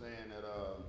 saying 0.00 0.32
that 0.32 0.48
uh, 0.48 0.80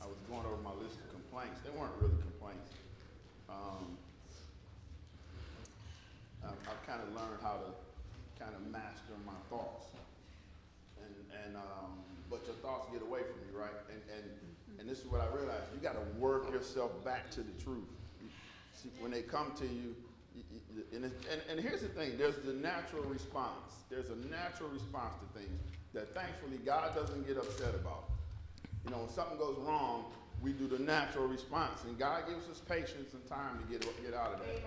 I 0.00 0.06
was 0.08 0.16
going 0.24 0.40
over 0.48 0.56
my 0.64 0.72
list 0.72 0.96
of 1.04 1.12
complaints. 1.12 1.60
They 1.60 1.68
weren't 1.76 1.92
really 2.00 2.16
complaints. 2.16 2.72
Um, 3.50 4.00
I've, 6.42 6.56
I've 6.64 6.82
kind 6.88 7.04
of 7.04 7.12
learned 7.12 7.44
how 7.44 7.60
to 7.60 7.68
kind 8.40 8.56
of 8.56 8.64
master 8.72 9.12
my 9.26 9.36
thoughts, 9.52 9.92
and 11.04 11.12
and 11.44 11.56
um, 11.56 11.92
but 12.30 12.40
your 12.46 12.56
thoughts 12.56 12.88
get 12.90 13.02
away 13.02 13.20
from 13.20 13.44
you, 13.44 13.60
right? 13.60 13.76
And 13.92 14.00
and 14.16 14.24
and 14.80 14.88
this 14.88 15.00
is 15.00 15.06
what 15.06 15.20
I 15.20 15.28
realized: 15.28 15.68
you 15.76 15.80
got 15.80 16.00
to 16.00 16.06
work 16.18 16.50
yourself 16.50 17.04
back 17.04 17.30
to 17.32 17.42
the 17.42 17.52
truth. 17.62 17.84
See, 18.72 18.88
when 18.98 19.10
they 19.12 19.20
come 19.22 19.52
to 19.60 19.66
you, 19.66 19.94
and, 20.94 21.04
and, 21.04 21.40
and 21.50 21.60
here's 21.60 21.82
the 21.82 21.88
thing 21.88 22.16
there's 22.16 22.36
the 22.36 22.54
natural 22.54 23.04
response. 23.04 23.84
There's 23.90 24.08
a 24.08 24.16
natural 24.32 24.70
response 24.70 25.12
to 25.20 25.38
things 25.38 25.60
that 25.94 26.14
thankfully 26.14 26.58
God 26.64 26.94
doesn't 26.94 27.26
get 27.26 27.36
upset 27.36 27.74
about. 27.74 28.10
You 28.84 28.90
know, 28.90 28.98
when 28.98 29.08
something 29.08 29.38
goes 29.38 29.56
wrong, 29.60 30.06
we 30.42 30.52
do 30.52 30.68
the 30.68 30.78
natural 30.78 31.26
response. 31.26 31.84
And 31.84 31.98
God 31.98 32.24
gives 32.28 32.48
us 32.50 32.60
patience 32.60 33.14
and 33.14 33.26
time 33.26 33.58
to 33.58 33.64
get, 33.72 33.80
get 34.04 34.12
out 34.12 34.34
of 34.34 34.40
that. 34.40 34.48
Amen. 34.48 34.62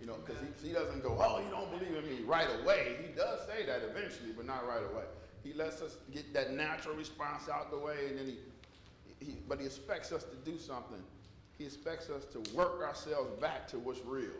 You 0.00 0.06
know, 0.06 0.16
because 0.24 0.42
he, 0.42 0.68
he 0.68 0.74
doesn't 0.74 1.02
go, 1.02 1.16
oh, 1.20 1.40
you 1.44 1.50
don't 1.50 1.70
believe 1.70 1.94
in 1.94 2.10
me 2.10 2.24
right 2.24 2.48
away. 2.62 2.96
He 3.06 3.14
does 3.14 3.40
say 3.46 3.64
that 3.66 3.82
eventually, 3.88 4.32
but 4.36 4.46
not 4.46 4.66
right 4.66 4.82
away. 4.92 5.04
He 5.44 5.52
lets 5.52 5.80
us 5.82 5.96
get 6.12 6.32
that 6.34 6.52
natural 6.52 6.96
response 6.96 7.48
out 7.48 7.70
the 7.70 7.78
way, 7.78 8.08
and 8.08 8.18
then 8.18 8.26
he, 8.26 9.24
he 9.24 9.36
but 9.48 9.58
he 9.58 9.66
expects 9.66 10.12
us 10.12 10.24
to 10.24 10.36
do 10.50 10.58
something. 10.58 11.02
He 11.58 11.64
expects 11.64 12.10
us 12.10 12.24
to 12.26 12.42
work 12.54 12.82
ourselves 12.82 13.30
back 13.40 13.68
to 13.68 13.78
what's 13.78 14.04
real. 14.04 14.30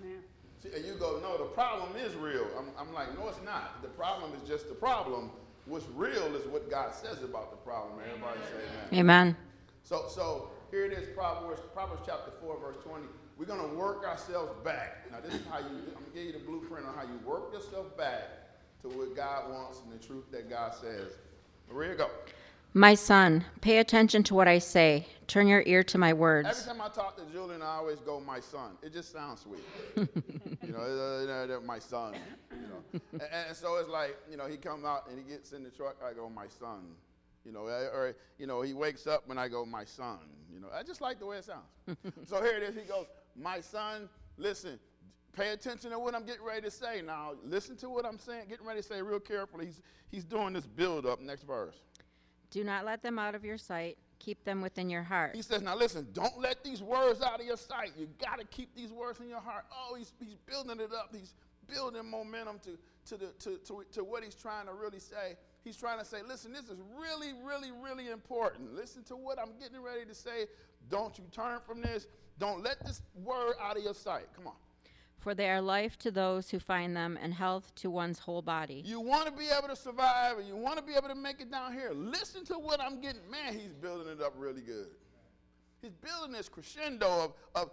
Amen. 0.00 0.18
See, 0.62 0.70
and 0.76 0.84
you 0.84 0.94
go, 0.94 1.18
no, 1.22 1.38
the 1.38 1.50
problem 1.50 1.96
is 1.96 2.14
real. 2.14 2.46
I'm, 2.56 2.66
I'm 2.78 2.92
like, 2.94 3.16
no, 3.18 3.28
it's 3.28 3.42
not. 3.44 3.82
The 3.82 3.88
problem 3.88 4.32
is 4.40 4.48
just 4.48 4.68
the 4.68 4.74
problem. 4.74 5.30
What's 5.66 5.86
real 5.94 6.34
is 6.34 6.46
what 6.48 6.70
God 6.70 6.92
says 6.94 7.22
about 7.22 7.50
the 7.50 7.56
problem. 7.58 7.94
Everybody 8.04 8.40
say 8.40 8.64
amen. 8.92 9.00
Amen. 9.00 9.36
So, 9.84 10.06
so 10.08 10.50
here 10.70 10.84
it 10.84 10.92
is, 10.92 11.08
Proverbs, 11.14 11.60
Proverbs 11.72 12.02
chapter 12.04 12.32
4, 12.40 12.58
verse 12.58 12.76
20. 12.84 13.04
We're 13.38 13.46
going 13.46 13.68
to 13.68 13.76
work 13.76 14.04
ourselves 14.04 14.52
back. 14.64 15.10
Now, 15.10 15.18
this 15.20 15.34
is 15.34 15.46
how 15.50 15.58
you, 15.58 15.66
I'm 15.66 15.92
going 15.92 16.04
to 16.04 16.14
give 16.14 16.24
you 16.24 16.32
the 16.32 16.38
blueprint 16.40 16.86
on 16.86 16.94
how 16.94 17.02
you 17.02 17.18
work 17.24 17.52
yourself 17.52 17.96
back 17.96 18.22
to 18.82 18.88
what 18.88 19.16
God 19.16 19.50
wants 19.50 19.80
and 19.84 19.92
the 19.92 20.04
truth 20.04 20.24
that 20.32 20.50
God 20.50 20.74
says. 20.74 21.12
Maria, 21.72 21.94
go. 21.94 22.10
My 22.74 22.94
son, 22.94 23.44
pay 23.60 23.78
attention 23.78 24.22
to 24.24 24.34
what 24.34 24.48
I 24.48 24.58
say. 24.58 25.06
Turn 25.26 25.46
your 25.46 25.62
ear 25.66 25.82
to 25.84 25.98
my 25.98 26.14
words. 26.14 26.48
Every 26.48 26.72
time 26.72 26.80
I 26.80 26.88
talk 26.88 27.18
to 27.18 27.24
Julian, 27.30 27.60
I 27.60 27.76
always 27.76 27.98
go, 28.00 28.18
my 28.18 28.40
son. 28.40 28.72
It 28.82 28.94
just 28.94 29.12
sounds 29.12 29.42
sweet. 29.42 29.62
you 30.62 30.72
know, 30.72 30.78
uh, 30.78 31.56
uh, 31.56 31.60
my 31.60 31.78
son. 31.78 32.14
You 32.50 32.68
know, 32.68 33.00
and, 33.12 33.22
and, 33.48 33.56
so 33.56 33.76
it's 33.76 33.90
like, 33.90 34.16
you 34.30 34.38
know, 34.38 34.46
he 34.46 34.56
comes 34.56 34.86
out 34.86 35.06
and 35.10 35.18
he 35.18 35.24
gets 35.30 35.52
in 35.52 35.62
the 35.62 35.68
truck. 35.68 35.96
I 36.02 36.14
go, 36.14 36.30
my 36.30 36.46
son. 36.48 36.94
You 37.44 37.52
know, 37.52 37.64
or 37.64 38.16
you 38.38 38.46
know, 38.46 38.62
he 38.62 38.72
wakes 38.72 39.06
up 39.06 39.28
and 39.28 39.38
I 39.38 39.48
go, 39.48 39.66
my 39.66 39.84
son. 39.84 40.20
You 40.50 40.60
know, 40.60 40.68
I 40.74 40.82
just 40.82 41.02
like 41.02 41.18
the 41.18 41.26
way 41.26 41.38
it 41.38 41.44
sounds. 41.44 41.98
so 42.26 42.42
here 42.42 42.56
it 42.56 42.62
is. 42.62 42.74
He 42.74 42.82
goes, 42.82 43.06
my 43.36 43.60
son. 43.60 44.08
Listen, 44.38 44.78
pay 45.34 45.50
attention 45.50 45.90
to 45.90 45.98
what 45.98 46.14
I'm 46.14 46.24
getting 46.24 46.44
ready 46.44 46.62
to 46.62 46.70
say. 46.70 47.02
Now, 47.02 47.32
listen 47.44 47.76
to 47.78 47.90
what 47.90 48.06
I'm 48.06 48.18
saying. 48.18 48.46
Getting 48.48 48.66
ready 48.66 48.80
to 48.80 48.86
say 48.86 49.02
real 49.02 49.20
carefully. 49.20 49.66
He's 49.66 49.82
he's 50.10 50.24
doing 50.24 50.54
this 50.54 50.66
build 50.66 51.04
up. 51.04 51.20
Next 51.20 51.42
verse. 51.42 51.76
Do 52.52 52.62
not 52.62 52.84
let 52.84 53.02
them 53.02 53.18
out 53.18 53.34
of 53.34 53.44
your 53.44 53.56
sight. 53.56 53.96
Keep 54.18 54.44
them 54.44 54.60
within 54.60 54.88
your 54.88 55.02
heart. 55.02 55.34
He 55.34 55.42
says, 55.42 55.62
now 55.62 55.74
listen, 55.74 56.06
don't 56.12 56.38
let 56.38 56.62
these 56.62 56.82
words 56.82 57.22
out 57.22 57.40
of 57.40 57.46
your 57.46 57.56
sight. 57.56 57.92
You 57.98 58.06
got 58.20 58.38
to 58.38 58.44
keep 58.44 58.76
these 58.76 58.92
words 58.92 59.18
in 59.18 59.28
your 59.28 59.40
heart. 59.40 59.64
Oh, 59.72 59.96
he's, 59.96 60.12
he's 60.20 60.36
building 60.46 60.78
it 60.78 60.92
up. 60.92 61.08
He's 61.10 61.34
building 61.66 62.08
momentum 62.08 62.60
to, 62.60 62.78
to, 63.06 63.16
the, 63.16 63.32
to, 63.40 63.56
to, 63.64 63.84
to 63.92 64.04
what 64.04 64.22
he's 64.22 64.34
trying 64.34 64.66
to 64.66 64.74
really 64.74 65.00
say. 65.00 65.36
He's 65.64 65.76
trying 65.76 65.98
to 65.98 66.04
say, 66.04 66.18
listen, 66.28 66.52
this 66.52 66.68
is 66.68 66.78
really, 67.00 67.32
really, 67.42 67.70
really 67.72 68.10
important. 68.10 68.74
Listen 68.74 69.02
to 69.04 69.16
what 69.16 69.38
I'm 69.38 69.58
getting 69.58 69.82
ready 69.82 70.04
to 70.04 70.14
say. 70.14 70.46
Don't 70.90 71.18
you 71.18 71.24
turn 71.32 71.58
from 71.66 71.80
this. 71.80 72.06
Don't 72.38 72.62
let 72.62 72.84
this 72.84 73.02
word 73.24 73.54
out 73.60 73.76
of 73.76 73.82
your 73.82 73.94
sight. 73.94 74.26
Come 74.36 74.46
on 74.46 74.54
for 75.22 75.34
they 75.34 75.48
are 75.48 75.60
life 75.60 75.96
to 76.00 76.10
those 76.10 76.50
who 76.50 76.58
find 76.58 76.96
them 76.96 77.16
and 77.22 77.32
health 77.32 77.72
to 77.76 77.88
one's 77.88 78.18
whole 78.18 78.42
body. 78.42 78.82
You 78.84 79.00
want 79.00 79.26
to 79.26 79.32
be 79.32 79.46
able 79.56 79.68
to 79.68 79.76
survive 79.76 80.38
and 80.38 80.48
you 80.48 80.56
want 80.56 80.78
to 80.78 80.82
be 80.82 80.94
able 80.94 81.08
to 81.08 81.14
make 81.14 81.40
it 81.40 81.50
down 81.50 81.72
here. 81.72 81.92
Listen 81.94 82.44
to 82.46 82.54
what 82.54 82.80
I'm 82.80 83.00
getting. 83.00 83.22
Man, 83.30 83.54
he's 83.54 83.72
building 83.72 84.08
it 84.08 84.20
up 84.20 84.34
really 84.36 84.62
good. 84.62 84.88
He's 85.80 85.92
building 85.92 86.32
this 86.32 86.48
crescendo 86.48 87.06
of, 87.06 87.32
of 87.54 87.70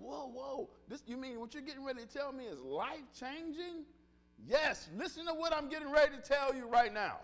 whoa, 0.00 0.30
whoa. 0.32 0.68
This, 0.88 1.02
you 1.06 1.16
mean 1.16 1.40
what 1.40 1.54
you're 1.54 1.62
getting 1.62 1.84
ready 1.84 2.00
to 2.02 2.06
tell 2.06 2.32
me 2.32 2.44
is 2.44 2.60
life 2.60 3.02
changing? 3.18 3.84
Yes, 4.46 4.88
listen 4.96 5.26
to 5.26 5.34
what 5.34 5.52
I'm 5.52 5.68
getting 5.68 5.90
ready 5.90 6.12
to 6.16 6.22
tell 6.22 6.54
you 6.54 6.66
right 6.68 6.94
now. 6.94 7.18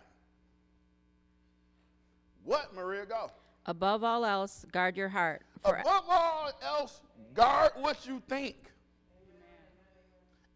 What, 2.44 2.74
Maria? 2.74 3.06
Go. 3.06 3.30
Above 3.66 4.02
all 4.02 4.24
else, 4.24 4.66
guard 4.72 4.96
your 4.96 5.08
heart. 5.08 5.42
Above 5.64 6.04
all 6.08 6.50
else, 6.62 7.00
guard 7.34 7.70
what 7.76 8.04
you 8.06 8.20
think. 8.28 8.71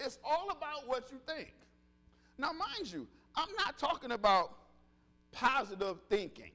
It's 0.01 0.19
all 0.25 0.51
about 0.51 0.87
what 0.87 1.11
you 1.11 1.19
think. 1.27 1.53
Now, 2.39 2.53
mind 2.53 2.93
you, 2.93 3.07
I'm 3.35 3.49
not 3.59 3.79
talking 3.79 4.13
about 4.13 4.53
positive 5.33 5.99
thinking. 6.09 6.51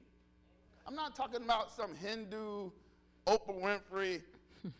I'm 0.86 0.94
not 0.94 1.14
talking 1.14 1.42
about 1.42 1.70
some 1.70 1.94
Hindu, 1.94 2.70
Oprah 3.26 3.80
Winfrey, 3.92 4.22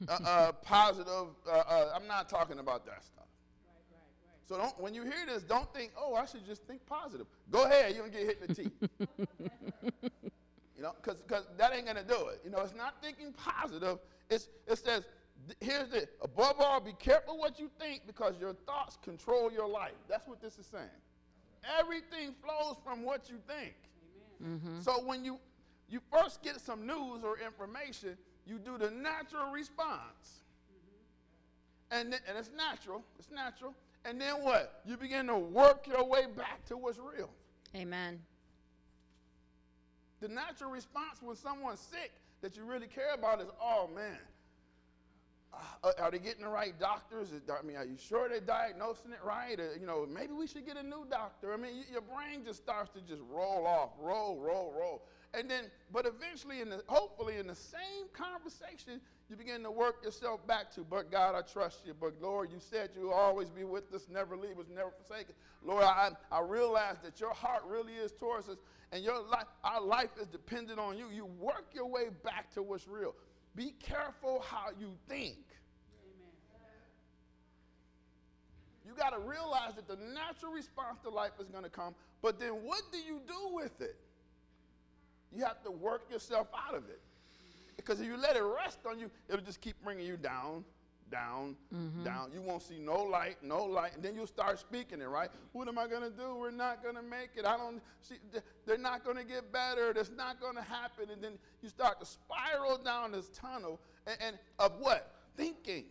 uh, 0.08 0.18
uh, 0.24 0.52
positive. 0.62 1.28
Uh, 1.46 1.50
uh 1.50 1.92
I'm 1.94 2.06
not 2.06 2.28
talking 2.28 2.58
about 2.58 2.84
that 2.86 3.04
stuff. 3.04 3.26
Right, 3.66 3.82
right, 3.92 4.06
right. 4.26 4.48
So 4.48 4.56
don't, 4.56 4.80
when 4.80 4.94
you 4.94 5.02
hear 5.02 5.26
this, 5.26 5.42
don't 5.42 5.72
think, 5.72 5.92
oh, 5.96 6.14
I 6.14 6.26
should 6.26 6.46
just 6.46 6.64
think 6.64 6.84
positive. 6.86 7.26
Go 7.50 7.64
ahead, 7.64 7.94
you're 7.94 8.06
going 8.06 8.12
to 8.12 8.18
get 8.18 8.26
hit 8.26 8.38
in 8.42 8.48
the 8.48 8.54
teeth. 8.54 8.72
you 10.76 10.82
know, 10.82 10.94
because 11.02 11.46
that 11.56 11.72
ain't 11.72 11.84
going 11.84 11.96
to 11.96 12.04
do 12.04 12.28
it. 12.28 12.40
You 12.44 12.50
know, 12.50 12.60
it's 12.60 12.74
not 12.74 12.94
thinking 13.02 13.32
positive. 13.32 13.98
It's, 14.30 14.48
it 14.66 14.78
says, 14.78 15.04
here's 15.60 15.88
the 15.88 16.08
above 16.22 16.56
all, 16.60 16.80
be 16.80 16.94
careful 16.98 17.38
what 17.38 17.58
you 17.58 17.70
think 17.78 18.02
because 18.06 18.34
your 18.40 18.54
thoughts 18.66 18.98
control 19.02 19.50
your 19.52 19.68
life. 19.68 19.92
That's 20.08 20.26
what 20.26 20.40
this 20.40 20.58
is 20.58 20.66
saying. 20.66 20.84
Everything 21.78 22.34
flows 22.42 22.76
from 22.84 23.04
what 23.04 23.28
you 23.28 23.36
think. 23.46 23.74
Mm-hmm. 24.42 24.80
So 24.80 25.04
when 25.04 25.24
you 25.24 25.38
you 25.88 26.00
first 26.10 26.42
get 26.42 26.60
some 26.60 26.86
news 26.86 27.22
or 27.22 27.38
information, 27.38 28.16
you 28.46 28.58
do 28.58 28.78
the 28.78 28.90
natural 28.90 29.52
response. 29.52 30.42
Mm-hmm. 30.72 32.00
And, 32.00 32.10
th- 32.12 32.22
and 32.26 32.38
it's 32.38 32.50
natural. 32.56 33.02
It's 33.18 33.30
natural. 33.30 33.74
And 34.04 34.20
then 34.20 34.42
what? 34.42 34.80
You 34.86 34.96
begin 34.96 35.26
to 35.26 35.36
work 35.36 35.86
your 35.86 36.04
way 36.04 36.26
back 36.34 36.64
to 36.66 36.76
what's 36.76 36.98
real. 36.98 37.30
Amen. 37.76 38.20
The 40.20 40.28
natural 40.28 40.70
response 40.70 41.18
when 41.20 41.36
someone's 41.36 41.80
sick 41.80 42.12
that 42.40 42.56
you 42.56 42.64
really 42.64 42.86
care 42.86 43.14
about 43.14 43.40
is, 43.40 43.48
oh 43.60 43.88
man, 43.94 44.18
Uh, 45.52 45.92
are 45.98 46.10
they 46.10 46.18
getting 46.18 46.42
the 46.42 46.48
right 46.48 46.78
doctors? 46.80 47.28
I 47.32 47.66
mean, 47.66 47.76
are 47.76 47.84
you 47.84 47.96
sure 47.98 48.28
they're 48.28 48.40
diagnosing 48.40 49.12
it 49.12 49.18
right? 49.24 49.58
Or, 49.60 49.76
you 49.78 49.86
know, 49.86 50.06
maybe 50.06 50.32
we 50.32 50.46
should 50.46 50.66
get 50.66 50.76
a 50.76 50.82
new 50.82 51.06
doctor. 51.10 51.52
I 51.52 51.56
mean, 51.56 51.84
your 51.90 52.00
brain 52.00 52.44
just 52.44 52.62
starts 52.62 52.90
to 52.94 53.00
just 53.00 53.22
roll 53.30 53.66
off, 53.66 53.90
roll, 53.98 54.38
roll, 54.40 54.74
roll. 54.78 55.02
And 55.34 55.50
then, 55.50 55.64
but 55.92 56.06
eventually, 56.06 56.60
in 56.60 56.68
the, 56.68 56.82
hopefully, 56.86 57.36
in 57.38 57.46
the 57.46 57.54
same 57.54 58.06
conversation, 58.12 59.00
you 59.30 59.36
begin 59.36 59.62
to 59.62 59.70
work 59.70 60.04
yourself 60.04 60.46
back 60.46 60.70
to, 60.74 60.82
but 60.82 61.10
God, 61.10 61.34
I 61.34 61.40
trust 61.40 61.86
you. 61.86 61.94
But 61.98 62.20
Lord, 62.20 62.50
you 62.52 62.58
said 62.58 62.90
you'll 62.94 63.12
always 63.12 63.48
be 63.48 63.64
with 63.64 63.92
us, 63.94 64.06
never 64.12 64.36
leave 64.36 64.58
us, 64.58 64.66
never 64.74 64.90
forsake 64.90 65.30
us. 65.30 65.36
Lord, 65.64 65.84
I, 65.84 66.10
I 66.30 66.40
realize 66.42 66.96
that 67.02 67.18
your 67.18 67.32
heart 67.32 67.62
really 67.66 67.94
is 67.94 68.12
towards 68.12 68.50
us, 68.50 68.58
and 68.92 69.02
your 69.02 69.22
life, 69.22 69.46
our 69.64 69.80
life 69.80 70.10
is 70.20 70.26
dependent 70.26 70.78
on 70.78 70.98
you. 70.98 71.08
You 71.10 71.24
work 71.40 71.64
your 71.72 71.86
way 71.86 72.08
back 72.22 72.52
to 72.52 72.62
what's 72.62 72.86
real. 72.86 73.14
Be 73.54 73.74
careful 73.80 74.44
how 74.46 74.68
you 74.78 74.92
think. 75.08 75.36
You 78.86 78.92
got 78.98 79.10
to 79.10 79.20
realize 79.20 79.74
that 79.76 79.86
the 79.86 79.96
natural 79.96 80.52
response 80.52 80.98
to 81.04 81.10
life 81.10 81.32
is 81.40 81.48
going 81.48 81.64
to 81.64 81.70
come, 81.70 81.94
but 82.20 82.38
then 82.38 82.50
what 82.50 82.82
do 82.90 82.98
you 82.98 83.20
do 83.26 83.54
with 83.54 83.80
it? 83.80 83.96
You 85.34 85.44
have 85.44 85.62
to 85.64 85.70
work 85.70 86.10
yourself 86.10 86.48
out 86.54 86.74
of 86.74 86.88
it. 86.88 87.00
Because 87.76 88.00
if 88.00 88.06
you 88.06 88.16
let 88.16 88.36
it 88.36 88.42
rest 88.42 88.78
on 88.88 88.98
you, 88.98 89.10
it'll 89.28 89.44
just 89.44 89.60
keep 89.60 89.76
bringing 89.82 90.06
you 90.06 90.16
down, 90.16 90.64
down, 91.12 91.54
mm-hmm. 91.72 92.02
down. 92.02 92.30
You 92.34 92.40
won't 92.40 92.62
see 92.62 92.78
no 92.78 93.02
light, 93.02 93.36
no 93.42 93.64
light, 93.64 93.92
and 93.94 94.02
then 94.02 94.16
you'll 94.16 94.26
start 94.26 94.58
speaking 94.58 95.00
it, 95.00 95.08
right? 95.08 95.30
What 95.52 95.68
am 95.68 95.78
I 95.78 95.86
going 95.86 96.02
to 96.02 96.10
do? 96.10 96.34
We're 96.34 96.50
not 96.50 96.82
going 96.82 96.96
to 96.96 97.02
make 97.02 97.30
it. 97.36 97.44
I 97.44 97.56
don't 97.56 97.80
see. 98.00 98.16
They're 98.66 98.78
not 98.78 99.04
going 99.04 99.18
to 99.18 99.24
get 99.24 99.52
better. 99.52 99.92
That's 99.92 100.10
not 100.16 100.40
going 100.40 100.56
to 100.56 100.62
happen. 100.62 101.10
And 101.12 101.22
then 101.22 101.32
you 101.62 101.68
start 101.68 102.00
to 102.00 102.06
spiral 102.06 102.78
down 102.78 103.12
this 103.12 103.28
tunnel, 103.28 103.78
and, 104.06 104.16
and 104.26 104.38
of 104.58 104.72
what? 104.80 105.14
Thinking. 105.36 105.84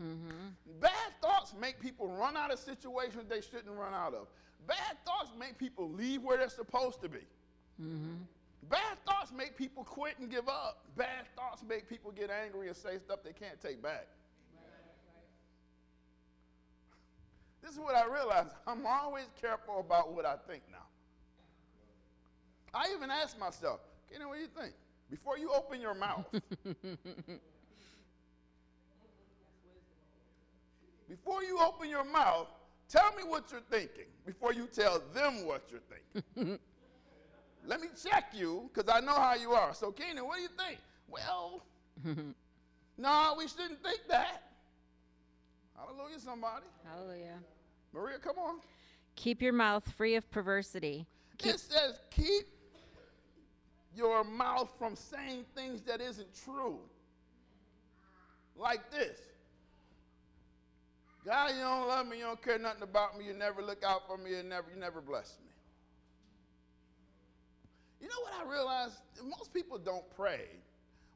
Mm-hmm. 0.00 0.78
Bad 0.78 1.12
thoughts 1.20 1.54
make 1.60 1.80
people 1.80 2.06
run 2.06 2.36
out 2.36 2.52
of 2.52 2.60
situations 2.60 3.24
they 3.28 3.40
shouldn't 3.40 3.74
run 3.76 3.94
out 3.94 4.14
of. 4.14 4.28
Bad 4.68 4.96
thoughts 5.04 5.32
make 5.36 5.58
people 5.58 5.90
leave 5.90 6.22
where 6.22 6.36
they're 6.36 6.48
supposed 6.48 7.00
to 7.02 7.08
be. 7.08 7.26
Mm-hmm. 7.82 8.14
Bad 8.68 8.98
thoughts 9.06 9.32
make 9.32 9.56
people 9.56 9.82
quit 9.82 10.18
and 10.18 10.30
give 10.30 10.48
up. 10.48 10.84
Bad 10.96 11.26
thoughts 11.36 11.64
make 11.66 11.88
people 11.88 12.10
get 12.10 12.30
angry 12.30 12.68
and 12.68 12.76
say 12.76 12.98
stuff 12.98 13.20
they 13.24 13.32
can't 13.32 13.60
take 13.60 13.82
back. 13.82 14.06
This 17.62 17.72
is 17.72 17.78
what 17.78 17.94
I 17.94 18.04
realized. 18.06 18.50
I'm 18.66 18.86
always 18.86 19.26
careful 19.40 19.80
about 19.80 20.12
what 20.14 20.24
I 20.24 20.36
think 20.48 20.62
now. 20.70 20.78
I 22.72 22.92
even 22.94 23.10
ask 23.10 23.38
myself, 23.38 23.80
Kenny, 24.10 24.24
what 24.24 24.36
do 24.36 24.42
you 24.42 24.48
think? 24.48 24.72
Before 25.10 25.38
you 25.38 25.50
open 25.52 25.80
your 25.80 25.94
mouth, 25.94 26.26
before 31.08 31.42
you 31.42 31.58
open 31.60 31.88
your 31.88 32.04
mouth, 32.04 32.48
tell 32.88 33.10
me 33.16 33.22
what 33.24 33.50
you're 33.50 33.62
thinking 33.70 34.04
before 34.26 34.52
you 34.52 34.68
tell 34.70 35.02
them 35.14 35.46
what 35.46 35.62
you're 35.70 35.80
thinking. 35.88 36.58
Let 37.66 37.80
me 37.80 37.88
check 38.02 38.32
you 38.34 38.70
because 38.72 38.92
I 38.94 39.00
know 39.00 39.14
how 39.14 39.34
you 39.34 39.52
are. 39.52 39.74
So, 39.74 39.90
Keenan, 39.90 40.26
what 40.26 40.36
do 40.36 40.42
you 40.42 40.48
think? 40.48 40.78
Well, 41.08 41.62
no, 42.98 43.34
we 43.38 43.48
shouldn't 43.48 43.82
think 43.82 44.00
that. 44.08 44.47
Hallelujah, 45.78 46.18
somebody. 46.18 46.66
Hallelujah. 46.84 47.38
Maria, 47.92 48.18
come 48.18 48.38
on. 48.38 48.56
Keep 49.16 49.42
your 49.42 49.52
mouth 49.52 49.88
free 49.96 50.16
of 50.16 50.30
perversity. 50.30 51.06
Keep, 51.38 51.54
It 51.54 51.60
says, 51.60 52.00
keep 52.10 52.46
your 53.94 54.24
mouth 54.24 54.72
from 54.78 54.96
saying 54.96 55.44
things 55.54 55.82
that 55.82 56.00
isn't 56.00 56.28
true. 56.44 56.78
Like 58.56 58.90
this. 58.90 59.18
God, 61.24 61.50
you 61.54 61.60
don't 61.60 61.88
love 61.88 62.06
me, 62.06 62.18
you 62.18 62.24
don't 62.24 62.42
care 62.42 62.58
nothing 62.58 62.82
about 62.82 63.18
me, 63.18 63.26
you 63.26 63.34
never 63.34 63.60
look 63.60 63.84
out 63.84 64.06
for 64.06 64.16
me, 64.16 64.30
you 64.30 64.42
never, 64.42 64.70
you 64.72 64.80
never 64.80 65.00
bless 65.00 65.36
me. 65.44 65.50
You 68.00 68.08
know 68.08 68.20
what 68.22 68.46
I 68.46 68.50
realized? 68.50 68.94
Most 69.24 69.52
people 69.52 69.78
don't 69.78 70.04
pray. 70.16 70.46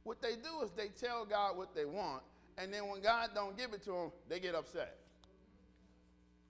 What 0.05 0.21
they 0.21 0.35
do 0.35 0.65
is 0.65 0.71
they 0.73 0.89
tell 0.89 1.25
God 1.25 1.57
what 1.57 1.75
they 1.75 1.85
want, 1.85 2.23
and 2.59 2.73
then 2.73 2.89
when 2.89 3.01
God 3.01 3.31
don't 3.35 3.57
give 3.57 3.73
it 3.73 3.83
to 3.85 3.91
them, 3.91 4.13
they 4.29 4.41
get 4.41 4.55
upset. 4.55 4.99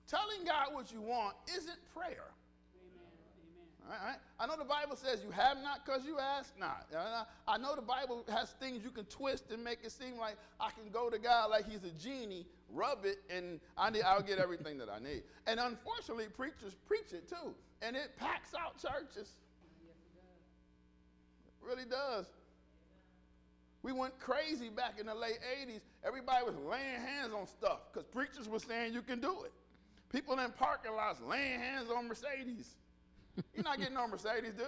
Telling 0.07 0.45
God 0.45 0.73
what 0.73 0.91
you 0.91 1.01
want 1.01 1.35
isn't 1.55 1.79
prayer. 1.95 2.29
Amen. 2.75 3.89
All 3.89 4.07
right? 4.07 4.17
I 4.39 4.45
know 4.45 4.57
the 4.57 4.67
Bible 4.67 4.95
says 4.95 5.21
you 5.23 5.31
have 5.31 5.57
not 5.63 5.85
because 5.85 6.05
you 6.05 6.19
ask 6.19 6.53
not. 6.59 6.87
I 7.47 7.57
know 7.57 7.75
the 7.75 7.81
Bible 7.81 8.25
has 8.29 8.49
things 8.59 8.83
you 8.83 8.91
can 8.91 9.05
twist 9.05 9.51
and 9.51 9.63
make 9.63 9.79
it 9.83 9.91
seem 9.91 10.17
like 10.17 10.35
I 10.59 10.71
can 10.71 10.91
go 10.91 11.09
to 11.09 11.17
God 11.17 11.49
like 11.49 11.65
He's 11.69 11.83
a 11.85 11.91
genie, 11.91 12.45
rub 12.69 13.05
it, 13.05 13.19
and 13.29 13.59
I 13.77 13.89
need, 13.89 14.03
I'll 14.03 14.21
get 14.21 14.39
everything 14.39 14.77
that 14.79 14.89
I 14.89 14.99
need. 14.99 15.23
And 15.47 15.59
unfortunately, 15.59 16.25
preachers 16.35 16.75
preach 16.85 17.13
it 17.13 17.29
too, 17.29 17.55
and 17.81 17.95
it 17.95 18.11
packs 18.17 18.53
out 18.53 18.77
churches. 18.77 19.29
It 21.45 21.65
really 21.65 21.85
does. 21.89 22.25
We 23.83 23.93
went 23.93 24.19
crazy 24.19 24.69
back 24.69 24.99
in 24.99 25.07
the 25.07 25.15
late 25.15 25.39
80s. 25.61 25.81
Everybody 26.05 26.45
was 26.45 26.55
laying 26.69 27.01
hands 27.01 27.33
on 27.33 27.47
stuff 27.47 27.79
because 27.91 28.05
preachers 28.05 28.49
were 28.49 28.59
saying 28.59 28.93
you 28.93 29.01
can 29.01 29.21
do 29.21 29.43
it. 29.45 29.53
People 30.11 30.37
in 30.39 30.51
parking 30.51 30.93
lots 30.93 31.21
laying 31.21 31.59
hands 31.59 31.89
on 31.89 32.07
Mercedes. 32.07 32.75
You're 33.55 33.63
not 33.63 33.79
getting 33.79 33.95
no 33.95 34.07
Mercedes, 34.07 34.53
dude. 34.55 34.67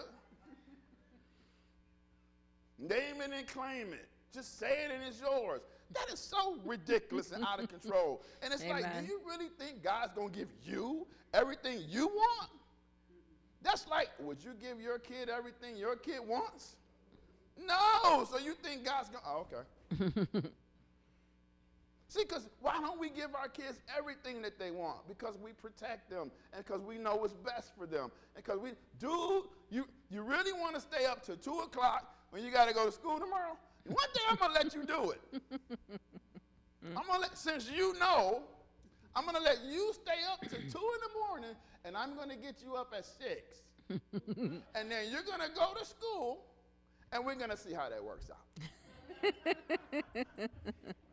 Name 2.79 3.21
it 3.21 3.31
and 3.35 3.47
claim 3.47 3.93
it. 3.93 4.07
Just 4.33 4.59
say 4.59 4.85
it 4.85 4.91
and 4.91 5.03
it's 5.03 5.21
yours. 5.21 5.61
That 5.93 6.11
is 6.11 6.19
so 6.19 6.57
ridiculous 6.65 7.31
and 7.31 7.45
out 7.45 7.61
of 7.61 7.69
control. 7.69 8.23
And 8.41 8.51
it's 8.53 8.65
like, 8.65 8.83
do 8.99 9.05
you 9.05 9.21
really 9.25 9.49
think 9.59 9.83
God's 9.83 10.13
going 10.13 10.31
to 10.31 10.39
give 10.39 10.49
you 10.65 11.05
everything 11.33 11.83
you 11.87 12.07
want? 12.07 12.49
That's 13.61 13.87
like, 13.87 14.09
would 14.19 14.43
you 14.43 14.51
give 14.59 14.81
your 14.81 14.99
kid 14.99 15.29
everything 15.29 15.75
your 15.75 15.95
kid 15.95 16.19
wants? 16.25 16.75
No. 17.57 18.25
So 18.29 18.39
you 18.39 18.53
think 18.53 18.83
God's 18.83 19.09
going 19.09 19.23
to, 19.23 19.29
oh, 19.29 19.47
okay. 20.33 20.49
See, 22.07 22.23
because 22.23 22.47
why 22.61 22.79
don't 22.79 22.99
we 22.99 23.09
give 23.09 23.33
our 23.35 23.47
kids 23.47 23.79
everything 23.97 24.41
that 24.43 24.59
they 24.59 24.71
want? 24.71 25.07
Because 25.07 25.37
we 25.43 25.53
protect 25.53 26.09
them 26.09 26.31
and 26.53 26.63
because 26.63 26.81
we 26.81 26.97
know 26.97 27.15
what's 27.15 27.33
best 27.33 27.71
for 27.77 27.87
them. 27.87 28.11
And 28.35 28.43
because 28.43 28.59
we, 28.59 28.71
dude, 28.99 29.45
you, 29.69 29.87
you 30.09 30.21
really 30.21 30.53
want 30.53 30.75
to 30.75 30.81
stay 30.81 31.05
up 31.05 31.23
to 31.25 31.35
2 31.35 31.51
o'clock 31.59 32.13
when 32.29 32.43
you 32.43 32.51
got 32.51 32.67
to 32.67 32.73
go 32.73 32.85
to 32.85 32.91
school 32.91 33.19
tomorrow? 33.19 33.57
One 33.85 34.07
day 34.13 34.21
I'm 34.29 34.35
going 34.37 34.51
to 34.51 34.63
let 34.63 34.75
you 34.75 34.83
do 34.83 35.11
it. 35.11 35.41
I'm 36.85 37.07
going 37.07 37.15
to 37.15 37.19
let, 37.21 37.37
since 37.37 37.69
you 37.69 37.97
know, 37.99 38.43
I'm 39.15 39.23
going 39.23 39.35
to 39.35 39.41
let 39.41 39.63
you 39.63 39.91
stay 39.93 40.21
up 40.31 40.41
to 40.41 40.49
2 40.49 40.55
in 40.57 40.69
the 40.69 41.19
morning 41.27 41.55
and 41.83 41.97
I'm 41.97 42.15
going 42.15 42.29
to 42.29 42.35
get 42.35 42.61
you 42.63 42.75
up 42.75 42.93
at 42.95 43.05
6. 43.05 43.31
and 44.37 44.91
then 44.91 45.11
you're 45.11 45.23
going 45.23 45.41
to 45.41 45.49
go 45.55 45.73
to 45.79 45.85
school 45.85 46.45
and 47.11 47.25
we're 47.25 47.35
going 47.35 47.49
to 47.49 47.57
see 47.57 47.73
how 47.73 47.89
that 47.89 48.03
works 48.03 48.29
out. 48.29 48.45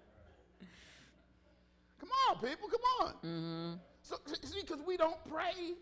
Come 2.02 2.10
on, 2.28 2.48
people, 2.48 2.68
come 2.68 3.06
on. 3.22 3.78
So, 4.02 4.16
see, 4.42 4.60
because 4.60 4.80
we 4.84 4.96
don't 4.96 5.24
pray, 5.30 5.74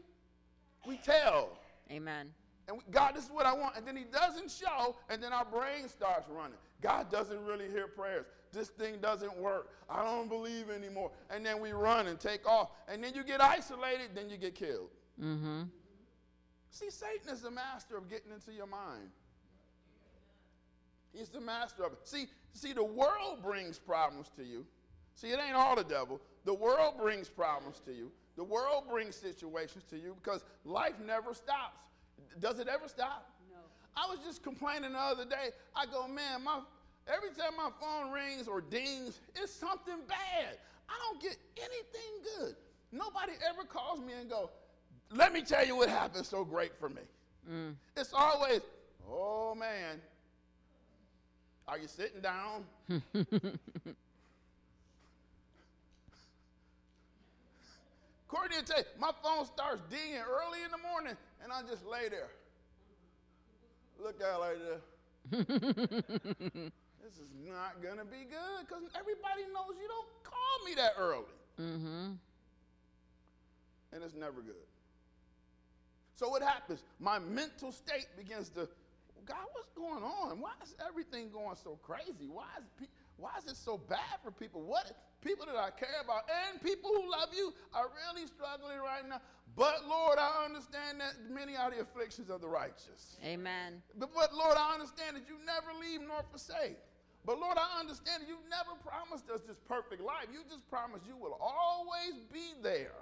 we 0.87 0.99
tell. 0.99 1.59
Amen. 1.91 2.27
And 2.69 2.77
we, 2.77 2.85
God, 2.91 3.15
this 3.15 3.25
is 3.25 3.31
what 3.31 3.47
I 3.47 3.55
want. 3.55 3.77
And 3.77 3.87
then 3.87 3.97
He 3.97 4.05
doesn't 4.05 4.51
show, 4.51 4.97
and 5.09 5.23
then 5.23 5.33
our 5.33 5.47
brain 5.47 5.89
starts 5.89 6.29
running. 6.29 6.59
God 6.83 7.11
doesn't 7.11 7.43
really 7.47 7.69
hear 7.69 7.87
prayers. 7.87 8.27
This 8.53 8.69
thing 8.69 8.99
doesn't 9.01 9.35
work. 9.39 9.71
I 9.89 10.05
don't 10.05 10.29
believe 10.29 10.71
anymore. 10.71 11.11
And 11.31 11.45
then 11.45 11.61
we 11.61 11.73
run 11.73 12.07
and 12.09 12.21
take 12.21 12.47
off. 12.47 12.71
And 12.87 13.03
then 13.03 13.15
you 13.15 13.25
get 13.25 13.41
isolated, 13.41 14.11
then 14.15 14.29
you 14.29 14.37
get 14.37 14.55
killed. 14.55 14.91
Mm-hmm. 15.21 15.63
See, 16.71 16.91
Satan 16.91 17.33
is 17.33 17.41
the 17.41 17.51
master 17.51 17.97
of 17.97 18.11
getting 18.11 18.33
into 18.33 18.53
your 18.53 18.67
mind. 18.67 19.09
He's 21.13 21.29
the 21.29 21.41
master 21.41 21.85
of 21.85 21.93
it. 21.93 21.99
See, 22.05 22.27
see, 22.53 22.73
the 22.73 22.85
world 22.85 23.43
brings 23.43 23.79
problems 23.79 24.31
to 24.37 24.45
you. 24.45 24.67
See, 25.15 25.29
it 25.29 25.39
ain't 25.45 25.55
all 25.55 25.77
the 25.77 25.85
devil. 25.85 26.21
The 26.45 26.55
world 26.55 26.95
brings 26.99 27.29
problems 27.29 27.81
to 27.87 27.93
you. 27.93 28.11
The 28.37 28.45
world 28.45 28.85
brings 28.89 29.17
situations 29.17 29.85
to 29.91 29.97
you 29.97 30.17
because 30.23 30.45
life 30.65 30.95
never 31.05 31.35
stops. 31.35 31.79
Does 32.39 32.59
it 32.59 32.69
ever 32.69 32.89
stop? 32.89 33.31
No. 33.51 33.59
I 33.97 34.09
was 34.09 34.25
just 34.25 34.43
complaining 34.43 34.93
the 34.93 34.99
other 34.99 35.25
day. 35.25 35.51
I 35.75 35.87
go, 35.87 36.09
man, 36.09 36.45
my 36.45 36.61
every 37.07 37.31
time 37.31 37.57
my 37.57 37.71
phone 37.81 38.11
rings 38.11 38.49
or 38.49 38.61
dings, 38.61 39.21
it's 39.35 39.53
something 39.53 39.99
bad. 40.09 40.59
I 40.89 40.95
don't 41.05 41.21
get 41.21 41.37
anything 41.57 42.39
good. 42.39 42.57
Nobody 42.93 43.33
ever 43.49 43.65
calls 43.65 44.01
me 44.01 44.13
and 44.19 44.29
go, 44.29 44.51
let 45.13 45.33
me 45.33 45.43
tell 45.43 45.67
you 45.67 45.77
what 45.77 45.89
happened 45.89 46.27
so 46.27 46.45
great 46.45 46.73
for 46.79 46.89
me. 46.89 47.03
Mm. 47.51 47.75
It's 47.97 48.13
always, 48.13 48.61
oh 49.09 49.55
man, 49.55 50.01
are 51.69 51.79
you 51.79 51.89
sitting 51.89 52.21
down? 52.21 52.65
Courtney 58.31 58.59
will 58.59 58.65
tell 58.65 58.79
you, 58.79 58.85
my 58.99 59.11
phone 59.25 59.45
starts 59.45 59.83
dinging 59.91 60.23
early 60.23 60.63
in 60.65 60.71
the 60.71 60.79
morning, 60.79 61.17
and 61.43 61.51
I 61.51 61.63
just 61.69 61.85
lay 61.85 62.09
there. 62.09 62.31
Look 63.99 64.23
out 64.23 64.41
like 64.41 64.59
that. 64.63 64.81
this 67.03 67.15
is 67.19 67.31
not 67.45 67.83
gonna 67.83 68.05
be 68.05 68.23
good 68.31 68.61
because 68.63 68.85
everybody 68.95 69.43
knows 69.53 69.75
you 69.83 69.89
don't 69.89 70.09
call 70.23 70.65
me 70.65 70.75
that 70.77 70.93
early. 70.97 71.35
Mm-hmm. 71.61 72.13
And 73.93 74.05
it's 74.05 74.15
never 74.15 74.41
good. 74.41 74.55
So 76.15 76.29
what 76.29 76.43
happens? 76.43 76.85
My 77.01 77.19
mental 77.19 77.73
state 77.73 78.07
begins 78.17 78.49
to, 78.51 78.69
God, 79.27 79.45
what's 79.53 79.71
going 79.75 80.05
on? 80.05 80.41
Why 80.41 80.53
is 80.63 80.77
everything 80.87 81.31
going 81.33 81.57
so 81.65 81.81
crazy? 81.83 82.29
Why 82.31 82.47
is 82.59 82.65
pe- 82.79 82.87
why 83.21 83.31
is 83.39 83.45
it 83.51 83.57
so 83.57 83.77
bad 83.77 84.19
for 84.25 84.31
people? 84.31 84.63
What 84.63 84.93
people 85.23 85.47
that 85.47 85.57
I 85.57 85.71
care 85.71 86.01
about 86.03 86.25
and 86.49 86.61
people 86.63 86.91
who 86.91 87.11
love 87.11 87.29
you 87.37 87.53
are 87.75 87.89
really 87.93 88.27
struggling 88.27 88.79
right 88.79 89.07
now. 89.09 89.21
But 89.57 89.87
Lord, 89.87 90.19
I 90.19 90.45
understand 90.45 91.01
that 91.01 91.15
many 91.29 91.57
are 91.57 91.71
the 91.71 91.81
afflictions 91.81 92.31
of 92.31 92.41
the 92.41 92.49
righteous. 92.49 93.19
Amen. 93.25 93.83
But, 93.99 94.15
but 94.15 94.35
Lord, 94.35 94.57
I 94.57 94.73
understand 94.73 95.17
that 95.17 95.25
you 95.29 95.37
never 95.45 95.77
leave 95.79 96.01
nor 96.01 96.23
forsake. 96.31 96.79
But 97.27 97.39
Lord, 97.39 97.59
I 97.59 97.79
understand 97.79 98.23
that 98.23 98.29
you 98.29 98.39
never 98.49 98.79
promised 98.81 99.29
us 99.29 99.43
this 99.47 99.59
perfect 99.69 100.01
life. 100.01 100.27
You 100.33 100.41
just 100.49 100.69
promised 100.71 101.05
you 101.07 101.17
will 101.17 101.37
always 101.41 102.25
be 102.33 102.55
there. 102.63 102.97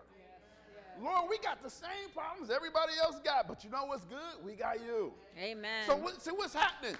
Lord, 1.01 1.31
we 1.31 1.39
got 1.39 1.63
the 1.63 1.71
same 1.71 2.11
problems 2.13 2.51
everybody 2.51 2.93
else 3.01 3.21
got, 3.23 3.47
but 3.47 3.63
you 3.63 3.71
know 3.71 3.85
what's 3.85 4.05
good? 4.07 4.45
We 4.45 4.55
got 4.55 4.81
you. 4.85 5.13
Amen. 5.39 5.87
So 5.87 5.95
what, 5.95 6.21
see 6.21 6.33
what's 6.33 6.55
happening? 6.55 6.97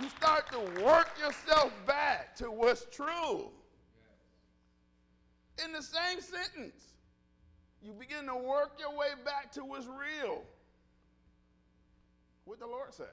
You 0.00 0.08
start 0.08 0.50
to 0.50 0.82
work 0.82 1.10
yourself 1.18 1.72
back 1.86 2.34
to 2.36 2.50
what's 2.50 2.86
true. 2.90 3.50
In 5.64 5.72
the 5.72 5.82
same 5.82 6.20
sentence, 6.20 6.94
you 7.80 7.92
begin 7.92 8.26
to 8.26 8.34
work 8.34 8.72
your 8.78 8.96
way 8.96 9.10
back 9.24 9.52
to 9.52 9.64
what's 9.64 9.86
real. 9.86 10.42
What 12.44 12.58
the 12.58 12.66
Lord 12.66 12.92
says. 12.92 13.06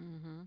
Mm-hmm. 0.00 0.42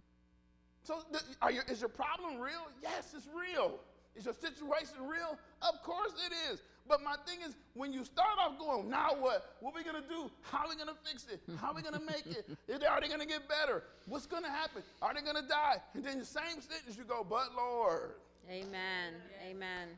So, 0.84 1.04
the, 1.12 1.22
are 1.42 1.52
you, 1.52 1.62
is 1.70 1.80
your 1.80 1.90
problem 1.90 2.40
real? 2.40 2.68
Yes, 2.82 3.14
it's 3.16 3.28
real. 3.28 3.80
Is 4.16 4.26
your 4.26 4.34
situation 4.34 4.96
real? 5.08 5.38
Of 5.62 5.82
course 5.84 6.14
it 6.26 6.34
is. 6.52 6.62
But 6.88 7.04
my 7.04 7.16
thing 7.26 7.40
is, 7.48 7.56
when 7.74 7.92
you 7.92 8.06
start 8.06 8.38
off 8.40 8.58
going, 8.58 8.90
now 8.90 9.10
what? 9.20 9.56
What 9.60 9.74
are 9.74 9.78
we 9.78 9.84
gonna 9.84 10.06
do? 10.08 10.32
How 10.42 10.60
are 10.66 10.70
we 10.70 10.76
gonna 10.76 10.96
fix 11.04 11.26
it? 11.32 11.42
How 11.60 11.72
are 11.72 11.76
we 11.76 11.82
gonna 11.82 12.00
make 12.06 12.26
it? 12.26 12.48
Is- 12.68 12.84
Are 12.84 13.02
they 13.02 13.08
gonna 13.10 13.26
get 13.26 13.48
better? 13.50 13.84
What's 14.06 14.26
gonna 14.26 14.50
happen? 14.50 14.84
Are 15.02 15.14
they 15.14 15.22
gonna 15.22 15.48
die? 15.48 15.78
And 15.94 16.04
then 16.04 16.20
the 16.20 16.26
same 16.26 16.62
sentence 16.62 16.98
you 16.98 17.04
go, 17.04 17.26
but 17.28 17.50
Lord, 17.56 18.12
Amen. 18.50 19.14
Amen. 19.50 19.90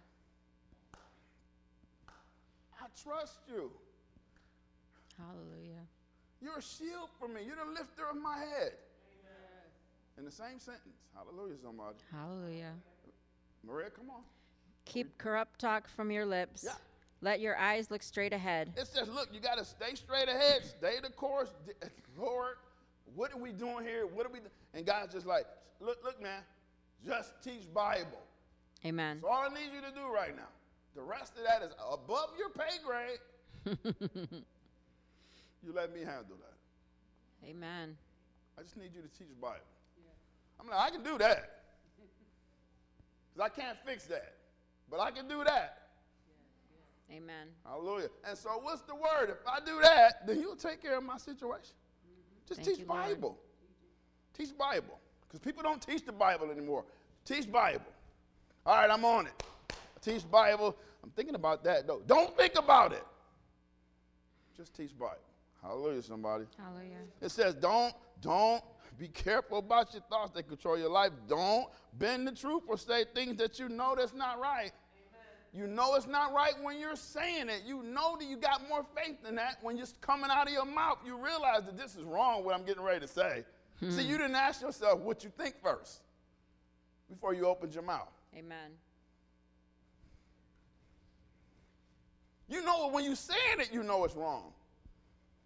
I 2.82 2.86
trust 3.04 3.38
you. 3.48 3.70
Hallelujah. 5.18 5.84
You're 6.42 6.58
a 6.58 6.62
shield 6.62 7.10
for 7.20 7.28
me. 7.28 7.42
You're 7.46 7.58
the 7.58 7.72
lifter 7.72 8.08
of 8.10 8.18
my 8.18 8.38
head. 8.38 8.72
In 10.18 10.26
the 10.26 10.32
same 10.32 10.60
sentence. 10.60 10.98
Hallelujah, 11.16 11.56
somebody. 11.64 11.98
Hallelujah. 12.12 12.74
Maria, 13.66 13.90
come 13.90 14.10
on. 14.10 14.22
Keep 14.90 15.20
corrupt 15.20 15.60
talk 15.60 15.88
from 15.88 16.10
your 16.10 16.26
lips. 16.26 16.64
Yeah. 16.66 16.74
Let 17.22 17.40
your 17.40 17.56
eyes 17.58 17.92
look 17.92 18.02
straight 18.02 18.34
ahead. 18.34 18.74
It 18.76 18.88
says, 18.88 19.08
look, 19.08 19.30
you 19.32 19.40
got 19.40 19.60
to 19.60 19.66
stay 19.66 19.94
straight 19.94 20.28
ahead, 20.28 20.66
stay 20.66 20.96
the 21.02 21.10
course. 21.10 21.50
Lord, 22.18 22.56
what 23.16 23.32
are 23.32 23.38
we 23.38 23.52
doing 23.52 23.86
here? 23.86 24.08
What 24.08 24.26
are 24.26 24.30
we 24.30 24.40
do-? 24.40 24.50
And 24.74 24.86
God's 24.86 25.14
just 25.14 25.28
like, 25.28 25.46
look, 25.80 26.04
look, 26.04 26.22
man, 26.22 26.42
just 27.06 27.34
teach 27.44 27.72
Bible. 27.72 28.22
Amen. 28.84 29.20
That's 29.22 29.32
all 29.32 29.46
I 29.46 29.54
need 29.54 29.72
you 29.74 29.82
to 29.82 29.92
do 29.94 30.12
right 30.12 30.36
now. 30.36 30.48
The 30.96 31.04
rest 31.04 31.34
of 31.38 31.44
that 31.46 31.62
is 31.62 31.72
above 31.92 32.32
your 32.38 32.50
pay 32.50 32.80
grade. 32.84 33.20
you 35.64 35.72
let 35.72 35.94
me 35.94 36.00
handle 36.00 36.38
that. 36.42 37.48
Amen. 37.48 37.96
I 38.58 38.64
just 38.64 38.76
need 38.76 38.90
you 38.96 39.02
to 39.02 39.08
teach 39.10 39.40
Bible. 39.40 39.60
I'm 40.60 40.68
like, 40.68 40.80
I 40.80 40.90
can 40.90 41.04
do 41.04 41.18
that. 41.20 41.58
Because 43.36 43.52
I 43.52 43.62
can't 43.62 43.78
fix 43.86 44.06
that. 44.06 44.39
But 44.90 45.00
I 45.00 45.12
can 45.12 45.28
do 45.28 45.44
that. 45.44 45.78
Amen. 47.12 47.48
Hallelujah. 47.66 48.10
And 48.28 48.38
so, 48.38 48.50
what's 48.62 48.82
the 48.82 48.96
word? 48.96 49.30
If 49.30 49.48
I 49.48 49.60
do 49.66 49.80
that, 49.82 50.28
then 50.28 50.40
you'll 50.40 50.56
take 50.56 50.82
care 50.82 50.98
of 50.98 51.04
my 51.04 51.18
situation. 51.18 51.74
Just 52.48 52.62
Thank 52.62 52.70
teach 52.70 52.80
you, 52.80 52.86
Lord. 52.86 53.02
Bible. 53.02 53.38
Teach 54.38 54.58
Bible. 54.58 55.00
Because 55.28 55.40
people 55.40 55.64
don't 55.64 55.82
teach 55.82 56.06
the 56.06 56.12
Bible 56.12 56.52
anymore. 56.52 56.86
Teach 57.26 57.52
Bible. 57.52 57.86
All 58.66 58.76
right, 58.76 58.90
I'm 58.90 59.06
on 59.06 59.28
it. 59.28 59.44
Teach 60.02 60.30
Bible. 60.30 60.76
I'm 61.04 61.12
thinking 61.12 61.36
about 61.36 61.64
that, 61.64 61.88
though. 61.88 62.02
Don't 62.06 62.36
think 62.38 62.58
about 62.58 62.94
it. 62.94 63.04
Just 64.56 64.76
teach 64.76 64.98
Bible. 64.98 65.16
Hallelujah, 65.62 66.02
somebody. 66.04 66.46
Hallelujah. 66.58 66.98
It 67.22 67.32
says, 67.32 67.56
don't, 67.56 67.94
don't 68.22 68.64
be 69.00 69.08
careful 69.08 69.60
about 69.60 69.94
your 69.94 70.04
thoughts 70.10 70.32
that 70.32 70.48
control 70.50 70.78
your 70.78 70.90
life. 70.90 71.12
Don't 71.28 71.68
bend 71.98 72.28
the 72.28 72.34
truth 72.34 72.64
or 72.68 72.78
say 72.78 73.06
things 73.16 73.38
that 73.38 73.58
you 73.58 73.70
know 73.70 73.96
that's 73.98 74.14
not 74.14 74.42
right. 74.42 74.72
You 75.54 75.66
know 75.66 75.96
it's 75.96 76.06
not 76.06 76.34
right 76.34 76.54
when 76.62 76.80
you're 76.80 76.98
saying 76.98 77.50
it. 77.50 77.64
You 77.66 77.82
know 77.82 78.18
that 78.18 78.26
you 78.26 78.36
got 78.36 78.68
more 78.68 78.86
faith 78.96 79.24
than 79.24 79.36
that. 79.36 79.58
When 79.62 79.80
it's 79.80 79.96
coming 80.02 80.30
out 80.30 80.48
of 80.48 80.54
your 80.54 80.66
mouth, 80.66 81.00
you 81.04 81.18
realize 81.18 81.64
that 81.66 81.78
this 81.78 81.96
is 81.96 82.04
wrong, 82.04 82.44
what 82.44 82.54
I'm 82.54 82.66
getting 82.66 82.84
ready 82.84 83.00
to 83.00 83.08
say. 83.08 83.46
Hmm. 83.80 83.90
See, 83.90 84.04
you 84.04 84.18
didn't 84.18 84.36
ask 84.36 84.62
yourself 84.62 85.00
what 85.00 85.24
you 85.24 85.32
think 85.36 85.56
first 85.64 86.02
before 87.10 87.34
you 87.34 87.48
opened 87.48 87.74
your 87.74 87.84
mouth. 87.84 88.12
Amen. 88.38 88.72
You 92.50 92.64
know 92.64 92.90
it 92.90 92.94
when 92.94 93.06
you're 93.06 93.16
saying 93.16 93.60
it, 93.60 93.70
you 93.72 93.82
know 93.82 94.04
it's 94.04 94.16
wrong. 94.16 94.52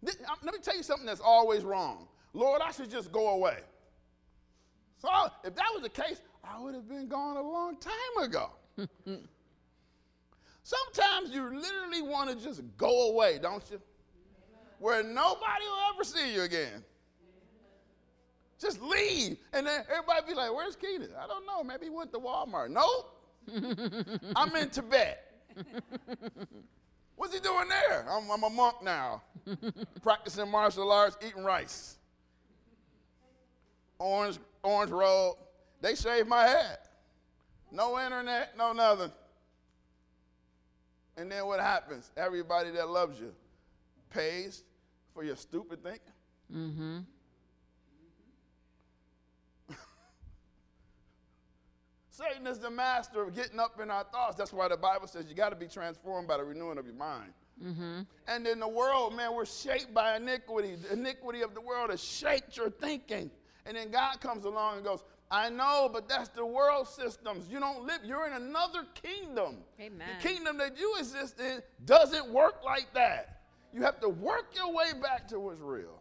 Let 0.01 0.43
me 0.43 0.59
tell 0.61 0.75
you 0.75 0.83
something 0.83 1.05
that's 1.05 1.21
always 1.21 1.63
wrong. 1.63 2.07
Lord, 2.33 2.61
I 2.63 2.71
should 2.71 2.89
just 2.89 3.11
go 3.11 3.29
away. 3.29 3.57
So 4.97 5.09
if 5.43 5.55
that 5.55 5.67
was 5.73 5.83
the 5.83 5.89
case, 5.89 6.21
I 6.43 6.59
would 6.59 6.73
have 6.73 6.87
been 6.89 7.07
gone 7.07 7.37
a 7.37 7.41
long 7.41 7.77
time 7.77 8.23
ago. 8.23 8.49
Sometimes 10.63 11.29
you 11.31 11.43
literally 11.43 12.01
want 12.01 12.29
to 12.29 12.35
just 12.43 12.61
go 12.77 13.09
away, 13.09 13.37
don't 13.41 13.63
you? 13.69 13.81
Where 14.79 15.03
nobody 15.03 15.65
will 15.65 15.93
ever 15.93 16.03
see 16.03 16.33
you 16.33 16.41
again. 16.41 16.83
Just 18.59 18.81
leave. 18.81 19.37
And 19.51 19.67
then 19.67 19.83
everybody 19.91 20.27
be 20.27 20.33
like, 20.33 20.53
where's 20.53 20.75
Keenan? 20.75 21.09
I 21.21 21.27
don't 21.27 21.45
know. 21.45 21.63
Maybe 21.63 21.85
he 21.85 21.89
went 21.89 22.13
to 22.13 22.19
Walmart. 22.19 22.69
Nope. 22.69 23.13
I'm 24.35 24.55
in 24.55 24.69
Tibet. 24.69 25.33
What's 27.15 27.33
he 27.33 27.39
doing 27.41 27.67
there? 27.67 28.05
I'm, 28.09 28.29
I'm 28.31 28.43
a 28.43 28.49
monk 28.49 28.81
now, 28.81 29.21
practicing 30.01 30.49
martial 30.49 30.91
arts, 30.91 31.17
eating 31.25 31.43
rice. 31.43 31.97
Orange, 33.99 34.39
orange 34.63 34.91
robe. 34.91 35.37
They 35.81 35.95
shaved 35.95 36.27
my 36.27 36.47
head. 36.47 36.77
No 37.71 37.99
internet, 37.99 38.57
no 38.57 38.73
nothing. 38.73 39.11
And 41.17 41.31
then 41.31 41.45
what 41.45 41.59
happens? 41.59 42.11
Everybody 42.17 42.71
that 42.71 42.89
loves 42.89 43.19
you 43.19 43.33
pays 44.09 44.63
for 45.13 45.23
your 45.23 45.35
stupid 45.35 45.83
thinking. 45.83 46.01
Mm-hmm. 46.55 46.99
Satan 52.09 52.47
is 52.47 52.59
the 52.59 52.71
master 52.71 53.23
of 53.23 53.35
getting 53.35 53.59
up 53.59 53.79
in 53.81 53.89
our 53.89 54.03
thoughts. 54.05 54.35
That's 54.35 54.53
why 54.53 54.67
the 54.67 54.77
Bible 54.77 55.07
says 55.07 55.25
you 55.27 55.35
got 55.35 55.49
to 55.49 55.55
be 55.55 55.67
transformed 55.67 56.27
by 56.27 56.37
the 56.37 56.43
renewing 56.43 56.77
of 56.77 56.85
your 56.85 56.95
mind. 56.95 57.33
Mm-hmm. 57.63 58.01
And 58.27 58.47
in 58.47 58.59
the 58.59 58.67
world, 58.67 59.15
man, 59.15 59.33
we're 59.35 59.45
shaped 59.45 59.93
by 59.93 60.17
iniquity. 60.17 60.75
The 60.75 60.93
iniquity 60.93 61.41
of 61.41 61.53
the 61.53 61.61
world 61.61 61.91
has 61.91 62.03
shaped 62.03 62.57
your 62.57 62.69
thinking. 62.71 63.29
And 63.65 63.77
then 63.77 63.91
God 63.91 64.19
comes 64.19 64.45
along 64.45 64.77
and 64.77 64.83
goes, 64.83 65.03
I 65.31 65.49
know, 65.49 65.89
but 65.91 66.07
that's 66.07 66.29
the 66.29 66.45
world 66.45 66.87
systems. 66.87 67.47
You 67.49 67.59
don't 67.59 67.85
live, 67.85 67.99
you're 68.03 68.27
in 68.27 68.33
another 68.33 68.85
kingdom. 68.93 69.57
Amen. 69.79 70.07
The 70.21 70.27
kingdom 70.27 70.57
that 70.57 70.77
you 70.77 70.95
exist 70.99 71.39
in 71.39 71.61
doesn't 71.85 72.29
work 72.29 72.63
like 72.63 72.93
that. 72.93 73.41
You 73.73 73.81
have 73.81 73.99
to 74.01 74.09
work 74.09 74.53
your 74.55 74.71
way 74.71 74.91
back 75.01 75.27
to 75.29 75.39
what's 75.39 75.59
real. 75.59 75.99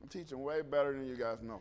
I'm 0.00 0.08
teaching 0.08 0.40
way 0.42 0.62
better 0.62 0.92
than 0.92 1.06
you 1.06 1.16
guys 1.16 1.38
know. 1.42 1.60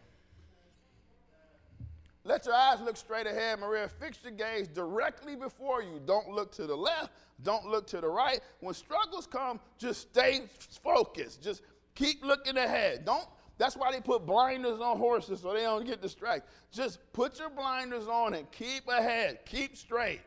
Let 2.23 2.45
your 2.45 2.55
eyes 2.55 2.81
look 2.81 2.97
straight 2.97 3.25
ahead, 3.25 3.59
Maria. 3.59 3.87
Fix 3.87 4.19
your 4.21 4.33
gaze 4.33 4.67
directly 4.67 5.35
before 5.35 5.81
you. 5.81 6.01
Don't 6.05 6.29
look 6.29 6.51
to 6.55 6.67
the 6.67 6.75
left. 6.75 7.11
Don't 7.41 7.65
look 7.65 7.87
to 7.87 8.01
the 8.01 8.09
right. 8.09 8.41
When 8.59 8.73
struggles 8.73 9.25
come, 9.25 9.59
just 9.77 10.01
stay 10.01 10.43
focused. 10.83 11.41
Just 11.41 11.61
keep 11.95 12.23
looking 12.23 12.57
ahead. 12.57 13.05
Don't. 13.05 13.25
That's 13.57 13.75
why 13.75 13.91
they 13.91 13.99
put 13.99 14.25
blinders 14.25 14.79
on 14.79 14.97
horses 14.97 15.41
so 15.41 15.53
they 15.53 15.61
don't 15.61 15.85
get 15.85 16.01
distracted. 16.01 16.47
Just 16.71 16.99
put 17.13 17.39
your 17.39 17.49
blinders 17.49 18.07
on 18.07 18.35
and 18.35 18.49
keep 18.51 18.87
ahead. 18.87 19.39
Keep 19.45 19.75
straight. 19.75 20.21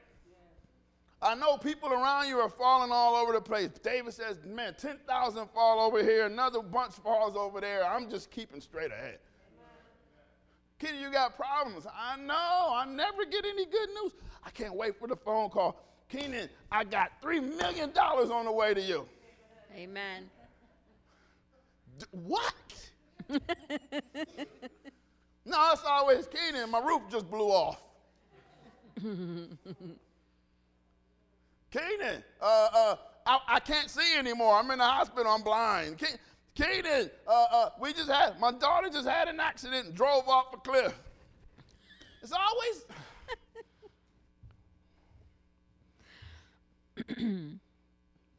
I 1.22 1.34
know 1.34 1.58
people 1.58 1.92
around 1.92 2.28
you 2.28 2.38
are 2.38 2.48
falling 2.48 2.90
all 2.90 3.14
over 3.14 3.32
the 3.32 3.40
place. 3.40 3.68
David 3.82 4.14
says, 4.14 4.38
man, 4.46 4.74
10,000 4.78 5.48
fall 5.50 5.78
over 5.80 6.02
here, 6.02 6.26
another 6.26 6.62
bunch 6.62 6.94
falls 6.94 7.36
over 7.36 7.60
there. 7.60 7.84
I'm 7.84 8.08
just 8.08 8.30
keeping 8.30 8.60
straight 8.60 8.90
ahead. 8.90 9.18
Kitty, 10.78 10.96
you 10.96 11.10
got 11.10 11.36
problems. 11.36 11.86
I 11.86 12.16
know. 12.16 12.72
I 12.72 12.86
never 12.88 13.26
get 13.26 13.44
any 13.44 13.66
good 13.66 13.90
news. 14.02 14.12
I 14.42 14.48
can't 14.48 14.74
wait 14.74 14.98
for 14.98 15.06
the 15.06 15.16
phone 15.16 15.50
call. 15.50 15.78
Keenan, 16.08 16.48
I 16.72 16.84
got 16.84 17.20
$3 17.22 17.56
million 17.58 17.90
on 17.90 18.44
the 18.46 18.52
way 18.52 18.72
to 18.72 18.80
you. 18.80 19.06
Amen. 19.76 20.30
D- 21.98 22.06
what? 22.12 22.89
no, 25.44 25.70
it's 25.72 25.84
always 25.86 26.26
Keenan. 26.26 26.70
My 26.70 26.80
roof 26.80 27.02
just 27.10 27.30
blew 27.30 27.48
off. 27.48 27.80
Keenan, 31.70 32.24
uh, 32.42 32.68
uh, 32.74 32.96
I, 33.26 33.38
I 33.48 33.60
can't 33.60 33.88
see 33.88 34.16
anymore. 34.18 34.56
I'm 34.56 34.70
in 34.70 34.78
the 34.78 34.84
hospital. 34.84 35.30
I'm 35.30 35.42
blind. 35.42 35.98
Ke- 35.98 36.18
Keenan, 36.54 37.10
uh, 37.26 37.46
uh, 37.52 37.70
we 37.80 37.92
just 37.92 38.10
had, 38.10 38.40
my 38.40 38.50
daughter 38.50 38.88
just 38.90 39.06
had 39.06 39.28
an 39.28 39.38
accident 39.38 39.86
and 39.86 39.94
drove 39.94 40.28
off 40.28 40.52
a 40.52 40.56
cliff. 40.56 40.98
It's 42.22 42.32
always. 42.32 42.84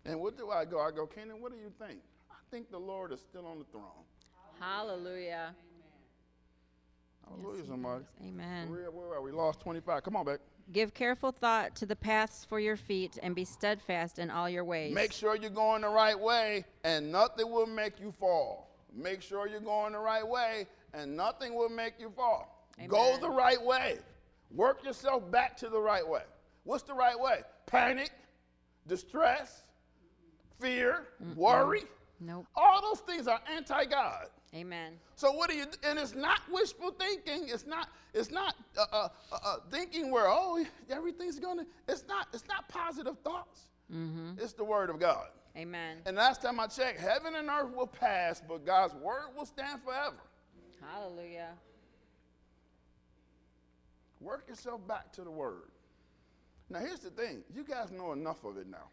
and 0.06 0.20
what 0.20 0.38
do 0.38 0.50
I 0.50 0.66
go? 0.66 0.82
I 0.82 0.92
go, 0.92 1.08
Keenan, 1.08 1.42
what 1.42 1.52
do 1.54 1.58
you 1.58 1.72
think? 1.80 2.00
I 2.30 2.36
think 2.52 2.70
the 2.70 2.78
Lord 2.78 3.14
is 3.14 3.22
still 3.22 3.48
on 3.48 3.60
the 3.60 3.66
throne. 3.72 4.04
Hallelujah. 4.62 5.56
Hallelujah, 7.28 7.66
somebody. 7.66 8.04
Amen. 8.24 8.70
Where, 8.70 8.92
where 8.92 9.14
are 9.16 9.22
we? 9.22 9.32
Lost 9.32 9.60
25. 9.62 10.04
Come 10.04 10.16
on 10.16 10.26
back. 10.26 10.40
Give 10.72 10.94
careful 10.94 11.32
thought 11.32 11.76
to 11.78 11.88
the 11.88 11.96
paths 11.96 12.46
for 12.48 12.60
your 12.60 12.78
feet 12.78 13.18
and 13.24 13.36
be 13.36 13.44
steadfast 13.44 14.20
in 14.20 14.30
all 14.30 14.48
your 14.48 14.64
ways. 14.64 14.94
Make 14.94 15.14
sure 15.14 15.36
you're 15.36 15.50
going 15.50 15.82
the 15.82 15.90
right 15.90 16.18
way, 16.18 16.66
and 16.84 17.12
nothing 17.12 17.52
will 17.52 17.66
make 17.66 18.00
you 18.00 18.12
fall. 18.12 18.70
Make 18.94 19.24
sure 19.24 19.48
you're 19.48 19.60
going 19.60 19.94
the 19.94 20.00
right 20.00 20.28
way, 20.28 20.68
and 20.94 21.18
nothing 21.18 21.56
will 21.56 21.70
make 21.70 21.96
you 22.00 22.12
fall. 22.16 22.68
Go 22.88 23.18
the 23.20 23.30
right 23.30 23.62
way. 23.62 23.98
Work 24.52 24.84
yourself 24.86 25.30
back 25.32 25.58
to 25.58 25.70
the 25.70 25.80
right 25.80 26.08
way. 26.08 26.24
What's 26.66 26.84
the 26.84 26.94
right 26.94 27.20
way? 27.20 27.42
Panic, 27.66 28.12
distress, 28.88 29.64
fear, 30.60 31.08
worry. 31.36 31.84
Nope. 32.20 32.46
All 32.56 32.82
those 32.82 33.00
things 33.00 33.28
are 33.28 33.40
anti 33.52 33.86
God. 33.86 34.28
Amen. 34.54 34.94
So 35.16 35.32
what 35.32 35.50
do 35.50 35.56
you? 35.56 35.66
And 35.84 35.98
it's 35.98 36.14
not 36.14 36.42
wishful 36.52 36.92
thinking. 36.92 37.48
It's 37.48 37.66
not. 37.66 37.88
It's 38.14 38.32
not 38.32 38.56
uh, 38.78 38.86
uh, 38.92 39.10
uh, 39.32 39.38
uh, 39.44 39.56
thinking 39.70 40.12
where 40.12 40.28
oh 40.28 40.64
everything's 40.90 41.40
gonna. 41.40 41.66
It's 41.88 42.04
not. 42.08 42.28
It's 42.34 42.48
not 42.48 42.68
positive 42.68 43.18
thoughts. 43.24 43.68
It's 44.38 44.54
the 44.54 44.64
word 44.64 44.90
of 44.90 45.00
God. 45.00 45.28
Amen. 45.58 45.98
And 46.06 46.16
last 46.18 46.42
time 46.42 46.60
I 46.60 46.68
checked, 46.68 47.00
heaven 47.00 47.36
and 47.36 47.50
earth 47.50 47.76
will 47.76 47.88
pass, 47.88 48.42
but 48.46 48.66
God's 48.66 48.94
word 48.96 49.28
will 49.36 49.46
stand 49.46 49.82
forever. 49.84 50.16
Hallelujah. 50.82 51.50
Work 54.20 54.48
yourself 54.48 54.86
back 54.88 55.12
to 55.14 55.24
the 55.24 55.32
word. 55.32 55.72
Now 56.70 56.80
here's 56.80 57.00
the 57.00 57.10
thing: 57.10 57.44
you 57.54 57.64
guys 57.64 57.92
know 57.92 58.12
enough 58.12 58.44
of 58.44 58.58
it 58.58 58.68
now. 58.68 58.90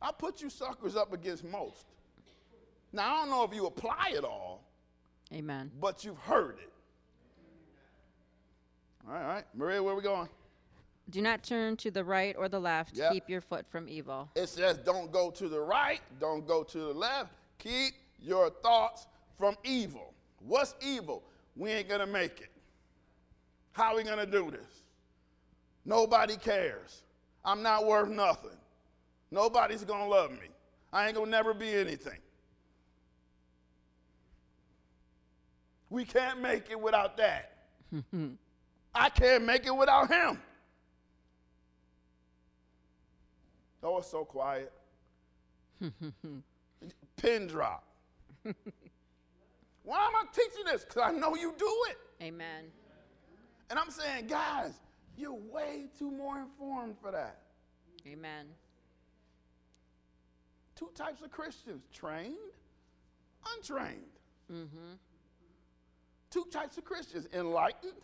I 0.00 0.12
put 0.12 0.40
you 0.40 0.50
suckers 0.50 0.96
up 0.96 1.12
against 1.12 1.44
most. 1.44 1.86
Now, 2.92 3.14
I 3.14 3.20
don't 3.20 3.30
know 3.30 3.44
if 3.44 3.54
you 3.54 3.66
apply 3.66 4.12
it 4.14 4.24
all, 4.24 4.64
Amen. 5.32 5.70
but 5.80 6.04
you've 6.04 6.18
heard 6.18 6.58
it. 6.58 6.72
All 9.06 9.14
right, 9.14 9.22
all 9.22 9.28
right. 9.28 9.44
Maria, 9.54 9.82
where 9.82 9.94
we 9.94 10.02
going? 10.02 10.28
Do 11.10 11.22
not 11.22 11.42
turn 11.42 11.76
to 11.78 11.90
the 11.90 12.04
right 12.04 12.36
or 12.38 12.48
the 12.48 12.60
left. 12.60 12.94
Yep. 12.94 13.12
Keep 13.12 13.28
your 13.30 13.40
foot 13.40 13.66
from 13.70 13.88
evil. 13.88 14.28
It 14.34 14.48
says, 14.48 14.78
don't 14.78 15.10
go 15.10 15.30
to 15.30 15.48
the 15.48 15.60
right, 15.60 16.00
don't 16.20 16.46
go 16.46 16.62
to 16.62 16.78
the 16.78 16.92
left. 16.92 17.32
Keep 17.58 17.94
your 18.20 18.50
thoughts 18.50 19.06
from 19.38 19.56
evil. 19.64 20.12
What's 20.40 20.74
evil? 20.80 21.22
We 21.56 21.70
ain't 21.70 21.88
gonna 21.88 22.06
make 22.06 22.40
it. 22.40 22.50
How 23.72 23.92
are 23.92 23.96
we 23.96 24.04
gonna 24.04 24.26
do 24.26 24.50
this? 24.50 24.82
Nobody 25.84 26.36
cares. 26.36 27.02
I'm 27.44 27.62
not 27.62 27.86
worth 27.86 28.10
nothing. 28.10 28.50
Nobody's 29.30 29.84
gonna 29.84 30.08
love 30.08 30.30
me. 30.32 30.48
I 30.92 31.06
ain't 31.06 31.16
gonna 31.16 31.30
never 31.30 31.52
be 31.52 31.72
anything. 31.74 32.18
We 35.90 36.04
can't 36.04 36.40
make 36.40 36.70
it 36.70 36.80
without 36.80 37.16
that. 37.16 37.52
I 38.94 39.08
can't 39.10 39.44
make 39.44 39.66
it 39.66 39.74
without 39.74 40.08
him. 40.08 40.38
Oh, 43.82 43.98
it's 43.98 44.10
so 44.10 44.24
quiet. 44.24 44.72
Pin 47.16 47.46
drop. 47.46 47.84
Why 49.84 50.06
am 50.06 50.16
I 50.16 50.24
teaching 50.32 50.64
this? 50.66 50.84
Because 50.84 51.02
I 51.02 51.12
know 51.12 51.34
you 51.36 51.54
do 51.56 51.76
it. 51.88 51.96
Amen. 52.22 52.64
And 53.70 53.78
I'm 53.78 53.90
saying, 53.90 54.26
guys, 54.26 54.72
you're 55.16 55.32
way 55.32 55.86
too 55.98 56.10
more 56.10 56.38
informed 56.38 56.96
for 57.00 57.10
that. 57.10 57.38
Amen. 58.06 58.46
Two 60.78 60.90
types 60.94 61.22
of 61.22 61.32
Christians 61.32 61.82
trained, 61.92 62.36
untrained. 63.56 64.14
Mm-hmm. 64.52 64.94
Two 66.30 66.46
types 66.52 66.78
of 66.78 66.84
Christians 66.84 67.26
enlightened 67.34 67.94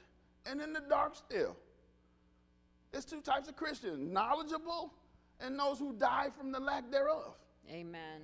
and 0.45 0.61
in 0.61 0.73
the 0.73 0.81
dark 0.81 1.15
still. 1.15 1.57
There's 2.91 3.05
two 3.05 3.21
types 3.21 3.49
of 3.49 3.55
Christians 3.55 3.99
knowledgeable 4.01 4.93
and 5.41 5.59
those 5.59 5.79
who 5.79 5.93
die 5.93 6.29
from 6.37 6.51
the 6.51 6.59
lack 6.59 6.91
thereof. 6.91 7.37
Amen. 7.71 8.23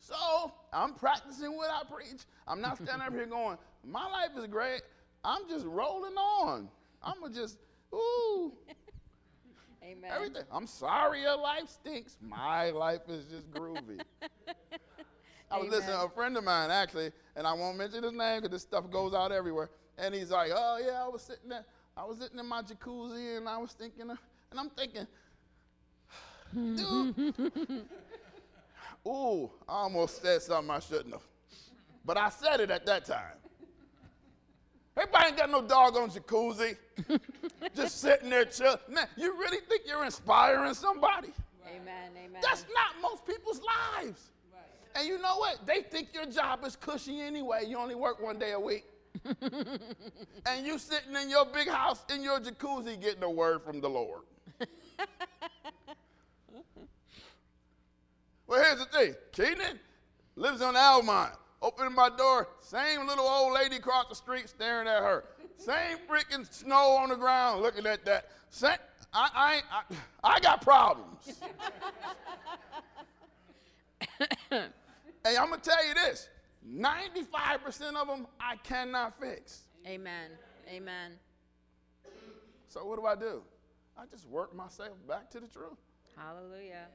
So 0.00 0.52
I'm 0.72 0.94
practicing 0.94 1.54
what 1.54 1.70
I 1.70 1.82
preach. 1.84 2.22
I'm 2.48 2.62
not 2.62 2.76
standing 2.82 3.06
up 3.06 3.12
here 3.12 3.26
going, 3.26 3.58
my 3.84 4.08
life 4.08 4.30
is 4.38 4.46
great. 4.46 4.80
I'm 5.22 5.48
just 5.50 5.66
rolling 5.66 6.14
on. 6.14 6.68
I'm 7.02 7.20
going 7.20 7.32
to 7.32 7.38
just, 7.38 7.58
ooh, 7.92 8.52
Amen. 9.84 10.10
everything. 10.14 10.42
I'm 10.52 10.66
sorry 10.66 11.22
your 11.22 11.36
life 11.36 11.68
stinks. 11.68 12.16
My 12.20 12.70
life 12.70 13.02
is 13.08 13.26
just 13.26 13.50
groovy. 13.50 14.00
I 15.50 15.58
was 15.58 15.68
listening 15.68 15.96
to 15.96 16.04
a 16.04 16.08
friend 16.08 16.36
of 16.36 16.44
mine, 16.44 16.70
actually, 16.70 17.12
and 17.36 17.46
I 17.46 17.52
won't 17.52 17.76
mention 17.76 18.02
his 18.04 18.12
name 18.12 18.40
because 18.40 18.52
this 18.52 18.62
stuff 18.62 18.90
goes 18.90 19.12
out 19.12 19.32
everywhere. 19.32 19.70
And 19.98 20.14
he's 20.14 20.30
like, 20.30 20.50
oh, 20.54 20.80
yeah, 20.82 21.04
I 21.04 21.08
was 21.08 21.22
sitting 21.22 21.50
there. 21.50 21.64
I 21.96 22.04
was 22.04 22.18
sitting 22.18 22.38
in 22.38 22.46
my 22.46 22.62
jacuzzi 22.62 23.36
and 23.36 23.48
I 23.48 23.58
was 23.58 23.72
thinking, 23.72 24.10
of, 24.10 24.18
and 24.50 24.58
I'm 24.58 24.70
thinking, 24.70 25.06
hmm. 26.52 26.76
dude, 26.76 27.34
ooh, 29.06 29.50
I 29.68 29.72
almost 29.72 30.22
said 30.22 30.40
something 30.40 30.70
I 30.70 30.78
shouldn't 30.78 31.12
have. 31.12 31.22
But 32.04 32.16
I 32.16 32.30
said 32.30 32.60
it 32.60 32.70
at 32.70 32.86
that 32.86 33.04
time. 33.04 33.41
Everybody 34.96 35.26
ain't 35.28 35.36
got 35.36 35.50
no 35.50 35.62
doggone 35.62 36.10
jacuzzi. 36.10 36.76
Just 37.74 38.00
sitting 38.00 38.28
there 38.28 38.44
chill. 38.44 38.78
Man, 38.88 39.06
you 39.16 39.32
really 39.38 39.58
think 39.68 39.82
you're 39.86 40.04
inspiring 40.04 40.74
somebody? 40.74 41.32
Amen. 41.66 42.10
Amen. 42.16 42.40
That's 42.42 42.66
not 42.74 43.00
most 43.00 43.26
people's 43.26 43.60
lives. 43.96 44.32
And 44.94 45.08
you 45.08 45.18
know 45.20 45.36
what? 45.38 45.66
They 45.66 45.82
think 45.82 46.08
your 46.12 46.26
job 46.26 46.64
is 46.64 46.76
cushy 46.76 47.20
anyway. 47.20 47.64
You 47.66 47.78
only 47.78 47.94
work 47.94 48.22
one 48.22 48.38
day 48.38 48.52
a 48.52 48.60
week. 48.60 48.84
and 50.46 50.66
you 50.66 50.78
sitting 50.78 51.16
in 51.16 51.30
your 51.30 51.46
big 51.46 51.68
house 51.68 52.04
in 52.12 52.22
your 52.22 52.40
jacuzzi 52.40 53.00
getting 53.00 53.22
a 53.22 53.30
word 53.30 53.62
from 53.62 53.80
the 53.80 53.88
Lord. 53.88 54.22
well, 58.46 58.62
here's 58.62 58.78
the 58.78 58.86
thing 58.86 59.14
Keenan 59.32 59.78
lives 60.36 60.60
on 60.62 60.76
Almont. 60.76 61.32
Opening 61.62 61.94
my 61.94 62.10
door, 62.10 62.48
same 62.60 63.06
little 63.06 63.24
old 63.24 63.54
lady 63.54 63.76
across 63.76 64.08
the 64.08 64.16
street 64.16 64.48
staring 64.48 64.88
at 64.88 65.00
her. 65.00 65.24
Same 65.56 65.96
freaking 66.10 66.52
snow 66.52 66.96
on 67.00 67.08
the 67.10 67.14
ground 67.14 67.62
looking 67.62 67.86
at 67.86 68.04
that. 68.04 68.26
Same, 68.50 68.76
I, 69.12 69.62
I, 69.72 69.94
I, 70.24 70.34
I 70.36 70.40
got 70.40 70.60
problems. 70.62 71.40
Hey, 75.24 75.36
I'm 75.36 75.50
gonna 75.50 75.62
tell 75.62 75.86
you 75.86 75.94
this: 75.94 76.28
95% 76.68 77.94
of 77.94 78.08
them 78.08 78.26
I 78.40 78.56
cannot 78.56 79.20
fix. 79.20 79.62
Amen. 79.86 80.30
Amen. 80.68 81.12
So 82.66 82.84
what 82.84 82.98
do 82.98 83.06
I 83.06 83.14
do? 83.14 83.42
I 83.96 84.02
just 84.10 84.28
work 84.28 84.54
myself 84.54 84.96
back 85.08 85.30
to 85.30 85.40
the 85.40 85.46
truth. 85.46 85.78
Hallelujah. 86.16 86.86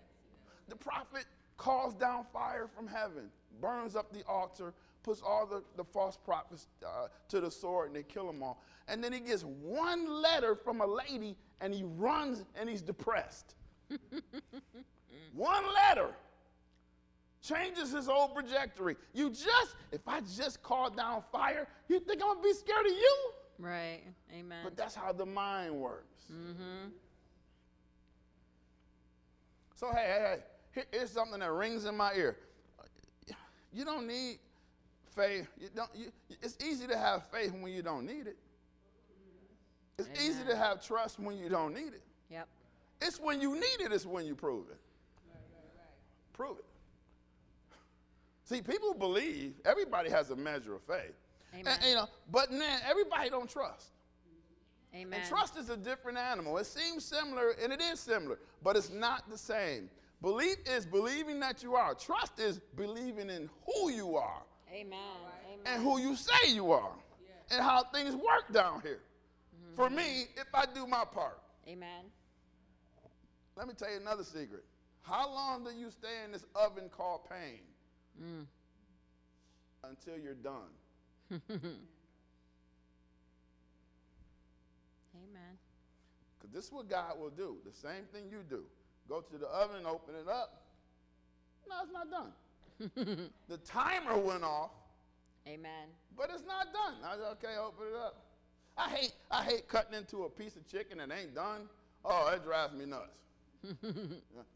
The 0.67 0.75
prophet 0.75 1.25
calls 1.56 1.93
down 1.93 2.25
fire 2.34 2.67
from 2.75 2.88
heaven, 2.88 3.30
burns 3.62 3.96
up 3.96 4.12
the 4.13 4.24
altar, 4.28 4.74
puts 5.04 5.22
all 5.22 5.46
the, 5.46 5.63
the 5.76 5.84
false 5.84 6.17
prophets 6.17 6.67
uh, 6.86 7.08
to 7.30 7.39
the 7.39 7.50
sword, 7.52 7.88
and 7.88 7.96
they 7.96 8.04
kill 8.04 8.28
them 8.28 8.41
all. 8.43 8.62
And 8.88 9.04
then 9.04 9.13
he 9.13 9.20
gets 9.20 9.43
one 9.43 10.22
letter 10.22 10.56
from 10.56 10.82
a 10.82 10.86
lady, 10.86 11.36
and 11.62 11.74
he 11.74 11.84
runs 11.84 12.43
and 12.56 12.70
he's 12.70 12.82
depressed. 12.82 13.56
one 15.34 15.63
letter 15.88 16.10
changes 17.41 17.91
his 17.91 18.08
whole 18.08 18.30
trajectory. 18.30 18.98
You 19.13 19.30
just, 19.30 19.76
if 19.91 20.02
I 20.08 20.22
just 20.36 20.62
call 20.62 20.89
down 20.89 21.24
fire, 21.32 21.67
you 21.88 22.00
think 22.00 22.22
I'm 22.22 22.30
gonna 22.36 22.41
be 22.41 22.54
scared 22.54 22.86
of 22.86 22.91
you? 22.91 23.17
Right. 23.60 24.02
Amen. 24.34 24.60
But 24.63 24.76
that's 24.76 24.96
how 24.96 25.12
the 25.13 25.26
mind 25.26 25.74
works. 25.74 26.26
So 29.76 29.91
hey, 29.93 29.96
hey, 29.96 30.20
hey, 30.20 30.43
here- 30.74 30.86
here's 30.91 31.12
something 31.12 31.39
that 31.39 31.52
rings 31.52 31.86
in 31.86 31.96
my 31.96 32.13
ear. 32.13 32.38
You 33.78 33.86
don't 33.86 34.08
need 34.08 34.40
faith. 35.16 35.48
You 35.62 35.70
don't. 35.76 35.90
You, 35.94 36.12
it's 36.42 36.58
easy 36.66 36.88
to 36.88 36.98
have 36.98 37.28
faith 37.28 37.54
when 37.54 37.72
you 37.72 37.84
don't 37.84 38.08
need 38.08 38.26
it. 38.26 38.36
It's 40.00 40.10
easy 40.20 40.44
to 40.50 40.56
have 40.56 40.84
trust 40.84 41.20
when 41.20 41.38
you 41.38 41.48
don't 41.48 41.76
need 41.76 41.94
it. 41.94 42.02
Yep. 42.32 42.48
It's 43.02 43.20
when 43.20 43.40
you 43.40 43.54
need 43.54 43.82
it. 43.82 43.92
It's 43.92 44.06
when 44.06 44.26
you 44.26 44.34
prove 44.34 44.66
it. 44.72 44.80
Prove 46.34 46.58
it. 46.58 46.66
See, 48.46 48.63
people 48.63 48.96
believe 48.96 49.54
everybody 49.63 50.10
has 50.10 50.32
a 50.32 50.36
measure 50.36 50.74
of 50.74 50.82
faith. 50.82 51.13
And, 51.54 51.68
Amen. 51.68 51.80
you 51.88 51.96
know, 51.96 52.08
but 52.32 52.50
then 52.50 52.80
everybody 52.88 53.30
don't 53.30 53.50
trust. 53.50 53.90
Amen. 54.96 55.20
And 55.20 55.30
trust 55.30 55.56
is 55.56 55.70
a 55.70 55.78
different 55.78 56.18
animal. 56.18 56.58
It 56.58 56.66
seems 56.66 57.06
similar, 57.06 57.52
and 57.62 57.72
it 57.72 57.82
is 57.82 58.00
similar, 58.00 58.40
but 58.63 58.76
it's 58.76 58.90
not 58.90 59.30
the 59.30 59.38
same. 59.38 59.90
Belief 60.21 60.58
is 60.65 60.86
believing 60.86 61.39
that 61.41 61.62
you 61.62 61.75
are. 61.75 61.93
Trust 61.93 62.39
is 62.39 62.60
believing 62.75 63.30
in 63.30 63.49
who 63.65 63.91
you 63.91 64.15
are 64.15 64.41
Amen. 64.73 64.99
And 65.65 65.84
who 65.84 65.99
you 65.99 66.15
say 66.15 66.51
you 66.53 66.71
are 66.71 66.91
and 67.51 67.62
how 67.62 67.84
things 67.93 68.15
work 68.15 68.51
down 68.51 68.82
here. 68.82 68.99
Mm-hmm. 69.56 69.75
For 69.75 69.89
me, 69.89 70.25
if 70.36 70.47
I 70.53 70.65
do 70.73 70.86
my 70.86 71.03
part, 71.06 71.39
Amen. 71.67 72.06
let 73.56 73.67
me 73.67 73.73
tell 73.73 73.91
you 73.91 73.97
another 73.99 74.23
secret. 74.23 74.63
How 75.01 75.30
long 75.34 75.63
do 75.63 75.71
you 75.71 75.89
stay 75.89 76.23
in 76.25 76.32
this 76.32 76.45
oven 76.56 76.89
called 76.89 77.21
pain? 77.30 77.62
Mm. 78.21 78.45
Until 79.84 80.17
you're 80.21 80.34
done. 80.34 80.71
Amen. 81.32 81.71
Because 86.38 86.53
this 86.53 86.65
is 86.65 86.71
what 86.71 86.89
God 86.89 87.17
will 87.19 87.30
do. 87.30 87.58
The 87.65 87.71
same 87.71 88.03
thing 88.12 88.25
you 88.30 88.43
do. 88.49 88.63
Go 89.08 89.22
to 89.22 89.38
the 89.38 89.48
oven, 89.48 89.78
and 89.78 89.88
open 89.88 90.15
it 90.15 90.28
up. 90.28 90.63
No, 91.70 91.76
it's 91.84 91.93
not 91.93 92.12
done. 92.12 92.32
the 93.50 93.58
timer 93.58 94.17
went 94.17 94.43
off, 94.43 94.72
Amen. 95.48 95.88
but 96.15 96.30
it's 96.34 96.46
not 96.46 96.67
done. 96.74 96.96
I 97.04 97.15
said, 97.15 97.32
okay, 97.34 97.58
open 97.60 97.88
it 97.88 97.96
up. 97.96 98.26
I 98.78 98.89
hate, 98.89 99.13
I 99.32 99.43
hate 99.43 99.67
cutting 99.67 99.98
into 99.98 100.24
a 100.24 100.30
piece 100.30 100.56
of 100.56 100.67
chicken 100.67 101.00
that 101.00 101.10
ain't 101.12 101.34
done. 101.34 101.62
Oh, 102.06 102.32
it 102.34 102.43
drives 102.43 102.74
me 102.74 102.86
nuts. 102.86 103.17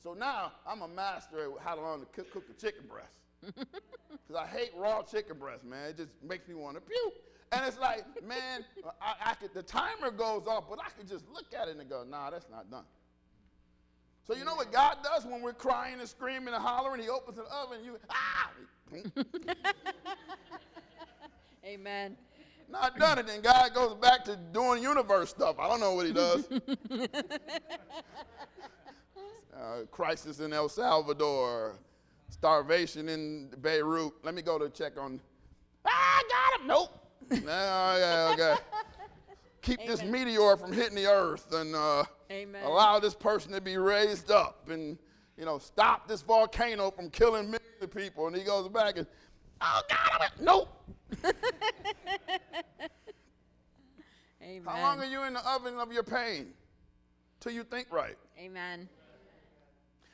so 0.03 0.13
now 0.13 0.51
I'm 0.67 0.81
a 0.83 0.87
master 0.87 1.39
at 1.39 1.63
how 1.63 1.77
long 1.77 2.01
to 2.01 2.05
cook, 2.07 2.31
cook 2.31 2.47
the 2.47 2.53
chicken 2.53 2.85
breast. 2.87 3.13
Because 4.27 4.43
I 4.43 4.45
hate 4.47 4.71
raw 4.77 5.01
chicken 5.03 5.37
breast, 5.37 5.63
man. 5.63 5.89
It 5.89 5.97
just 5.97 6.11
makes 6.21 6.47
me 6.47 6.53
want 6.53 6.75
to 6.75 6.81
puke. 6.81 7.13
And 7.53 7.65
it's 7.65 7.79
like, 7.79 8.05
man, 8.23 8.63
I, 9.01 9.31
I 9.31 9.33
could, 9.35 9.53
the 9.53 9.63
timer 9.63 10.11
goes 10.11 10.47
off, 10.47 10.65
but 10.69 10.79
I 10.79 10.89
could 10.97 11.07
just 11.07 11.25
look 11.33 11.53
at 11.57 11.67
it 11.67 11.77
and 11.77 11.89
go, 11.89 12.05
nah, 12.07 12.29
that's 12.29 12.47
not 12.49 12.69
done. 12.69 12.83
So 14.27 14.35
you 14.35 14.45
know 14.45 14.55
what 14.55 14.71
God 14.71 14.97
does 15.03 15.25
when 15.25 15.41
we're 15.41 15.53
crying 15.53 15.99
and 15.99 16.07
screaming 16.07 16.53
and 16.53 16.63
hollering? 16.63 17.01
He 17.01 17.09
opens 17.09 17.37
an 17.37 17.45
oven 17.51 17.77
and 17.77 17.85
you, 17.85 17.97
ah! 18.09 18.51
Amen. 21.65 22.15
Not 22.69 22.97
done 22.97 23.19
it. 23.19 23.27
Then 23.27 23.41
God 23.41 23.73
goes 23.73 23.95
back 23.95 24.23
to 24.25 24.37
doing 24.53 24.81
universe 24.81 25.29
stuff. 25.29 25.59
I 25.59 25.67
don't 25.67 25.79
know 25.79 25.93
what 25.93 26.05
he 26.05 26.13
does. 26.13 26.47
uh, 29.55 29.85
crisis 29.91 30.39
in 30.39 30.53
El 30.53 30.69
Salvador, 30.69 31.79
starvation 32.29 33.09
in 33.09 33.49
Beirut. 33.61 34.13
Let 34.23 34.33
me 34.35 34.41
go 34.41 34.57
to 34.57 34.69
check 34.69 34.93
on. 34.97 35.19
Ah, 35.85 35.89
I 35.91 36.23
got 36.29 36.61
him. 36.61 36.67
Nope. 36.67 36.97
no, 37.31 37.97
yeah, 37.97 38.29
okay. 38.33 38.55
Keep 39.61 39.81
Amen. 39.81 39.91
this 39.91 40.03
meteor 40.03 40.57
from 40.57 40.73
hitting 40.73 40.95
the 40.95 41.05
earth 41.05 41.53
and 41.53 41.75
uh, 41.75 42.03
allow 42.63 42.99
this 42.99 43.13
person 43.13 43.51
to 43.51 43.61
be 43.61 43.77
raised 43.77 44.31
up 44.31 44.69
and 44.69 44.97
you 45.37 45.45
know 45.45 45.59
stop 45.59 46.07
this 46.07 46.23
volcano 46.23 46.89
from 46.89 47.09
killing 47.09 47.45
millions 47.45 47.81
of 47.81 47.91
people. 47.91 48.27
And 48.27 48.35
he 48.35 48.43
goes 48.43 48.67
back 48.69 48.97
and, 48.97 49.05
oh 49.61 49.81
God, 49.89 50.21
I'm 50.21 50.31
nope. 50.43 50.69
Amen. 54.43 54.63
How 54.65 54.81
long 54.81 54.99
are 54.99 55.05
you 55.05 55.23
in 55.23 55.33
the 55.33 55.47
oven 55.47 55.77
of 55.77 55.91
your 55.91 56.03
pain? 56.03 56.47
Till 57.39 57.51
you 57.51 57.63
think 57.63 57.87
right. 57.91 58.17
Amen. 58.39 58.89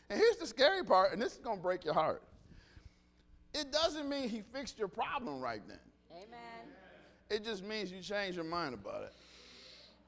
And 0.09 0.19
here's 0.19 0.37
the 0.37 0.47
scary 0.47 0.83
part, 0.83 1.11
and 1.11 1.21
this 1.21 1.33
is 1.33 1.39
going 1.39 1.57
to 1.57 1.63
break 1.63 1.83
your 1.83 1.93
heart. 1.93 2.23
It 3.53 3.71
doesn't 3.71 4.07
mean 4.07 4.29
he 4.29 4.41
fixed 4.53 4.77
your 4.77 4.87
problem 4.87 5.39
right 5.39 5.61
then. 5.67 5.79
Amen. 6.11 6.69
It 7.29 7.43
just 7.43 7.63
means 7.63 7.91
you 7.91 8.01
change 8.01 8.35
your 8.35 8.45
mind 8.45 8.73
about 8.73 9.03
it. 9.03 9.13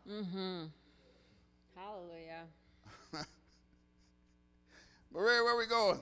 Mm-hmm. 0.08 0.66
Hallelujah. 1.76 2.44
Maria, 5.12 5.44
where 5.44 5.56
are 5.56 5.58
we 5.58 5.66
going? 5.66 6.02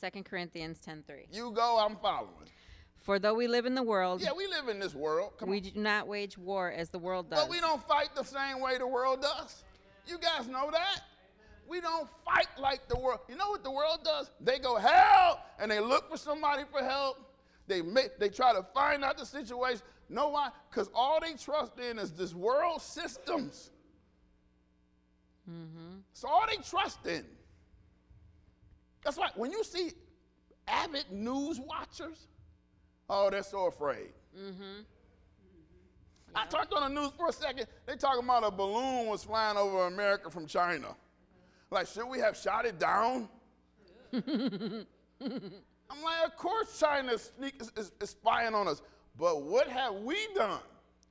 2 0.00 0.22
Corinthians 0.22 0.80
10.3. 0.86 1.26
You 1.30 1.50
go, 1.50 1.78
I'm 1.78 1.96
following. 1.96 2.48
For 3.02 3.18
though 3.18 3.34
we 3.34 3.48
live 3.48 3.66
in 3.66 3.74
the 3.74 3.82
world, 3.82 4.22
yeah, 4.22 4.32
we 4.36 4.46
live 4.46 4.68
in 4.68 4.78
this 4.78 4.94
world. 4.94 5.32
Come 5.38 5.48
we 5.50 5.56
on. 5.56 5.62
do 5.62 5.70
not 5.74 6.06
wage 6.06 6.38
war 6.38 6.70
as 6.70 6.88
the 6.88 6.98
world 6.98 7.30
does. 7.30 7.40
But 7.40 7.50
we 7.50 7.60
don't 7.60 7.82
fight 7.86 8.14
the 8.14 8.22
same 8.22 8.60
way 8.60 8.78
the 8.78 8.86
world 8.86 9.22
does. 9.22 9.64
You 10.06 10.18
guys 10.18 10.46
know 10.46 10.70
that. 10.70 11.00
We 11.68 11.80
don't 11.80 12.08
fight 12.24 12.48
like 12.58 12.88
the 12.88 12.98
world. 12.98 13.20
You 13.28 13.36
know 13.36 13.48
what 13.50 13.64
the 13.64 13.70
world 13.70 14.00
does? 14.04 14.30
They 14.40 14.58
go 14.58 14.76
help 14.76 15.38
and 15.58 15.70
they 15.70 15.80
look 15.80 16.10
for 16.10 16.16
somebody 16.16 16.62
for 16.70 16.82
help. 16.82 17.18
They 17.66 17.82
make, 17.82 18.18
they 18.18 18.28
try 18.28 18.52
to 18.52 18.64
find 18.74 19.04
out 19.04 19.18
the 19.18 19.26
situation. 19.26 19.82
Know 20.12 20.28
why? 20.28 20.50
Because 20.70 20.90
all 20.94 21.20
they 21.20 21.34
trust 21.34 21.78
in 21.78 21.98
is 21.98 22.12
this 22.12 22.34
world 22.34 22.82
systems. 22.82 23.70
Mm-hmm. 25.50 25.98
So 26.12 26.28
all 26.28 26.44
they 26.48 26.62
trust 26.62 27.06
in. 27.06 27.24
That's 29.04 29.16
why 29.16 29.30
when 29.34 29.50
you 29.50 29.64
see 29.64 29.92
avid 30.68 31.10
news 31.10 31.58
watchers, 31.58 32.28
Oh, 33.14 33.28
they're 33.28 33.42
so 33.42 33.66
afraid. 33.66 34.08
Mm-hmm. 34.34 34.80
I 36.34 36.46
turned 36.46 36.72
on 36.74 36.94
the 36.94 37.00
news 37.00 37.10
for 37.14 37.28
a 37.28 37.32
second. 37.32 37.66
They 37.84 37.94
talking 37.96 38.24
about 38.24 38.42
a 38.42 38.50
balloon 38.50 39.06
was 39.06 39.22
flying 39.24 39.58
over 39.58 39.86
America 39.86 40.30
from 40.30 40.46
China. 40.46 40.96
Like, 41.70 41.88
should 41.88 42.08
we 42.08 42.20
have 42.20 42.38
shot 42.38 42.64
it 42.64 42.78
down? 42.78 43.28
I'm 44.14 44.86
like, 45.20 46.26
of 46.26 46.36
course 46.38 46.80
China 46.80 47.12
is, 47.12 47.32
is, 47.76 47.92
is, 48.00 48.10
spying 48.10 48.54
on 48.54 48.66
us, 48.66 48.80
but 49.18 49.42
what 49.42 49.68
have 49.68 49.94
we 49.96 50.16
done? 50.34 50.60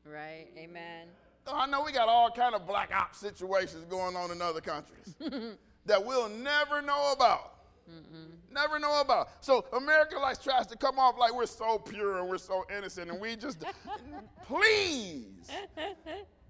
Right. 0.05 0.47
Amen. 0.57 1.07
Oh, 1.47 1.57
I 1.57 1.65
know 1.65 1.83
we 1.83 1.91
got 1.91 2.07
all 2.07 2.29
kind 2.31 2.55
of 2.55 2.67
black 2.67 2.91
ops 2.95 3.19
situations 3.19 3.85
going 3.85 4.15
on 4.15 4.31
in 4.31 4.41
other 4.41 4.61
countries 4.61 5.15
mm-hmm. 5.21 5.51
that 5.85 6.05
we'll 6.05 6.29
never 6.29 6.81
know 6.81 7.13
about. 7.15 7.55
Mm-mm. 7.89 8.31
Never 8.51 8.79
know 8.79 9.01
about. 9.01 9.29
So 9.43 9.65
America 9.73 10.17
likes 10.19 10.37
tries 10.37 10.67
to 10.67 10.77
come 10.77 10.99
off 10.99 11.15
like 11.17 11.33
we're 11.33 11.45
so 11.45 11.79
pure 11.79 12.19
and 12.19 12.29
we're 12.29 12.37
so 12.37 12.65
innocent, 12.75 13.09
and 13.11 13.19
we 13.19 13.35
just 13.35 13.63
please, 14.47 15.49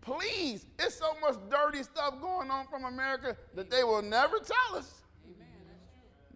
please. 0.02 0.66
It's 0.78 0.96
so 0.96 1.16
much 1.22 1.36
dirty 1.50 1.84
stuff 1.84 2.20
going 2.22 2.52
on 2.52 2.68
from 2.68 2.86
America 2.86 3.38
that 3.56 3.70
they 3.70 3.84
will 3.84 4.02
never 4.02 4.38
tell 4.40 4.78
us. 4.78 5.04
Amen. 5.26 5.48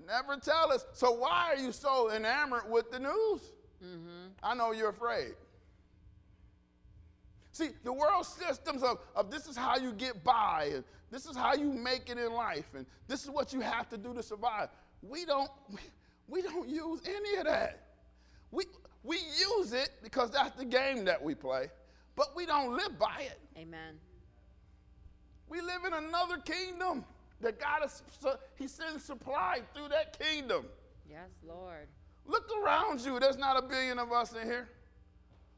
Never 0.07 0.39
tell 0.39 0.71
us. 0.71 0.85
So 0.93 1.11
why 1.11 1.53
are 1.53 1.57
you 1.57 1.71
so 1.71 2.11
enamored 2.11 2.69
with 2.69 2.91
the 2.91 2.99
news? 2.99 3.41
Mm-hmm. 3.85 4.27
I 4.43 4.53
know 4.55 4.71
you're 4.71 4.89
afraid. 4.89 5.33
See, 7.51 7.69
the 7.83 7.93
world 7.93 8.25
systems 8.25 8.83
of, 8.83 8.99
of 9.15 9.31
this 9.31 9.47
is 9.47 9.55
how 9.55 9.77
you 9.77 9.93
get 9.93 10.23
by, 10.23 10.71
and 10.73 10.83
this 11.09 11.25
is 11.25 11.37
how 11.37 11.53
you 11.53 11.71
make 11.71 12.09
it 12.09 12.17
in 12.17 12.33
life, 12.33 12.65
and 12.75 12.85
this 13.07 13.23
is 13.23 13.29
what 13.29 13.53
you 13.53 13.61
have 13.61 13.89
to 13.89 13.97
do 13.97 14.13
to 14.13 14.21
survive. 14.21 14.69
We 15.01 15.23
don't, 15.23 15.49
we 16.27 16.41
don't 16.41 16.67
use 16.67 17.01
any 17.07 17.37
of 17.37 17.45
that. 17.45 17.81
We, 18.51 18.65
we 19.03 19.17
use 19.17 19.71
it 19.71 19.89
because 20.03 20.31
that's 20.31 20.57
the 20.57 20.65
game 20.65 21.05
that 21.05 21.21
we 21.23 21.35
play, 21.35 21.69
but 22.15 22.35
we 22.35 22.45
don't 22.45 22.75
live 22.75 22.99
by 22.99 23.21
it. 23.21 23.39
Amen. 23.57 23.95
We 25.47 25.61
live 25.61 25.85
in 25.85 25.93
another 25.93 26.37
kingdom 26.37 27.05
that 27.39 27.59
God 27.59 27.85
is, 27.85 28.01
He 28.55 28.67
sends 28.67 29.03
supply 29.03 29.61
through 29.73 29.89
that 29.89 30.19
kingdom. 30.19 30.65
Yes, 31.09 31.29
Lord. 31.47 31.87
Look 32.27 32.49
around 32.63 33.01
you. 33.01 33.19
There's 33.19 33.37
not 33.37 33.57
a 33.57 33.61
billion 33.61 33.99
of 33.99 34.11
us 34.11 34.33
in 34.33 34.47
here. 34.47 34.67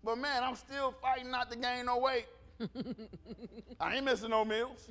But 0.04 0.18
man, 0.18 0.44
I'm 0.44 0.56
still 0.56 0.94
fighting 1.02 1.32
not 1.32 1.52
to 1.52 1.58
gain 1.58 1.86
no 1.86 1.98
weight. 1.98 2.28
I 3.80 3.96
ain't 3.96 4.06
missing 4.06 4.30
no 4.30 4.44
meals. 4.46 4.90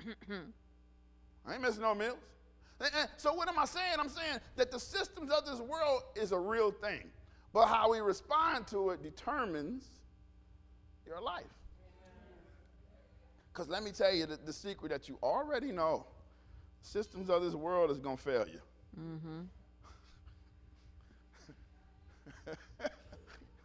I 1.46 1.52
ain't 1.52 1.62
missing 1.62 1.82
no 1.82 1.94
meals. 1.94 2.18
So 3.16 3.32
what 3.34 3.48
am 3.48 3.58
I 3.58 3.64
saying? 3.64 3.96
I'm 3.98 4.08
saying 4.08 4.38
that 4.56 4.70
the 4.70 4.80
systems 4.80 5.30
of 5.30 5.46
this 5.46 5.60
world 5.60 6.02
is 6.16 6.32
a 6.32 6.38
real 6.38 6.70
thing. 6.70 7.10
But 7.52 7.66
how 7.66 7.90
we 7.90 8.00
respond 8.00 8.66
to 8.68 8.90
it 8.90 9.02
determines 9.02 9.84
your 11.06 11.20
life. 11.20 11.44
Because 13.52 13.68
let 13.68 13.82
me 13.82 13.90
tell 13.90 14.12
you 14.12 14.26
the, 14.26 14.36
the, 14.36 14.52
secret 14.52 14.88
that 14.88 15.08
you 15.08 15.18
already 15.22 15.72
know 15.72 16.06
systems 16.80 17.28
of 17.28 17.42
this 17.42 17.54
world 17.54 17.90
is 17.90 17.98
going 17.98 18.16
to 18.16 18.22
fail 18.22 18.46
you. 18.48 18.60
Mm-hmm. 18.98 19.40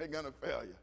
They're 0.08 0.22
going 0.22 0.34
to 0.34 0.40
fail 0.40 0.64
you. 0.64 0.76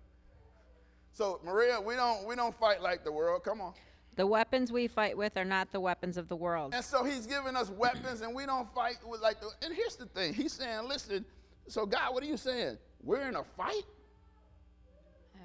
So, 1.13 1.41
Maria, 1.45 1.81
we 1.81 1.95
don't, 1.95 2.27
we 2.27 2.35
don't 2.35 2.55
fight 2.59 2.83
like 2.83 3.05
the 3.05 3.13
world. 3.13 3.43
Come 3.43 3.61
on. 3.61 3.73
The 4.17 4.27
weapons 4.27 4.71
we 4.71 4.87
fight 4.87 5.17
with 5.17 5.37
are 5.37 5.45
not 5.45 5.73
the 5.73 5.81
weapons 5.81 6.17
of 6.17 6.29
the 6.29 6.37
world. 6.37 6.75
And 6.75 6.85
so 6.85 7.05
he's 7.05 7.27
giving 7.27 7.57
us 7.57 7.71
weapons, 7.71 8.21
and 8.21 8.35
we 8.35 8.47
don't 8.47 8.73
fight 8.75 8.99
with 9.05 9.21
like 9.21 9.41
the. 9.41 9.51
And 9.63 9.75
here's 9.75 9.97
the 9.97 10.07
thing: 10.07 10.33
he's 10.35 10.53
saying, 10.53 10.87
"Listen, 10.87 11.25
so 11.67 11.85
God, 11.85 12.15
what 12.15 12.23
are 12.23 12.27
you 12.27 12.37
saying? 12.37 12.79
We're 13.03 13.29
in 13.29 13.35
a 13.35 13.43
fight 13.43 13.83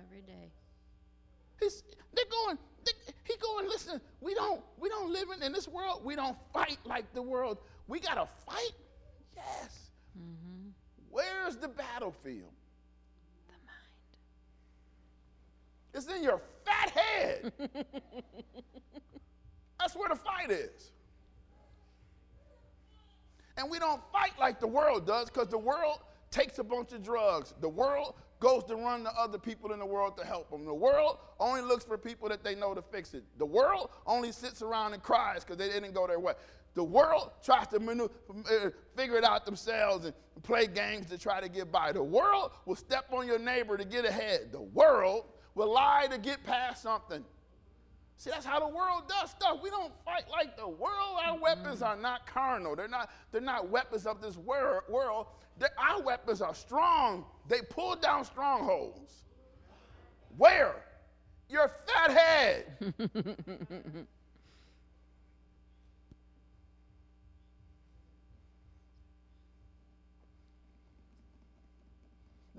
every 0.05 0.21
day." 0.21 0.51
He's 1.59 1.81
they're 2.13 2.25
going. 2.29 2.59
They, 2.85 2.91
he 3.23 3.33
going. 3.41 3.67
Listen, 3.67 3.99
we 4.21 4.35
don't 4.35 4.61
we 4.77 4.87
don't 4.87 5.11
live 5.11 5.29
in, 5.35 5.41
in 5.41 5.51
this 5.51 5.67
world. 5.67 6.05
We 6.05 6.15
don't 6.15 6.37
fight 6.53 6.77
like 6.85 7.11
the 7.15 7.23
world. 7.23 7.57
We 7.87 7.99
got 7.99 8.15
to 8.15 8.27
fight. 8.45 8.73
Yes. 9.35 9.89
Mm-hmm. 10.15 10.69
Where's 11.09 11.55
the 11.55 11.69
battlefield? 11.69 12.53
The 13.47 13.53
mind. 13.65 13.89
It's 15.93 16.07
in 16.07 16.23
your 16.23 16.41
fat 16.65 16.89
head. 16.91 17.53
That's 19.79 19.95
where 19.95 20.09
the 20.09 20.15
fight 20.15 20.51
is. 20.51 20.91
And 23.57 23.69
we 23.69 23.79
don't 23.79 24.01
fight 24.11 24.31
like 24.39 24.59
the 24.59 24.67
world 24.67 25.05
does 25.05 25.29
because 25.29 25.47
the 25.47 25.57
world 25.57 25.99
takes 26.31 26.59
a 26.59 26.63
bunch 26.63 26.93
of 26.93 27.03
drugs. 27.03 27.53
The 27.59 27.69
world 27.69 28.15
goes 28.39 28.63
to 28.65 28.75
run 28.75 29.03
to 29.03 29.11
other 29.17 29.37
people 29.37 29.73
in 29.73 29.79
the 29.79 29.85
world 29.85 30.15
to 30.17 30.25
help 30.25 30.49
them. 30.49 30.63
The 30.65 30.73
world 30.73 31.17
only 31.39 31.61
looks 31.61 31.83
for 31.83 31.97
people 31.97 32.29
that 32.29 32.43
they 32.43 32.55
know 32.55 32.73
to 32.73 32.81
fix 32.81 33.13
it. 33.13 33.23
The 33.37 33.45
world 33.45 33.89
only 34.05 34.31
sits 34.31 34.61
around 34.61 34.93
and 34.93 35.03
cries 35.03 35.43
because 35.43 35.57
they 35.57 35.67
didn't 35.67 35.93
go 35.93 36.07
their 36.07 36.19
way. 36.19 36.33
The 36.75 36.83
world 36.83 37.31
tries 37.43 37.67
to 37.69 37.79
maneuver, 37.79 38.13
uh, 38.29 38.69
figure 38.95 39.17
it 39.17 39.23
out 39.23 39.45
themselves 39.45 40.05
and 40.05 40.13
play 40.43 40.67
games 40.67 41.07
to 41.07 41.17
try 41.17 41.41
to 41.41 41.49
get 41.49 41.71
by. 41.71 41.91
The 41.91 42.03
world 42.03 42.51
will 42.65 42.75
step 42.75 43.11
on 43.11 43.27
your 43.27 43.39
neighbor 43.39 43.75
to 43.75 43.83
get 43.83 44.05
ahead. 44.05 44.51
The 44.51 44.61
world 44.61 45.25
will 45.59 45.73
lie 45.73 46.07
to 46.09 46.17
get 46.17 46.41
past 46.45 46.81
something. 46.81 47.23
See, 48.15 48.29
that's 48.29 48.45
how 48.45 48.59
the 48.59 48.67
world 48.67 49.03
does 49.09 49.31
stuff. 49.31 49.59
We 49.61 49.69
don't 49.69 49.91
fight 50.05 50.23
like 50.31 50.55
the 50.57 50.67
world. 50.67 51.17
Our 51.25 51.33
mm-hmm. 51.33 51.41
weapons 51.41 51.81
are 51.81 51.97
not 51.97 52.25
carnal. 52.25 52.75
They're 52.75 52.87
not, 52.87 53.09
they're 53.31 53.41
not 53.41 53.69
weapons 53.69 54.05
of 54.05 54.21
this 54.21 54.37
wor- 54.37 54.85
world. 54.89 55.27
They're, 55.57 55.69
our 55.77 56.01
weapons 56.01 56.41
are 56.41 56.55
strong. 56.55 57.25
They 57.49 57.59
pull 57.61 57.97
down 57.97 58.23
strongholds. 58.23 59.23
Where? 60.37 60.75
Your 61.49 61.69
fat 61.87 62.11
head. 62.11 62.93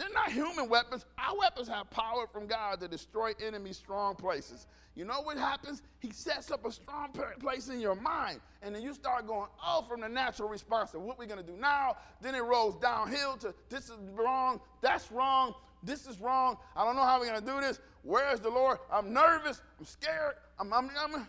They're 0.01 0.09
not 0.15 0.33
human 0.33 0.71
weapons. 0.71 1.05
Our 1.19 1.37
weapons 1.37 1.69
have 1.69 1.91
power 1.91 2.27
from 2.27 2.47
God 2.47 2.81
to 2.81 2.89
destroy 2.89 3.33
enemy 3.39 3.75
strong 3.75 4.15
places. 4.15 4.67
You 4.95 5.05
know 5.05 5.21
what 5.21 5.37
happens? 5.37 5.83
He 5.99 6.11
sets 6.11 6.51
up 6.51 6.65
a 6.65 6.73
strong 6.73 7.11
place 7.39 7.69
in 7.69 7.81
your 7.81 7.95
mind, 7.95 8.41
and 8.63 8.75
then 8.75 8.81
you 8.81 8.95
start 8.95 9.27
going, 9.27 9.49
oh, 9.63 9.85
from 9.87 10.01
the 10.01 10.09
natural 10.09 10.49
response 10.49 10.93
to 10.93 10.99
what 10.99 11.19
we're 11.19 11.27
going 11.27 11.45
to 11.45 11.47
do 11.47 11.59
now. 11.59 11.99
Then 12.23 12.35
it 12.35 12.41
rolls 12.41 12.77
downhill 12.77 13.37
to 13.41 13.55
this 13.69 13.91
is 13.91 13.99
wrong, 14.15 14.63
that's 14.81 15.13
wrong. 15.13 15.55
This 15.83 16.07
is 16.07 16.19
wrong. 16.19 16.57
I 16.75 16.85
don't 16.85 16.97
know 16.97 17.05
how 17.05 17.21
we're 17.21 17.27
going 17.27 17.41
to 17.41 17.47
do 17.47 17.61
this. 17.61 17.79
Where 18.03 18.33
is 18.33 18.41
the 18.41 18.51
Lord? 18.51 18.79
I'm 18.91 19.13
nervous. 19.13 19.61
I'm 19.79 19.85
scared. 19.85 20.35
I'm, 20.59 20.73
I'm, 20.73 20.91
I'm. 20.99 21.27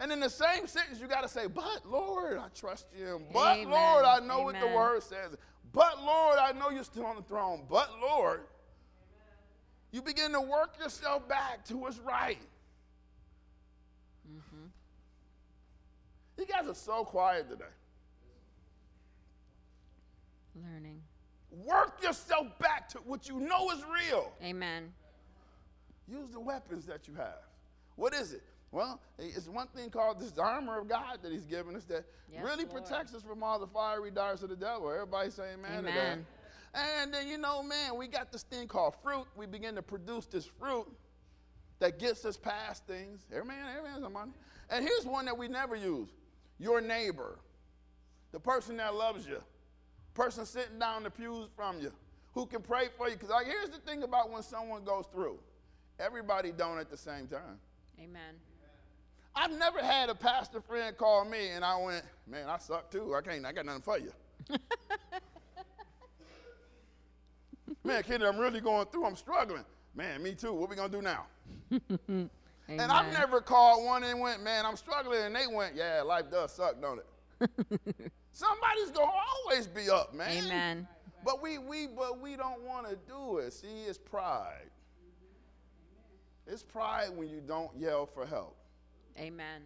And 0.00 0.10
in 0.10 0.18
the 0.18 0.30
same 0.30 0.66
sentence, 0.66 0.98
you 1.00 1.06
got 1.06 1.22
to 1.22 1.28
say, 1.28 1.46
But 1.46 1.82
Lord, 1.84 2.38
I 2.38 2.46
trust 2.54 2.86
you. 2.96 3.20
But 3.32 3.58
Amen. 3.58 3.70
Lord, 3.70 4.04
I 4.04 4.18
know 4.20 4.42
what 4.42 4.58
the 4.58 4.66
word 4.66 5.02
says. 5.02 5.36
But 5.72 6.02
Lord, 6.02 6.38
I 6.38 6.52
know 6.52 6.70
you're 6.70 6.84
still 6.84 7.06
on 7.06 7.16
the 7.16 7.22
throne. 7.22 7.62
But 7.68 7.90
Lord, 8.00 8.42
you 9.92 10.02
begin 10.02 10.32
to 10.32 10.40
work 10.40 10.78
yourself 10.78 11.28
back 11.28 11.64
to 11.66 11.76
what's 11.76 11.98
right. 11.98 12.40
Mm-hmm. 14.28 14.66
You 16.38 16.46
guys 16.46 16.68
are 16.68 16.74
so 16.74 17.04
quiet 17.04 17.48
today. 17.48 17.64
Learning. 20.54 21.00
Work 21.50 22.02
yourself 22.02 22.46
back 22.58 22.88
to 22.90 22.98
what 22.98 23.28
you 23.28 23.40
know 23.40 23.70
is 23.70 23.82
real. 23.84 24.32
Amen. 24.42 24.92
Use 26.08 26.30
the 26.30 26.40
weapons 26.40 26.86
that 26.86 27.06
you 27.06 27.14
have. 27.14 27.38
What 27.96 28.14
is 28.14 28.32
it? 28.32 28.42
Well, 28.72 29.00
it's 29.18 29.48
one 29.48 29.66
thing 29.68 29.90
called 29.90 30.20
this 30.20 30.38
armor 30.38 30.78
of 30.78 30.88
God 30.88 31.18
that 31.22 31.32
He's 31.32 31.46
given 31.46 31.74
us 31.74 31.84
that 31.84 32.04
Yes, 32.32 32.44
really 32.44 32.64
Lord. 32.64 32.84
protects 32.84 33.14
us 33.14 33.22
from 33.22 33.42
all 33.42 33.58
the 33.58 33.66
fiery 33.66 34.10
darts 34.10 34.42
of 34.42 34.50
the 34.50 34.56
devil. 34.56 34.90
Everybody 34.90 35.30
say 35.30 35.54
amen, 35.54 35.84
to 35.84 35.90
that. 35.90 36.18
And 36.72 37.12
then, 37.12 37.26
you 37.26 37.36
know, 37.36 37.64
man, 37.64 37.96
we 37.96 38.06
got 38.06 38.30
this 38.30 38.44
thing 38.44 38.68
called 38.68 38.94
fruit. 39.02 39.26
We 39.36 39.46
begin 39.46 39.74
to 39.74 39.82
produce 39.82 40.26
this 40.26 40.46
fruit 40.46 40.86
that 41.80 41.98
gets 41.98 42.24
us 42.24 42.36
past 42.36 42.86
things. 42.86 43.26
Every 43.32 43.44
man, 43.46 43.58
every 43.76 43.80
Amen, 43.80 43.90
amen, 43.96 44.02
somebody. 44.02 44.30
And 44.70 44.84
here's 44.84 45.04
one 45.04 45.24
that 45.24 45.36
we 45.36 45.48
never 45.48 45.74
use 45.74 46.10
your 46.58 46.80
neighbor, 46.80 47.40
the 48.30 48.38
person 48.38 48.76
that 48.76 48.94
loves 48.94 49.26
you, 49.26 49.42
person 50.14 50.46
sitting 50.46 50.78
down 50.78 51.02
the 51.02 51.10
pews 51.10 51.48
from 51.56 51.80
you, 51.80 51.92
who 52.34 52.46
can 52.46 52.62
pray 52.62 52.86
for 52.96 53.08
you. 53.08 53.14
Because 53.14 53.30
like, 53.30 53.46
here's 53.46 53.70
the 53.70 53.78
thing 53.78 54.04
about 54.04 54.30
when 54.30 54.42
someone 54.44 54.84
goes 54.84 55.06
through 55.12 55.38
everybody 55.98 56.52
don't 56.52 56.78
at 56.78 56.88
the 56.88 56.96
same 56.96 57.26
time. 57.26 57.58
Amen. 57.98 58.36
I've 59.34 59.52
never 59.58 59.82
had 59.82 60.08
a 60.08 60.14
pastor 60.14 60.60
friend 60.60 60.96
call 60.96 61.24
me 61.24 61.50
and 61.50 61.64
I 61.64 61.80
went, 61.80 62.04
man, 62.26 62.48
I 62.48 62.58
suck 62.58 62.90
too. 62.90 63.14
I 63.14 63.20
can't, 63.20 63.44
I 63.46 63.52
got 63.52 63.66
nothing 63.66 63.82
for 63.82 63.98
you. 63.98 64.12
man, 67.84 68.02
Kenny, 68.02 68.26
I'm 68.26 68.38
really 68.38 68.60
going 68.60 68.86
through. 68.86 69.04
I'm 69.06 69.16
struggling. 69.16 69.64
Man, 69.94 70.22
me 70.22 70.34
too. 70.34 70.52
What 70.52 70.70
we 70.70 70.76
gonna 70.76 70.88
do 70.88 71.02
now? 71.02 71.26
And 72.78 72.92
I've 72.92 73.12
never 73.12 73.40
called 73.40 73.84
one 73.84 74.04
and 74.04 74.20
went, 74.20 74.44
man, 74.44 74.64
I'm 74.64 74.76
struggling, 74.76 75.20
and 75.22 75.34
they 75.34 75.46
went, 75.48 75.74
yeah, 75.74 76.02
life 76.02 76.30
does 76.30 76.52
suck, 76.52 76.80
don't 76.80 77.00
it? 77.00 77.06
Somebody's 78.32 78.90
gonna 78.92 79.10
always 79.10 79.66
be 79.66 79.90
up, 79.90 80.14
man. 80.14 80.44
Amen. 80.44 80.88
But 81.24 81.42
we 81.42 81.58
we 81.58 81.88
but 81.88 82.20
we 82.20 82.36
don't 82.36 82.62
want 82.62 82.88
to 82.88 82.96
do 83.08 83.38
it. 83.38 83.52
See, 83.52 83.84
it's 83.88 83.98
pride. 83.98 84.70
It's 86.46 86.62
pride 86.62 87.08
when 87.14 87.28
you 87.28 87.40
don't 87.40 87.70
yell 87.76 88.06
for 88.06 88.24
help. 88.24 88.56
Amen. 89.20 89.62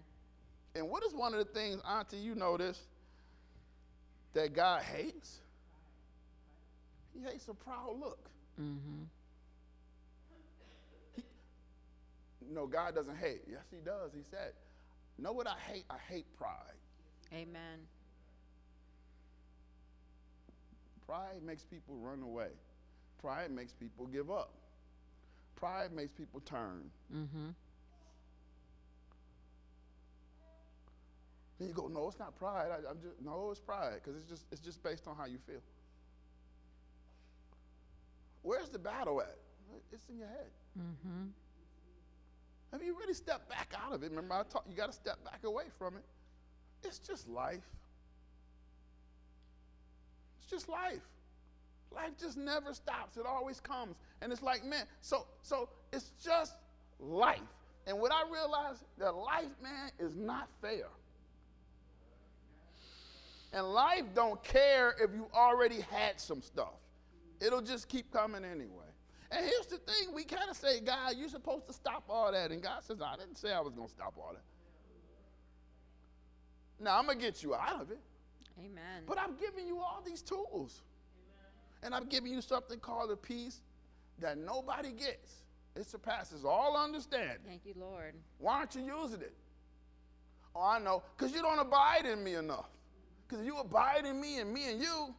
And 0.74 0.88
what 0.88 1.04
is 1.04 1.14
one 1.14 1.32
of 1.32 1.38
the 1.38 1.52
things, 1.52 1.80
Auntie, 1.88 2.16
you 2.16 2.34
notice 2.34 2.80
that 4.34 4.54
God 4.54 4.82
hates? 4.82 5.38
He 7.14 7.22
hates 7.22 7.46
a 7.48 7.54
proud 7.54 7.96
look. 8.00 8.28
Mm-hmm. 8.60 9.04
He, 11.14 11.22
no, 12.52 12.66
God 12.66 12.94
doesn't 12.96 13.16
hate. 13.16 13.42
Yes, 13.48 13.62
He 13.70 13.78
does. 13.84 14.10
He 14.12 14.22
said, 14.30 14.52
Know 15.18 15.32
what 15.32 15.46
I 15.46 15.56
hate? 15.70 15.84
I 15.88 15.96
hate 16.12 16.26
pride. 16.36 16.74
Amen. 17.32 17.78
Pride 21.06 21.42
makes 21.44 21.62
people 21.62 21.96
run 21.96 22.22
away. 22.22 22.48
Pride 23.20 23.50
makes 23.50 23.72
people 23.72 24.06
give 24.06 24.30
up. 24.30 24.52
Pride 25.56 25.92
makes 25.92 26.12
people 26.12 26.40
turn. 26.40 26.90
Mm-hmm. 27.14 27.50
Then 31.58 31.68
you 31.68 31.74
go, 31.74 31.86
no, 31.86 32.08
it's 32.08 32.18
not 32.18 32.34
pride. 32.36 32.68
I, 32.70 32.90
am 32.90 32.98
just 33.00 33.14
no, 33.24 33.48
it's 33.50 33.60
pride 33.60 34.00
because 34.02 34.16
it's 34.18 34.28
just 34.28 34.44
it's 34.50 34.60
just 34.60 34.82
based 34.82 35.06
on 35.06 35.16
how 35.16 35.26
you 35.26 35.38
feel. 35.46 35.60
Where's 38.42 38.68
the 38.68 38.78
battle 38.78 39.20
at? 39.20 39.36
It's 39.92 40.08
in 40.08 40.18
your 40.18 40.28
head. 40.28 40.50
Mm-hmm. 40.78 41.26
Have 42.72 42.82
you 42.82 42.96
really 42.98 43.14
stepped 43.14 43.48
back 43.48 43.72
out 43.80 43.92
of 43.92 44.02
it? 44.02 44.10
Remember, 44.10 44.34
I 44.34 44.42
taught 44.42 44.64
you 44.68 44.76
got 44.76 44.86
to 44.86 44.92
step 44.92 45.24
back 45.24 45.44
away 45.44 45.64
from 45.78 45.94
it. 45.94 46.04
It's 46.82 46.98
just 46.98 47.28
life. 47.28 47.62
It's 50.40 50.50
just 50.50 50.68
life. 50.68 51.00
Life 51.94 52.10
just 52.18 52.36
never 52.36 52.74
stops. 52.74 53.16
It 53.16 53.26
always 53.26 53.60
comes. 53.60 53.96
And 54.20 54.32
it's 54.32 54.42
like, 54.42 54.64
man, 54.64 54.86
so 55.00 55.26
so 55.42 55.68
it's 55.92 56.10
just 56.22 56.56
life. 56.98 57.38
And 57.86 58.00
what 58.00 58.12
I 58.12 58.24
realized 58.30 58.84
that 58.98 59.14
life, 59.14 59.54
man, 59.62 59.90
is 59.98 60.16
not 60.16 60.48
fair. 60.60 60.88
And 63.54 63.72
life 63.72 64.02
don't 64.14 64.42
care 64.42 64.96
if 65.00 65.14
you 65.14 65.28
already 65.32 65.80
had 65.80 66.20
some 66.20 66.42
stuff. 66.42 66.74
It'll 67.40 67.62
just 67.62 67.88
keep 67.88 68.12
coming 68.12 68.44
anyway. 68.44 68.84
And 69.30 69.46
here's 69.46 69.66
the 69.66 69.78
thing, 69.78 70.12
we 70.12 70.24
kind 70.24 70.50
of 70.50 70.56
say, 70.56 70.80
God, 70.80 71.14
you're 71.16 71.28
supposed 71.28 71.68
to 71.68 71.72
stop 71.72 72.02
all 72.08 72.32
that. 72.32 72.50
And 72.50 72.60
God 72.60 72.82
says, 72.82 73.00
I 73.00 73.16
didn't 73.16 73.38
say 73.38 73.52
I 73.52 73.60
was 73.60 73.72
going 73.72 73.86
to 73.86 73.92
stop 73.92 74.14
all 74.18 74.32
that. 74.32 74.42
Now, 76.84 76.98
I'm 76.98 77.06
going 77.06 77.18
to 77.18 77.24
get 77.24 77.42
you 77.44 77.54
out 77.54 77.80
of 77.80 77.90
it. 77.92 78.00
Amen. 78.58 79.04
But 79.06 79.18
I'm 79.18 79.36
giving 79.36 79.66
you 79.68 79.78
all 79.78 80.02
these 80.04 80.20
tools. 80.20 80.82
And 81.82 81.94
I'm 81.94 82.06
giving 82.06 82.32
you 82.32 82.40
something 82.40 82.80
called 82.80 83.12
a 83.12 83.16
peace 83.16 83.60
that 84.18 84.36
nobody 84.36 84.90
gets. 84.90 85.42
It 85.76 85.86
surpasses 85.86 86.44
all 86.44 86.76
understanding. 86.76 87.38
Thank 87.46 87.64
you, 87.64 87.74
Lord. 87.76 88.14
Why 88.38 88.58
aren't 88.58 88.74
you 88.74 88.82
using 88.82 89.20
it? 89.20 89.34
Oh, 90.56 90.62
I 90.62 90.78
know. 90.80 91.02
Because 91.16 91.32
you 91.32 91.42
don't 91.42 91.58
abide 91.58 92.06
in 92.06 92.22
me 92.22 92.34
enough. 92.34 92.68
Because 93.26 93.40
if 93.40 93.46
you 93.46 93.58
abide 93.58 94.04
in 94.06 94.20
me 94.20 94.38
and 94.38 94.52
me 94.52 94.70
and 94.70 94.80
you, 94.80 95.14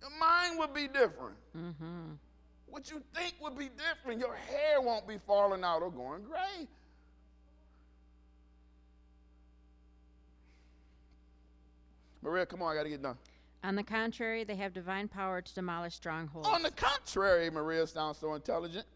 your 0.00 0.10
mind 0.18 0.58
would 0.58 0.74
be 0.74 0.86
different. 0.88 1.36
Mm-hmm. 1.56 2.12
What 2.66 2.90
you 2.90 3.02
think 3.14 3.34
would 3.40 3.58
be 3.58 3.68
different. 3.68 4.20
Your 4.20 4.34
hair 4.34 4.80
won't 4.80 5.06
be 5.06 5.18
falling 5.26 5.62
out 5.62 5.82
or 5.82 5.90
going 5.90 6.22
gray. 6.22 6.66
Maria, 12.22 12.46
come 12.46 12.62
on, 12.62 12.72
I 12.72 12.76
got 12.76 12.84
to 12.84 12.88
get 12.88 13.02
done. 13.02 13.16
On 13.64 13.76
the 13.76 13.82
contrary, 13.82 14.44
they 14.44 14.56
have 14.56 14.72
divine 14.72 15.08
power 15.08 15.40
to 15.40 15.54
demolish 15.54 15.94
strongholds. 15.94 16.48
On 16.48 16.62
the 16.62 16.70
contrary, 16.70 17.50
Maria 17.50 17.86
sounds 17.86 18.18
so 18.18 18.34
intelligent. 18.34 18.86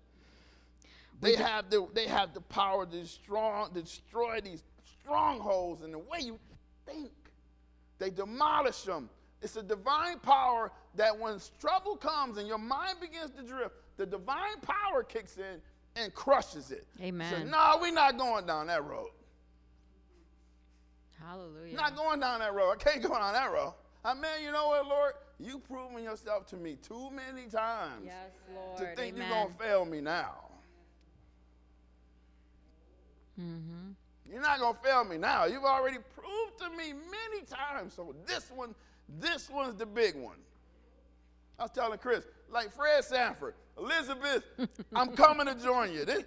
They 1.21 1.37
have 1.37 1.71
the 1.71 1.87
they 1.95 2.07
have 2.07 2.35
the 2.35 2.41
power 2.41 2.85
to 2.85 3.07
strong 3.07 3.71
destroy 3.73 4.41
these 4.41 4.63
strongholds 5.01 5.83
in 5.83 5.93
the 5.93 5.99
way 5.99 6.19
you 6.21 6.39
think. 6.85 7.11
They 7.99 8.11
demolish 8.11 8.83
them. 8.83 9.09
It's 9.43 9.57
a 9.57 9.63
divine 9.63 10.19
power 10.19 10.73
that 10.97 11.19
when 11.19 11.39
trouble 11.61 11.97
comes 11.97 12.39
and 12.39 12.49
your 12.49 12.59
mind 12.59 13.01
begins 13.01 13.31
to 13.33 13.43
drift, 13.43 13.75
the 13.97 14.07
divine 14.07 14.61
power 14.63 15.03
kicks 15.03 15.37
in 15.37 15.61
and 15.95 16.15
crushes 16.15 16.71
it. 16.71 16.87
Amen. 17.01 17.33
So, 17.33 17.45
no, 17.45 17.79
we're 17.81 17.93
not 17.93 18.19
going 18.19 18.47
down 18.47 18.67
that 18.69 18.85
road. 18.85 19.11
Hallelujah. 21.19 21.75
Not 21.75 21.97
going 21.97 22.21
down 22.21 22.41
that 22.41 22.55
road. 22.55 22.73
I 22.73 22.77
can't 22.77 23.03
go 23.03 23.09
down 23.09 23.33
that 23.33 23.53
road. 23.53 23.75
I 24.05 24.15
mean, 24.15 24.45
you 24.45 24.53
know 24.53 24.69
what, 24.69 24.87
Lord? 24.87 25.13
You've 25.39 25.65
proven 25.65 26.03
yourself 26.05 26.47
to 26.49 26.57
me 26.57 26.77
too 26.77 27.11
many 27.11 27.49
times 27.49 28.05
yes, 28.05 28.79
to 28.79 28.87
think 28.95 29.17
Amen. 29.17 29.29
you're 29.29 29.29
going 29.29 29.53
to 29.53 29.59
fail 29.59 29.85
me 29.85 30.01
now. 30.01 30.35
mm-hmm. 33.41 33.86
You're 34.31 34.41
not 34.41 34.59
going 34.59 34.75
to 34.75 34.81
fail 34.81 35.05
me 35.05 35.19
now. 35.19 35.45
You've 35.45 35.65
already 35.65 35.99
proved 36.15 36.59
to 36.59 36.71
me 36.71 36.93
many 36.93 37.45
times. 37.47 37.95
So 37.95 38.15
this 38.27 38.51
one, 38.55 38.75
this 39.21 39.49
one's 39.49 39.77
the 39.77 39.87
big 39.87 40.17
one. 40.17 40.37
I 41.59 41.63
was 41.63 41.71
telling 41.71 41.99
Chris, 41.99 42.25
like 42.51 42.73
Fred 42.73 43.05
Sanford, 43.05 43.55
Elizabeth, 43.79 44.45
I'm 44.95 45.17
coming 45.17 45.47
to 45.47 45.55
join 45.55 45.93
you. 45.93 46.05
This, 46.05 46.25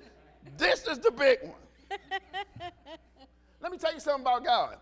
this 0.57 0.87
is 0.87 0.99
the 0.99 1.11
big 1.11 1.39
one. 1.43 1.99
Let 3.61 3.71
me 3.71 3.77
tell 3.77 3.93
you 3.93 3.99
something 3.99 4.21
about 4.21 4.43
God. 4.43 4.77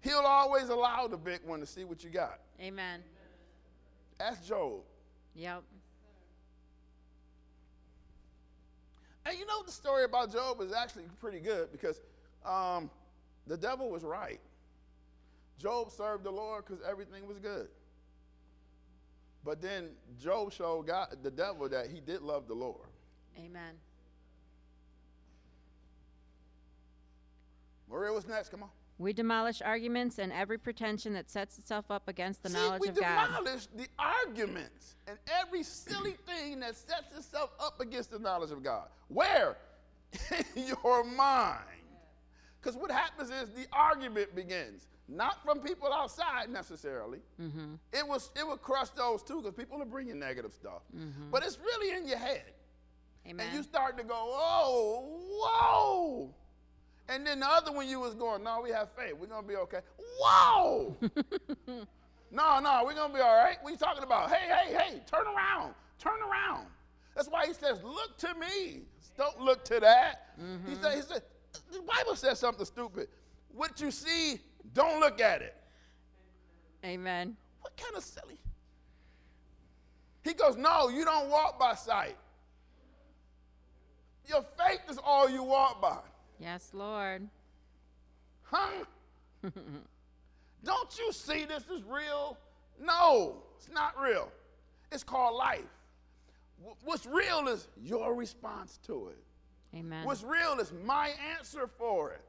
He'll 0.00 0.18
always 0.18 0.68
allow 0.68 1.06
the 1.06 1.16
big 1.16 1.40
one 1.44 1.60
to 1.60 1.66
see 1.66 1.84
what 1.84 2.02
you 2.02 2.10
got. 2.10 2.40
Amen. 2.60 3.00
Ask 4.18 4.44
Job. 4.44 4.80
Yep. 5.34 5.62
And 9.24 9.38
you 9.38 9.46
know 9.46 9.62
the 9.62 9.70
story 9.70 10.04
about 10.04 10.32
Job 10.32 10.60
is 10.60 10.72
actually 10.72 11.04
pretty 11.20 11.38
good 11.38 11.70
because 11.70 12.00
um, 12.46 12.90
the 13.46 13.56
devil 13.56 13.90
was 13.90 14.04
right. 14.04 14.40
Job 15.58 15.90
served 15.90 16.24
the 16.24 16.30
Lord 16.30 16.64
because 16.66 16.82
everything 16.88 17.26
was 17.26 17.38
good. 17.38 17.68
But 19.44 19.60
then 19.60 19.90
Job 20.20 20.52
showed 20.52 20.86
God, 20.86 21.16
the 21.22 21.30
devil, 21.30 21.68
that 21.68 21.88
he 21.88 22.00
did 22.00 22.22
love 22.22 22.46
the 22.46 22.54
Lord. 22.54 22.88
Amen. 23.36 23.74
Maria, 27.90 28.12
what's 28.12 28.26
next? 28.26 28.50
Come 28.50 28.62
on. 28.62 28.70
We 28.98 29.12
demolish 29.12 29.60
arguments 29.62 30.18
and 30.18 30.32
every 30.32 30.58
pretension 30.58 31.12
that 31.14 31.28
sets 31.28 31.58
itself 31.58 31.90
up 31.90 32.08
against 32.08 32.42
the 32.42 32.50
See, 32.50 32.54
knowledge 32.54 32.88
of 32.88 33.00
God. 33.00 33.30
We 33.30 33.36
demolish 33.36 33.66
the 33.74 33.86
arguments 33.98 34.94
and 35.08 35.18
every 35.40 35.62
silly 35.64 36.16
thing 36.26 36.60
that 36.60 36.76
sets 36.76 37.16
itself 37.16 37.50
up 37.58 37.80
against 37.80 38.12
the 38.12 38.18
knowledge 38.18 38.52
of 38.52 38.62
God. 38.62 38.86
Where? 39.08 39.56
In 40.56 40.66
your 40.68 41.04
mind. 41.04 41.58
Because 42.62 42.78
what 42.78 42.90
happens 42.90 43.30
is 43.30 43.50
the 43.50 43.66
argument 43.72 44.34
begins, 44.36 44.86
not 45.08 45.42
from 45.42 45.58
people 45.58 45.92
outside 45.92 46.48
necessarily. 46.48 47.18
Mm-hmm. 47.40 47.74
It 47.92 48.06
was 48.06 48.30
it 48.36 48.46
would 48.46 48.62
crush 48.62 48.90
those 48.90 49.22
too, 49.22 49.42
because 49.42 49.54
people 49.54 49.82
are 49.82 49.86
bringing 49.86 50.18
negative 50.18 50.52
stuff. 50.52 50.82
Mm-hmm. 50.96 51.30
But 51.30 51.44
it's 51.44 51.58
really 51.58 51.96
in 51.96 52.06
your 52.06 52.18
head. 52.18 52.44
Amen. 53.28 53.46
And 53.46 53.56
you 53.56 53.62
start 53.62 53.96
to 53.98 54.04
go, 54.04 54.14
oh, 54.14 55.20
whoa. 55.30 56.34
And 57.08 57.26
then 57.26 57.40
the 57.40 57.46
other 57.46 57.72
one 57.72 57.88
you 57.88 58.00
was 58.00 58.14
going, 58.14 58.44
no, 58.44 58.60
we 58.62 58.70
have 58.70 58.90
faith. 58.96 59.14
We're 59.18 59.26
gonna 59.26 59.46
be 59.46 59.56
okay. 59.56 59.80
Whoa! 60.20 60.96
no, 62.30 62.60
no, 62.60 62.82
we're 62.84 62.94
gonna 62.94 63.12
be 63.12 63.20
all 63.20 63.36
right. 63.36 63.56
What 63.60 63.70
are 63.70 63.72
you 63.72 63.78
talking 63.78 64.04
about? 64.04 64.30
Hey, 64.30 64.48
hey, 64.48 64.74
hey, 64.74 65.02
turn 65.10 65.26
around. 65.26 65.74
Turn 65.98 66.20
around. 66.20 66.66
That's 67.14 67.28
why 67.28 67.46
he 67.46 67.52
says, 67.52 67.78
look 67.82 68.16
to 68.18 68.34
me. 68.34 68.82
Don't 69.18 69.40
look 69.40 69.64
to 69.66 69.80
that. 69.80 70.34
He 70.66 70.74
said, 70.76 70.94
he 70.94 71.02
said, 71.02 71.22
the 71.72 71.80
Bible 71.80 72.16
says 72.16 72.38
something 72.38 72.64
stupid. 72.64 73.08
What 73.54 73.80
you 73.80 73.90
see, 73.90 74.40
don't 74.74 75.00
look 75.00 75.20
at 75.20 75.42
it. 75.42 75.54
Amen. 76.84 77.36
What 77.60 77.76
kind 77.76 77.94
of 77.96 78.02
silly? 78.02 78.38
He 80.24 80.34
goes, 80.34 80.56
No, 80.56 80.88
you 80.88 81.04
don't 81.04 81.28
walk 81.28 81.58
by 81.58 81.74
sight. 81.74 82.16
Your 84.28 84.44
faith 84.56 84.80
is 84.88 84.98
all 85.02 85.28
you 85.28 85.42
walk 85.42 85.82
by. 85.82 85.98
Yes, 86.38 86.70
Lord. 86.72 87.28
Huh? 88.42 88.84
don't 90.64 90.98
you 90.98 91.12
see 91.12 91.44
this 91.44 91.64
is 91.64 91.82
real? 91.84 92.36
No, 92.80 93.42
it's 93.56 93.70
not 93.70 94.00
real. 94.00 94.30
It's 94.90 95.02
called 95.02 95.36
life. 95.36 95.60
What's 96.84 97.06
real 97.06 97.48
is 97.48 97.66
your 97.82 98.14
response 98.14 98.78
to 98.86 99.08
it. 99.08 99.18
Amen. 99.74 100.04
What's 100.04 100.22
real 100.22 100.58
is 100.60 100.72
my 100.84 101.10
answer 101.36 101.66
for 101.66 102.12
it. 102.12 102.20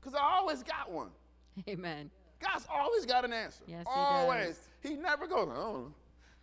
Because 0.00 0.14
I 0.14 0.22
always 0.22 0.62
got 0.62 0.90
one. 0.90 1.08
Amen. 1.68 2.10
God's 2.40 2.66
always 2.70 3.06
got 3.06 3.24
an 3.24 3.32
answer. 3.32 3.64
Yes, 3.66 3.86
he 3.86 3.92
always. 4.00 4.46
does. 4.48 4.68
He 4.82 4.96
never 4.96 5.26
goes, 5.26 5.48
I 5.50 5.54
don't 5.54 5.72
know. 5.82 5.92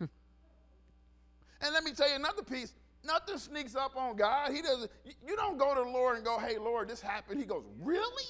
and 0.00 1.72
let 1.72 1.84
me 1.84 1.92
tell 1.92 2.08
you 2.08 2.16
another 2.16 2.42
piece. 2.42 2.74
Nothing 3.04 3.38
sneaks 3.38 3.76
up 3.76 3.96
on 3.96 4.16
God. 4.16 4.52
He 4.52 4.62
doesn't. 4.62 4.90
You, 5.26 5.36
don't 5.36 5.58
go 5.58 5.74
to 5.74 5.80
the 5.82 5.90
Lord 5.90 6.16
and 6.16 6.24
go, 6.24 6.38
"Hey, 6.38 6.56
Lord, 6.56 6.88
this 6.88 7.00
happened." 7.00 7.40
He 7.40 7.46
goes, 7.46 7.64
"Really? 7.80 8.24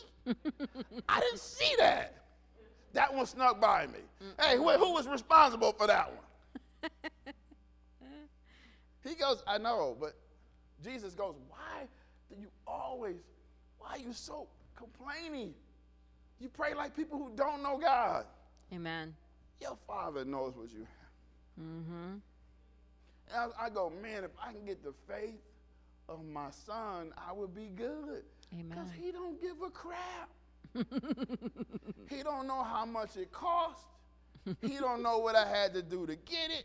I 1.09 1.21
didn't 1.21 1.41
see 1.41 1.75
that. 1.79 2.15
That 2.95 3.13
one 3.13 3.27
snuck 3.27 3.61
by 3.61 3.87
me. 3.87 3.99
Hey, 4.41 4.57
who, 4.57 4.71
who 4.71 4.95
was 4.95 5.07
responsible 5.07 5.73
for 5.73 5.87
that 5.89 6.11
one?" 6.11 6.95
he 9.07 9.15
goes, 9.15 9.43
"I 9.47 9.59
know, 9.59 9.95
but 10.01 10.15
Jesus 10.83 11.15
goes, 11.15 11.35
why 11.49 11.87
do 12.31 12.41
you 12.41 12.49
always? 12.67 13.17
Why 13.79 13.91
are 13.91 13.99
you 13.99 14.13
so 14.13 14.49
complaining? 14.77 15.55
You 16.41 16.49
pray 16.49 16.75
like 16.75 16.97
people 16.97 17.19
who 17.19 17.31
don't 17.37 17.63
know 17.63 17.79
God. 17.79 18.25
Amen. 18.73 19.15
Your 19.61 19.77
Father 19.87 20.25
knows 20.25 20.57
what 20.57 20.73
you 20.73 20.81
have." 20.81 21.67
Mm-hmm. 21.67 22.15
And 23.35 23.53
I, 23.59 23.67
I 23.67 23.71
go, 23.71 23.93
man, 24.03 24.25
if 24.25 24.31
I 24.43 24.53
can 24.53 24.65
get 24.65 24.83
the 24.83 24.93
faith 25.09 25.41
of 26.09 26.25
my 26.25 26.51
son, 26.51 27.13
I 27.17 27.33
would 27.33 27.55
be 27.55 27.69
good. 27.75 28.25
Amen. 28.53 28.69
Because 28.69 28.89
he 29.01 29.13
don't 29.13 29.41
give 29.41 29.57
a 29.65 29.71
crap. 29.71 30.31
he 32.09 32.23
don't 32.23 32.47
know 32.47 32.63
how 32.63 32.85
much 32.85 33.17
it 33.17 33.31
cost. 33.33 33.85
he 34.61 34.79
don't 34.79 35.03
know 35.03 35.19
what 35.19 35.37
I 35.37 35.47
had 35.47 35.75
to 35.75 35.83
do 35.83 36.07
to 36.07 36.17
get 36.17 36.51
it. 36.51 36.65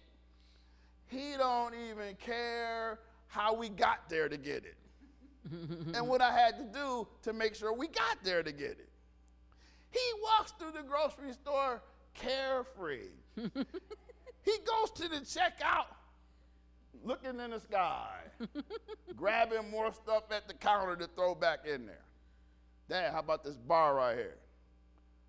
He 1.08 1.36
don't 1.38 1.73
even 1.73 2.15
care 2.15 2.99
how 3.28 3.54
we 3.54 3.70
got 3.70 4.10
there 4.10 4.30
to 4.30 4.38
get 4.38 4.63
it. 4.66 4.78
and 5.96 6.08
what 6.08 6.22
I 6.22 6.32
had 6.32 6.58
to 6.58 6.63
do 6.66 7.08
to 7.24 7.34
make 7.34 7.56
sure 7.56 7.74
we 7.74 7.88
got 7.88 8.18
there 8.24 8.44
to 8.44 8.52
get 8.52 8.72
it. 8.72 8.90
He 9.92 10.00
walks 10.22 10.52
through 10.52 10.72
the 10.72 10.84
grocery 10.84 11.34
store 11.34 11.82
carefree. 12.13 13.10
he 13.36 13.42
goes 14.66 14.92
to 14.96 15.08
the 15.08 15.18
checkout 15.18 15.86
looking 17.04 17.40
in 17.40 17.52
the 17.52 17.60
sky, 17.60 18.10
grabbing 19.16 19.70
more 19.70 19.94
stuff 19.94 20.24
at 20.32 20.48
the 20.48 20.54
counter 20.54 20.96
to 20.96 21.08
throw 21.16 21.36
back 21.36 21.66
in 21.66 21.86
there. 21.86 22.04
Dad, 22.90 23.13
how 23.13 23.20
about 23.20 23.44
this 23.44 23.58
bar 23.58 23.96
right 23.96 24.18
here? 24.18 24.38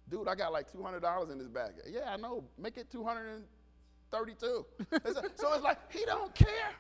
Dude, 0.09 0.29
I 0.29 0.35
got 0.35 0.53
like 0.53 0.73
$200 0.73 1.31
in 1.31 1.39
this 1.39 1.49
bag. 1.49 1.73
Yeah, 1.87 2.13
I 2.13 2.17
know. 2.17 2.45
Make 2.57 2.79
it 2.79 2.91
232. 2.91 4.67
It's 4.93 5.15
so 5.41 5.53
it's 5.53 5.63
like, 5.63 5.93
he 5.93 6.05
don't 6.07 6.35
care. 6.35 6.73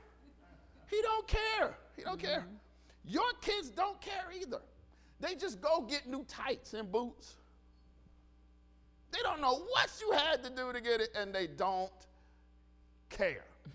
He 0.90 1.00
don't 1.02 1.26
care. 1.26 1.76
He 1.96 2.02
don't 2.02 2.18
care. 2.18 2.46
Your 3.04 3.32
kids 3.40 3.70
don't 3.70 4.00
care 4.00 4.26
either. 4.38 4.60
They 5.20 5.34
just 5.34 5.60
go 5.60 5.82
get 5.82 6.06
new 6.06 6.24
tights 6.28 6.74
and 6.74 6.90
boots. 6.90 7.34
They 9.10 9.18
don't 9.22 9.40
know 9.40 9.54
what 9.54 9.90
you 10.00 10.12
had 10.12 10.44
to 10.44 10.50
do 10.50 10.72
to 10.72 10.80
get 10.80 11.00
it, 11.00 11.10
and 11.16 11.34
they 11.34 11.46
don't 11.46 11.90
care. 13.08 13.44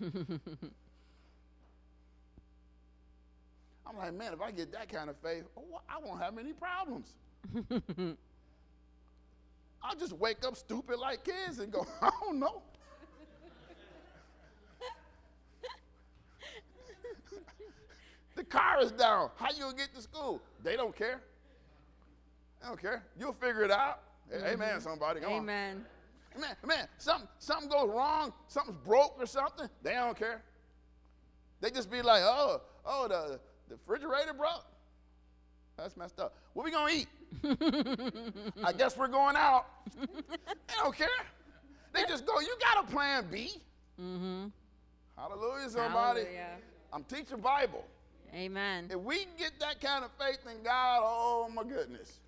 I'm 3.86 3.98
like, 3.98 4.14
man, 4.14 4.32
if 4.32 4.40
I 4.40 4.50
get 4.50 4.72
that 4.72 4.88
kind 4.88 5.10
of 5.10 5.16
faith, 5.18 5.44
oh, 5.56 5.80
I 5.88 5.98
won't 5.98 6.20
have 6.22 6.38
any 6.38 6.52
problems. 6.52 7.14
I'll 9.82 9.96
just 9.96 10.14
wake 10.14 10.44
up 10.46 10.56
stupid 10.56 10.98
like 10.98 11.24
kids 11.24 11.58
and 11.58 11.70
go, 11.70 11.86
I 12.02 12.10
don't 12.22 12.38
know. 12.38 12.62
The 18.34 18.44
car 18.44 18.80
is 18.80 18.92
down. 18.92 19.30
How 19.36 19.50
you 19.50 19.60
gonna 19.60 19.76
get 19.76 19.94
to 19.94 20.02
school? 20.02 20.40
They 20.62 20.76
don't 20.76 20.96
care. 20.96 21.20
They 22.60 22.68
don't 22.68 22.80
care. 22.80 23.02
You'll 23.18 23.34
figure 23.34 23.62
it 23.62 23.70
out. 23.70 24.00
Amen, 24.32 24.80
somebody. 24.80 25.20
Come 25.20 25.32
on. 25.32 25.38
Amen. 25.40 25.84
Man, 26.66 26.88
something, 26.98 27.28
something 27.38 27.68
goes 27.68 27.88
wrong, 27.90 28.32
something's 28.48 28.78
broke 28.78 29.14
or 29.18 29.26
something, 29.26 29.68
they 29.82 29.92
don't 29.92 30.18
care. 30.18 30.42
They 31.60 31.70
just 31.70 31.90
be 31.90 32.02
like, 32.02 32.22
oh, 32.24 32.60
oh, 32.84 33.08
the, 33.08 33.38
the 33.68 33.76
refrigerator 33.86 34.32
broke. 34.32 34.64
That's 35.76 35.96
messed 35.96 36.18
up. 36.20 36.34
What 36.52 36.64
we 36.64 36.70
gonna 36.70 36.92
eat? 36.92 37.08
I 38.64 38.72
guess 38.72 38.96
we're 38.96 39.08
going 39.08 39.36
out. 39.36 39.66
they 40.00 40.74
don't 40.76 40.96
care. 40.96 41.08
They 41.92 42.02
just 42.08 42.26
go, 42.26 42.40
you 42.40 42.56
got 42.60 42.84
a 42.84 42.92
plan 42.92 43.26
B. 43.30 43.52
Mm-hmm. 44.00 44.46
Hallelujah, 45.16 45.70
somebody. 45.70 46.20
Hallelujah. 46.20 46.46
I'm 46.92 47.04
teaching 47.04 47.38
Bible. 47.38 47.84
Amen. 48.34 48.88
If 48.90 48.98
we 49.00 49.18
can 49.18 49.36
get 49.38 49.52
that 49.60 49.80
kind 49.80 50.04
of 50.04 50.10
faith 50.18 50.40
in 50.50 50.62
God, 50.62 51.00
oh 51.04 51.48
my 51.54 51.62
goodness. 51.62 52.20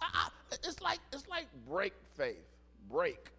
I, 0.00 0.06
I, 0.12 0.28
it's 0.64 0.80
like 0.80 0.98
it's 1.12 1.28
like 1.28 1.46
brake 1.68 1.94
faith. 2.16 2.44
Brake. 2.90 3.30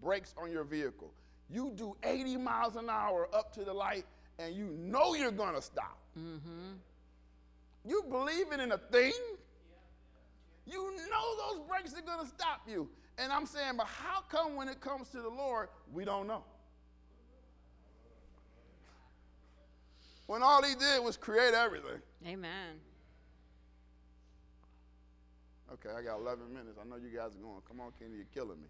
Brakes 0.00 0.34
on 0.40 0.50
your 0.50 0.64
vehicle. 0.64 1.12
You 1.50 1.72
do 1.76 1.94
80 2.02 2.38
miles 2.38 2.76
an 2.76 2.88
hour 2.88 3.28
up 3.34 3.52
to 3.54 3.64
the 3.64 3.72
light 3.72 4.06
and 4.38 4.54
you 4.54 4.66
know 4.78 5.14
you're 5.14 5.30
gonna 5.30 5.60
stop. 5.60 5.98
Mm-hmm. 6.18 6.72
You 7.84 8.04
believing 8.08 8.60
in 8.60 8.72
a 8.72 8.78
thing, 8.78 9.12
you 10.66 10.96
know 11.10 11.56
those 11.56 11.66
brakes 11.68 11.94
are 11.94 12.02
gonna 12.02 12.28
stop 12.28 12.62
you. 12.66 12.88
And 13.18 13.30
I'm 13.30 13.44
saying, 13.44 13.74
but 13.76 13.86
how 13.86 14.22
come 14.28 14.56
when 14.56 14.68
it 14.68 14.80
comes 14.80 15.08
to 15.10 15.20
the 15.20 15.28
Lord, 15.28 15.68
we 15.92 16.04
don't 16.04 16.26
know? 16.26 16.44
When 20.32 20.42
all 20.42 20.62
he 20.62 20.74
did 20.74 21.04
was 21.04 21.18
create 21.18 21.52
everything. 21.52 22.00
Amen. 22.26 22.80
Okay, 25.70 25.90
I 25.94 26.00
got 26.00 26.20
11 26.20 26.50
minutes. 26.50 26.78
I 26.80 26.88
know 26.88 26.96
you 26.96 27.14
guys 27.14 27.32
are 27.36 27.38
going. 27.38 27.60
Come 27.68 27.80
on, 27.80 27.92
Kenny, 27.98 28.16
you're 28.16 28.24
killing 28.32 28.58
me. 28.58 28.68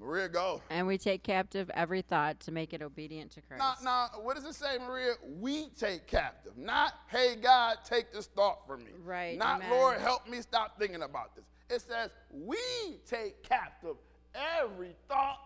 Maria, 0.00 0.28
go. 0.28 0.60
And 0.70 0.88
we 0.88 0.98
take 0.98 1.22
captive 1.22 1.70
every 1.72 2.02
thought 2.02 2.40
to 2.40 2.50
make 2.50 2.72
it 2.72 2.82
obedient 2.82 3.30
to 3.34 3.42
Christ. 3.42 3.60
Now, 3.60 3.74
now, 3.84 4.20
what 4.20 4.34
does 4.34 4.44
it 4.44 4.56
say, 4.56 4.76
Maria? 4.84 5.12
We 5.38 5.68
take 5.78 6.08
captive. 6.08 6.58
Not, 6.58 6.94
hey, 7.06 7.36
God, 7.40 7.76
take 7.84 8.12
this 8.12 8.26
thought 8.26 8.66
from 8.66 8.82
me. 8.82 8.90
Right, 9.04 9.38
Not, 9.38 9.62
amen. 9.62 9.70
Lord, 9.70 9.98
help 9.98 10.28
me 10.28 10.40
stop 10.40 10.80
thinking 10.80 11.02
about 11.02 11.36
this. 11.36 11.44
It 11.70 11.80
says, 11.80 12.10
we 12.32 12.58
take 13.06 13.44
captive 13.44 13.94
every 14.34 14.96
thought 15.06 15.38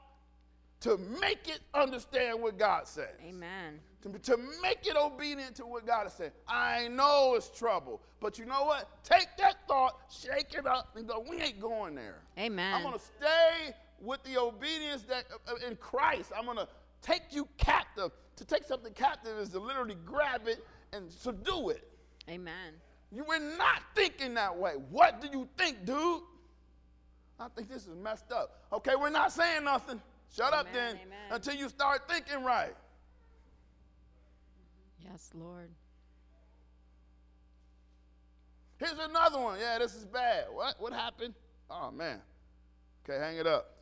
to 0.81 0.97
make 1.21 1.47
it 1.47 1.61
understand 1.75 2.41
what 2.41 2.59
God 2.59 2.87
says. 2.87 3.17
Amen. 3.23 3.81
To, 4.13 4.19
to 4.19 4.37
make 4.63 4.87
it 4.87 4.97
obedient 4.97 5.57
to 5.57 5.67
what 5.67 5.87
God 5.87 6.07
is 6.07 6.13
saying. 6.13 6.31
I 6.47 6.89
know 6.89 7.35
it's 7.37 7.49
trouble, 7.49 8.01
but 8.21 8.39
you 8.39 8.45
know 8.45 8.65
what? 8.65 8.89
Take 9.03 9.29
that 9.39 9.67
thought, 9.67 9.99
shake 10.11 10.55
it 10.55 10.67
up, 10.67 10.97
and 10.97 11.09
go, 11.09 11.25
we 11.29 11.41
ain't 11.41 11.61
going 11.61 11.95
there. 11.95 12.23
Amen. 12.39 12.75
I'm 12.75 12.83
going 12.83 12.95
to 12.95 13.05
stay 13.05 13.75
with 14.01 14.23
the 14.23 14.39
obedience 14.39 15.03
that 15.03 15.25
uh, 15.49 15.53
uh, 15.53 15.69
in 15.69 15.77
Christ. 15.77 16.31
I'm 16.37 16.45
going 16.45 16.59
to 16.59 16.69
take 17.03 17.23
you 17.31 17.49
captive. 17.59 18.13
To 18.37 18.45
take 18.45 18.65
something 18.65 18.93
captive 18.93 19.39
is 19.39 19.49
to 19.51 19.59
literally 19.59 19.97
grab 20.05 20.47
it 20.47 20.65
and 20.93 21.11
subdue 21.11 21.71
it. 21.71 21.89
Amen. 22.29 22.75
You 23.11 23.25
were 23.25 23.39
not 23.39 23.83
thinking 23.95 24.35
that 24.35 24.57
way. 24.57 24.75
What 24.91 25.21
do 25.21 25.29
you 25.33 25.49
think, 25.57 25.85
dude? 25.85 26.21
I 27.41 27.49
think 27.49 27.69
this 27.69 27.87
is 27.87 27.97
messed 27.97 28.31
up. 28.31 28.63
Okay, 28.73 28.95
we're 28.95 29.11
not 29.11 29.33
saying 29.33 29.65
nothing. 29.65 30.01
Shut 30.35 30.53
up 30.53 30.67
then 30.73 30.97
amen. 30.97 31.19
until 31.31 31.55
you 31.55 31.69
start 31.69 32.09
thinking 32.09 32.45
right. 32.45 32.75
Yes, 35.11 35.31
Lord. 35.35 35.71
Here's 38.79 38.99
another 38.99 39.39
one. 39.39 39.59
Yeah, 39.59 39.79
this 39.79 39.95
is 39.95 40.05
bad. 40.05 40.47
What? 40.53 40.75
What 40.79 40.93
happened? 40.93 41.35
Oh 41.71 41.91
man. 41.91 42.21
Okay, 43.05 43.19
hang 43.19 43.37
it 43.37 43.47
up. 43.47 43.77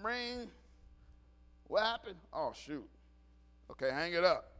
Ring. 0.00 0.48
What 1.66 1.82
happened? 1.84 2.16
Oh 2.32 2.52
shoot. 2.54 2.88
Okay, 3.70 3.90
hang 3.90 4.14
it 4.14 4.24
up. 4.24 4.52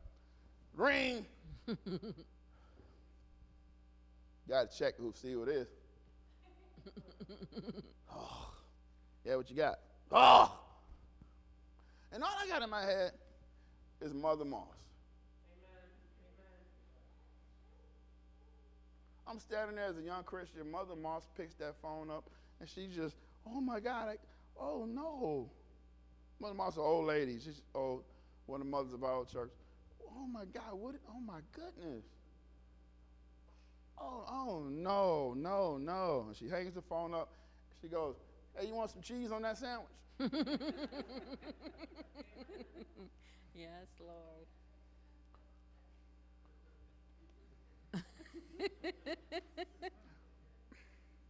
Ring. 0.74 1.24
Got 4.49 4.70
to 4.70 4.79
check 4.79 4.95
who 4.97 5.12
see 5.14 5.33
who 5.33 5.45
it 5.45 5.49
is. 5.51 5.68
oh. 8.12 8.51
Yeah, 9.24 9.37
what 9.37 9.51
you 9.51 9.57
got? 9.57 9.79
Oh. 10.11 10.59
And 12.12 12.22
all 12.22 12.35
I 12.43 12.47
got 12.47 12.62
in 12.62 12.70
my 12.70 12.83
head 12.83 13.12
is 14.01 14.14
Mother 14.14 14.45
Moss. 14.45 14.88
I'm 19.29 19.39
standing 19.39 19.76
there 19.76 19.87
as 19.87 19.99
a 19.99 20.03
young 20.03 20.24
Christian. 20.24 20.70
Mother 20.70 20.97
Moss 20.97 21.29
picks 21.37 21.55
that 21.57 21.74
phone 21.83 22.11
up, 22.11 22.24
and 22.61 22.68
she 22.68 22.87
just, 22.87 23.16
oh 23.47 23.61
my 23.61 23.79
God, 23.81 24.09
I, 24.09 24.16
oh 24.59 24.87
no. 24.89 25.51
Mother 26.41 26.55
Moss, 26.55 26.76
an 26.76 26.83
old 26.83 27.07
lady. 27.07 27.39
She's 27.39 27.61
old, 27.74 28.05
one 28.47 28.61
of 28.61 28.66
the 28.66 28.70
mothers 28.70 28.93
of 28.95 29.05
our 29.05 29.24
church. 29.24 29.51
Oh 30.11 30.26
my 30.26 30.45
God, 30.47 30.72
what? 30.72 30.95
Oh 31.11 31.20
my 31.20 31.41
goodness. 31.53 32.05
Oh, 34.01 34.24
oh 34.31 34.66
no, 34.70 35.35
no, 35.37 35.76
no. 35.76 36.26
And 36.29 36.37
she 36.37 36.49
hangs 36.49 36.74
the 36.74 36.83
phone 36.83 37.12
up. 37.14 37.29
She 37.83 37.89
goes, 37.89 38.14
hey, 38.57 38.66
you 38.68 38.74
want 38.74 38.91
some 38.91 39.03
cheese 39.03 39.31
on 39.31 39.43
that 39.43 39.59
sandwich? 39.59 39.89
Yes, 43.59 43.89
Lord. 43.99 44.47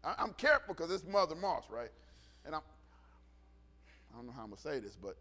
I, 0.05 0.15
I'm 0.19 0.33
careful 0.35 0.75
because 0.75 0.91
it's 0.91 1.05
Mother 1.05 1.35
Moss, 1.35 1.65
right? 1.71 1.91
And 2.45 2.55
I'm, 2.55 2.63
I 4.13 4.17
don't 4.17 4.27
know 4.27 4.33
how 4.33 4.43
I'm 4.43 4.51
gonna 4.51 4.61
say 4.61 4.79
this, 4.79 4.97
but 4.97 5.17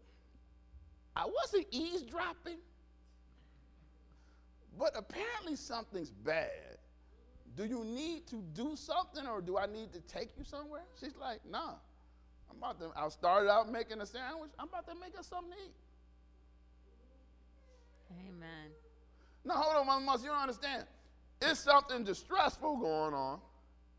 I 1.16 1.26
wasn't 1.26 1.66
eavesdropping, 1.70 2.58
but 4.78 4.92
apparently 4.96 5.56
something's 5.56 6.10
bad. 6.10 6.78
Do 7.56 7.64
you 7.64 7.84
need 7.84 8.26
to 8.28 8.36
do 8.54 8.76
something, 8.76 9.26
or 9.26 9.40
do 9.40 9.58
I 9.58 9.66
need 9.66 9.92
to 9.92 10.00
take 10.00 10.30
you 10.38 10.44
somewhere? 10.44 10.84
She's 11.00 11.16
like, 11.16 11.40
Nah. 11.50 11.74
I'm 12.50 12.56
about 12.56 12.78
to. 12.80 12.90
I 12.96 13.08
started 13.08 13.50
out 13.50 13.70
making 13.70 14.00
a 14.00 14.06
sandwich. 14.06 14.50
I'm 14.58 14.68
about 14.68 14.86
to 14.88 14.94
make 14.94 15.18
us 15.18 15.26
something 15.26 15.52
to 15.52 15.58
eat. 15.58 15.74
Amen. 18.26 18.70
No, 19.44 19.54
hold 19.54 19.76
on, 19.76 19.86
Mother 19.86 20.04
Moss. 20.04 20.22
You 20.22 20.30
don't 20.30 20.38
understand. 20.38 20.84
It's 21.40 21.60
something 21.60 22.04
distressful 22.04 22.76
going 22.76 23.14
on. 23.14 23.40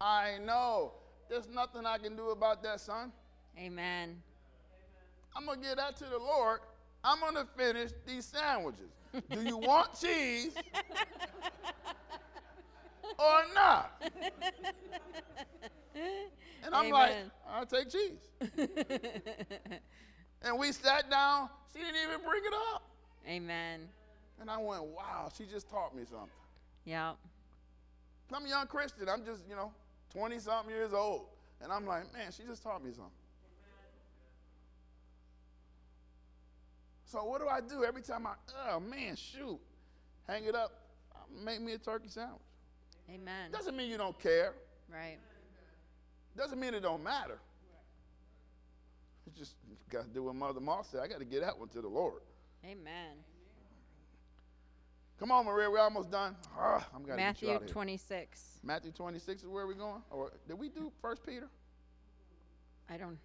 I 0.02 0.38
know. 0.46 0.94
There's 1.30 1.48
nothing 1.48 1.86
I 1.86 1.98
can 1.98 2.16
do 2.16 2.30
about 2.30 2.64
that, 2.64 2.80
son. 2.80 3.12
Amen. 3.58 4.22
I'm 5.36 5.46
gonna 5.46 5.62
give 5.62 5.78
that 5.78 5.96
to 5.98 6.06
the 6.06 6.18
Lord. 6.18 6.60
I'm 7.04 7.20
gonna 7.20 7.48
finish 7.56 7.92
these 8.06 8.26
sandwiches. 8.26 8.92
Do 9.30 9.42
you 9.42 9.58
want 9.58 10.00
cheese 10.00 10.54
or 13.20 13.42
not? 13.54 14.02
And 15.96 16.76
I'm 16.76 16.90
like, 16.90 17.16
I'll 17.50 17.66
take 17.66 17.90
cheese. 17.90 18.20
and 20.42 20.60
we 20.60 20.72
sat 20.72 21.10
down. 21.10 21.50
She 21.74 21.80
didn't 21.80 22.02
even 22.04 22.26
bring 22.26 22.44
it 22.46 22.54
up. 22.74 22.84
Amen. 23.28 23.82
And 24.40 24.50
I 24.50 24.58
went, 24.58 24.84
wow, 24.84 25.30
she 25.36 25.46
just 25.46 25.70
taught 25.70 25.96
me 25.96 26.04
something. 26.10 26.30
Yep. 26.86 27.18
I'm 28.34 28.46
a 28.46 28.50
young 28.50 28.68
Christian. 28.68 29.10
I'm 29.10 29.26
just, 29.26 29.44
you 29.50 29.56
know, 29.56 29.72
20 30.14 30.40
something 30.40 30.74
years 30.74 30.94
old. 30.94 31.26
And 31.62 31.72
I'm 31.72 31.86
like, 31.86 32.12
man, 32.14 32.32
she 32.32 32.44
just 32.44 32.64
taught 32.64 32.84
me 32.84 32.92
something. 32.92 33.12
So 37.06 37.24
what 37.24 37.42
do 37.42 37.48
I 37.48 37.60
do 37.60 37.84
every 37.84 38.04
time 38.04 38.28
I, 38.28 38.34
oh 38.70 38.80
man, 38.80 39.16
shoot, 39.16 39.60
hang 40.28 40.46
it 40.46 40.54
up, 40.54 40.72
make 41.44 41.60
me 41.60 41.74
a 41.74 41.78
turkey 41.80 42.08
sandwich. 42.08 42.40
Amen. 43.10 43.52
Doesn't 43.52 43.76
mean 43.76 43.90
you 43.90 43.98
don't 43.98 44.18
care. 44.20 44.54
Right. 44.92 45.18
Doesn't 46.38 46.60
mean 46.60 46.76
it 46.76 46.82
don't 46.82 47.04
matter. 47.04 47.40
It's 49.26 49.38
just 49.38 49.56
got 49.90 50.04
to 50.04 50.10
do 50.10 50.24
what 50.24 50.36
Mother 50.36 50.60
Moss 50.60 50.90
said. 50.92 51.02
I 51.02 51.08
got 51.08 51.20
to 51.20 51.26
get 51.26 51.42
that 51.42 51.58
one 51.58 51.70
to 51.70 51.82
the 51.82 51.88
Lord. 51.88 52.22
Amen. 52.64 53.18
Come 55.20 55.32
on, 55.32 55.46
Maria, 55.46 55.70
we're 55.70 55.80
almost 55.80 56.10
done. 56.10 56.36
Ah, 56.58 56.88
I'm 56.96 57.04
gonna 57.04 57.18
Matthew 57.18 57.50
out 57.50 57.58
of 57.58 57.62
here. 57.64 57.70
26. 57.70 58.60
Matthew 58.64 58.92
26 58.92 59.44
is 59.44 59.50
where 59.50 59.68
we're 59.68 59.74
going. 59.74 60.02
Or 60.12 60.32
did 60.48 60.58
we 60.58 60.70
do 60.70 60.92
First 61.02 61.26
Peter? 61.26 61.50
I 62.90 62.96
don't. 62.96 63.18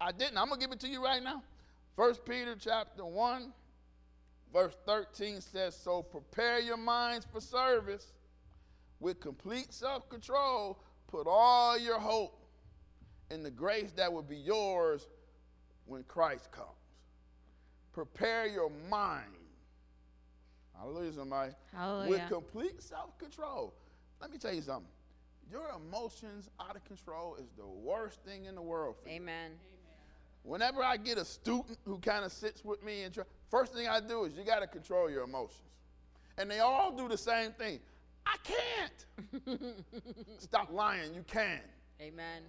I 0.00 0.12
didn't. 0.12 0.38
I'm 0.38 0.48
gonna 0.48 0.60
give 0.60 0.72
it 0.72 0.80
to 0.80 0.88
you 0.88 1.04
right 1.04 1.22
now. 1.22 1.42
First 1.94 2.24
Peter 2.24 2.56
chapter 2.58 3.04
1, 3.04 3.52
verse 4.50 4.74
13 4.86 5.42
says, 5.42 5.76
So 5.76 6.02
prepare 6.02 6.58
your 6.58 6.78
minds 6.78 7.26
for 7.30 7.40
service 7.40 8.14
with 8.98 9.20
complete 9.20 9.74
self-control. 9.74 10.82
Put 11.08 11.26
all 11.26 11.76
your 11.78 11.98
hope 11.98 12.40
in 13.30 13.42
the 13.42 13.50
grace 13.50 13.92
that 13.96 14.10
will 14.10 14.22
be 14.22 14.36
yours 14.36 15.06
when 15.84 16.02
Christ 16.04 16.50
comes. 16.50 16.68
Prepare 17.92 18.46
your 18.46 18.70
mind. 18.88 19.39
Hallelujah, 20.80 21.12
somebody. 21.12 21.52
With 22.08 22.26
complete 22.28 22.82
self-control. 22.82 23.74
Let 24.20 24.30
me 24.30 24.38
tell 24.38 24.54
you 24.54 24.62
something. 24.62 24.90
Your 25.50 25.66
emotions 25.76 26.48
out 26.60 26.76
of 26.76 26.84
control 26.84 27.36
is 27.36 27.50
the 27.56 27.66
worst 27.66 28.20
thing 28.24 28.46
in 28.46 28.54
the 28.54 28.62
world 28.62 28.96
for 29.02 29.08
you. 29.08 29.16
Amen. 29.16 29.50
Whenever 30.42 30.82
I 30.82 30.96
get 30.96 31.18
a 31.18 31.24
student 31.24 31.78
who 31.84 31.98
kind 31.98 32.24
of 32.24 32.32
sits 32.32 32.64
with 32.64 32.82
me 32.82 33.02
and 33.02 33.12
try, 33.12 33.24
first 33.50 33.74
thing 33.74 33.88
I 33.88 34.00
do 34.00 34.24
is 34.24 34.34
you 34.36 34.44
got 34.44 34.60
to 34.60 34.66
control 34.66 35.10
your 35.10 35.24
emotions. 35.24 35.68
And 36.38 36.50
they 36.50 36.60
all 36.60 36.92
do 36.92 37.08
the 37.08 37.18
same 37.18 37.52
thing. 37.52 37.80
I 38.24 38.36
can't. 38.42 39.56
Stop 40.38 40.72
lying. 40.72 41.14
You 41.14 41.24
can. 41.26 41.60
Amen. 42.00 42.42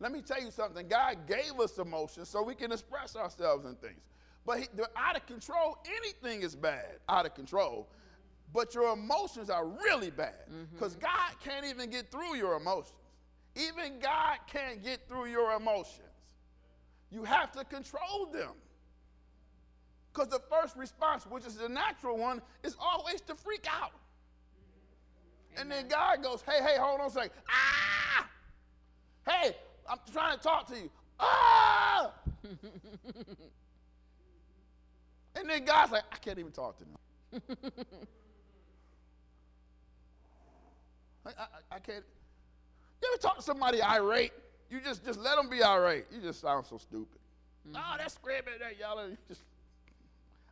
Let 0.00 0.12
me 0.12 0.20
tell 0.20 0.42
you 0.42 0.50
something. 0.50 0.86
God 0.88 1.26
gave 1.26 1.58
us 1.58 1.78
emotions 1.78 2.28
so 2.28 2.42
we 2.42 2.54
can 2.54 2.72
express 2.72 3.16
ourselves 3.16 3.64
in 3.64 3.74
things. 3.76 4.00
But 4.46 4.60
he, 4.60 4.68
they're 4.74 4.86
out 4.96 5.16
of 5.16 5.26
control. 5.26 5.78
Anything 5.86 6.42
is 6.42 6.56
bad, 6.56 6.98
out 7.08 7.26
of 7.26 7.34
control. 7.34 7.88
But 8.52 8.74
your 8.74 8.92
emotions 8.92 9.50
are 9.50 9.66
really 9.66 10.10
bad 10.10 10.46
because 10.72 10.96
God 10.96 11.32
can't 11.44 11.66
even 11.66 11.90
get 11.90 12.10
through 12.10 12.36
your 12.36 12.56
emotions. 12.56 12.94
Even 13.54 13.98
God 14.00 14.38
can't 14.46 14.82
get 14.82 15.06
through 15.06 15.26
your 15.26 15.52
emotions. 15.52 16.08
You 17.10 17.24
have 17.24 17.52
to 17.52 17.64
control 17.64 18.26
them. 18.32 18.52
Because 20.12 20.28
the 20.28 20.40
first 20.50 20.76
response, 20.76 21.26
which 21.26 21.46
is 21.46 21.56
the 21.56 21.68
natural 21.68 22.16
one, 22.16 22.40
is 22.62 22.76
always 22.80 23.20
to 23.22 23.34
freak 23.34 23.66
out. 23.70 23.92
And 25.56 25.70
then 25.70 25.88
God 25.88 26.22
goes, 26.22 26.42
hey, 26.42 26.62
hey, 26.62 26.76
hold 26.78 27.00
on 27.00 27.08
a 27.08 27.10
second. 27.10 27.32
Ah! 27.48 28.28
Hey, 29.26 29.56
I'm 29.88 29.98
trying 30.12 30.36
to 30.36 30.42
talk 30.42 30.68
to 30.68 30.76
you. 30.76 30.90
Ah! 31.20 32.12
and 35.38 35.48
then 35.48 35.64
God's 35.64 35.92
like, 35.92 36.04
I 36.12 36.16
can't 36.16 36.38
even 36.38 36.52
talk 36.52 36.76
to 36.78 36.84
them. 36.84 36.96
I, 41.26 41.30
I, 41.30 41.46
I 41.76 41.78
can't. 41.78 42.04
You 43.02 43.08
ever 43.12 43.20
talk 43.20 43.36
to 43.36 43.42
somebody 43.42 43.82
irate? 43.82 44.32
You 44.70 44.80
just 44.80 45.04
just 45.04 45.20
let 45.20 45.36
them 45.36 45.48
be 45.48 45.62
irate. 45.62 46.06
You 46.10 46.20
just 46.20 46.40
sound 46.40 46.66
so 46.66 46.78
stupid. 46.78 47.18
Mm-hmm. 47.66 47.76
Oh, 47.76 47.96
that's 47.98 48.14
screaming, 48.14 48.54
that 48.60 48.78
yelling. 48.78 49.10
You 49.12 49.16
just, 49.28 49.42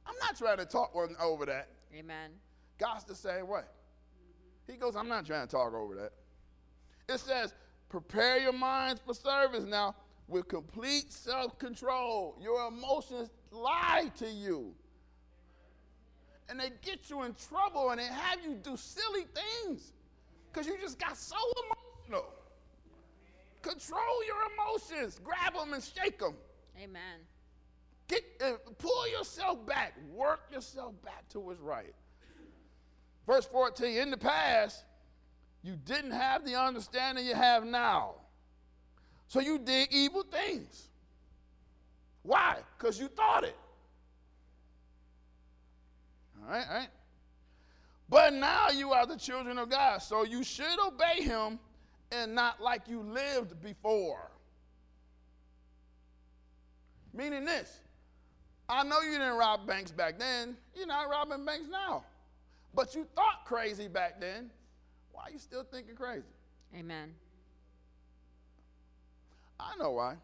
I'm 0.07 0.17
not 0.21 0.37
trying 0.37 0.59
to 0.59 0.67
talk 0.67 0.95
one 0.95 1.17
over 1.21 1.47
that. 1.47 1.69
Amen. 1.95 2.31
God's 2.79 3.05
the 3.05 3.15
same 3.15 3.49
way. 3.49 3.63
He 4.67 4.77
goes, 4.77 4.97
I'm 4.97 5.09
not 5.09 5.25
trying 5.25 5.47
to 5.47 5.51
talk 5.51 5.73
over 5.75 5.95
that. 5.97 6.13
It 7.09 7.21
says, 7.21 7.55
prepare 7.89 8.39
your 8.39 8.53
minds 8.53 9.01
for 9.05 9.15
service 9.15 9.65
now 9.65 9.95
with 10.29 10.49
complete 10.49 11.13
self 11.13 11.59
control. 11.59 12.37
Your 12.41 12.69
emotions 12.69 13.31
lie 13.51 14.11
to 14.19 14.29
you. 14.31 14.75
And 16.49 16.61
they 16.61 16.71
get 16.83 17.11
you 17.11 17.23
in 17.23 17.35
trouble 17.49 17.91
and 17.91 17.99
they 17.99 18.05
have 18.05 18.39
you 18.45 18.55
do 18.63 18.77
silly 18.77 19.27
things 19.35 19.93
because 20.53 20.67
you 20.67 20.77
just 20.81 20.99
got 20.99 21.17
so 21.17 21.37
emotional. 21.65 22.27
Control 23.63 24.25
your 24.27 24.37
emotions, 24.55 25.21
grab 25.25 25.55
them 25.55 25.73
and 25.73 25.83
shake 25.83 26.21
them. 26.21 26.35
Amen. 26.81 27.19
Get, 28.07 28.23
uh, 28.41 28.53
pull 28.79 29.09
yourself 29.09 29.67
back, 29.67 29.95
work 30.15 30.43
yourself 30.53 30.93
back 31.03 31.29
to 31.31 31.41
what's 31.41 31.61
right. 31.61 31.95
Verse 33.27 33.45
14, 33.47 33.97
in 33.97 34.11
the 34.13 34.17
past, 34.17 34.85
You 35.63 35.75
didn't 35.75 36.13
have 36.13 36.45
the 36.45 36.55
understanding 36.55 37.27
you 37.27 37.35
have 37.35 37.65
now. 37.65 38.15
So 39.29 39.41
you 39.41 39.59
did 39.59 39.89
evil 39.91 40.23
things. 40.23 40.89
Why? 42.23 42.59
Because 42.77 42.99
you 42.99 43.09
thought 43.09 43.45
it. 43.45 43.57
All 46.43 46.53
right, 46.53 46.65
all 46.69 46.77
right. 46.77 46.89
But 48.09 48.35
now 48.35 48.69
you 48.71 48.93
are 48.93 49.07
the 49.07 49.17
children 49.17 49.59
of 49.59 49.69
God, 49.69 49.99
so 49.99 50.25
you 50.25 50.45
should 50.45 50.79
obey 50.87 51.23
him 51.23 51.59
and 52.13 52.35
not 52.35 52.61
like 52.61 52.83
you 52.89 53.01
lived 53.01 53.61
before. 53.63 54.31
Meaning 57.13 57.45
this 57.45 57.81
I 58.69 58.83
know 58.85 59.01
you 59.01 59.13
didn't 59.13 59.37
rob 59.37 59.67
banks 59.67 59.91
back 59.91 60.19
then, 60.19 60.57
you're 60.75 60.87
not 60.87 61.09
robbing 61.09 61.45
banks 61.45 61.69
now. 61.71 62.05
But 62.75 62.95
you 62.95 63.07
thought 63.15 63.45
crazy 63.45 63.89
back 63.89 64.21
then. 64.21 64.51
Why 65.13 65.25
are 65.25 65.31
you 65.31 65.39
still 65.39 65.65
thinking 65.65 65.95
crazy? 65.95 66.27
Amen. 66.77 67.15
I 69.59 69.77
know 69.79 69.93
why. 69.93 70.15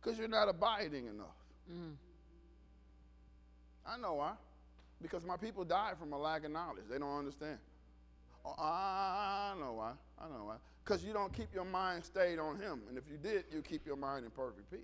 Because 0.00 0.18
you're 0.18 0.28
not 0.28 0.48
abiding 0.48 1.06
enough. 1.06 1.36
Mm. 1.70 1.94
I 3.86 3.98
know 3.98 4.14
why. 4.14 4.32
Because 5.02 5.24
my 5.24 5.36
people 5.36 5.64
died 5.64 5.98
from 5.98 6.12
a 6.12 6.18
lack 6.18 6.44
of 6.44 6.50
knowledge. 6.50 6.84
They 6.90 6.98
don't 6.98 7.18
understand. 7.18 7.58
Oh, 8.44 8.54
I 8.58 9.54
know 9.58 9.72
why. 9.72 9.92
I 10.18 10.28
know 10.28 10.44
why. 10.44 10.56
Because 10.84 11.04
you 11.04 11.12
don't 11.12 11.32
keep 11.32 11.54
your 11.54 11.64
mind 11.64 12.04
stayed 12.04 12.38
on 12.38 12.58
Him. 12.58 12.80
And 12.88 12.96
if 12.96 13.04
you 13.10 13.16
did, 13.16 13.44
you 13.52 13.62
keep 13.62 13.86
your 13.86 13.96
mind 13.96 14.24
in 14.24 14.30
perfect 14.30 14.70
peace. 14.70 14.80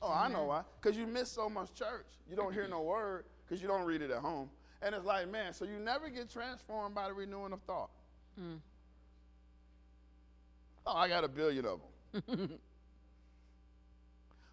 Oh, 0.00 0.12
I 0.12 0.28
know 0.28 0.44
why. 0.44 0.62
Because 0.80 0.96
you 0.96 1.06
miss 1.06 1.30
so 1.30 1.48
much 1.48 1.74
church. 1.74 2.06
You 2.28 2.36
don't 2.36 2.52
hear 2.52 2.68
no 2.68 2.82
word 2.82 3.24
because 3.44 3.60
you 3.60 3.68
don't 3.68 3.84
read 3.84 4.02
it 4.02 4.10
at 4.10 4.18
home. 4.18 4.50
And 4.80 4.94
it's 4.94 5.04
like, 5.04 5.28
man, 5.28 5.52
so 5.52 5.64
you 5.64 5.78
never 5.78 6.08
get 6.08 6.30
transformed 6.30 6.94
by 6.94 7.08
the 7.08 7.14
renewing 7.14 7.52
of 7.52 7.60
thought. 7.62 7.90
Mm. 8.40 8.58
Oh, 10.86 10.96
I 10.96 11.08
got 11.08 11.24
a 11.24 11.28
billion 11.28 11.64
of 11.64 11.80
them. 11.80 11.88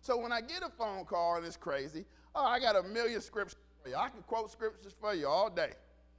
so 0.02 0.18
when 0.18 0.32
I 0.32 0.42
get 0.42 0.64
a 0.64 0.70
phone 0.70 1.06
call 1.06 1.38
and 1.38 1.46
it's 1.46 1.58
crazy, 1.58 2.06
oh, 2.34 2.46
I 2.46 2.60
got 2.60 2.76
a 2.76 2.84
million 2.84 3.22
scriptures 3.22 3.58
for 3.82 3.90
you. 3.90 3.96
I 3.96 4.10
can 4.10 4.22
quote 4.24 4.52
scriptures 4.52 4.96
for 5.00 5.14
you 5.14 5.28
all 5.28 5.50
day. 5.50 5.72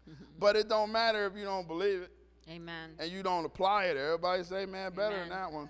but 0.39 0.57
it 0.57 0.69
don't 0.69 0.93
matter 0.93 1.27
if 1.27 1.37
you 1.37 1.45
don't 1.45 1.67
believe 1.67 2.03
it 2.03 2.11
Amen. 2.49 2.91
and 2.99 3.11
you 3.11 3.23
don't 3.23 3.45
apply 3.45 3.85
it. 3.85 3.97
Everybody 3.97 4.45
say, 4.45 4.67
man, 4.67 4.93
better 4.93 5.19
than 5.19 5.31
that 5.31 5.51
one. 5.51 5.69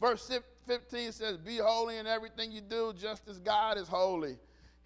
Verse 0.00 0.30
15 0.66 1.12
says, 1.12 1.36
Be 1.36 1.58
holy 1.58 1.98
in 1.98 2.06
everything 2.06 2.50
you 2.50 2.60
do, 2.60 2.92
just 2.98 3.28
as 3.28 3.38
God 3.38 3.78
is 3.78 3.86
holy. 3.86 4.36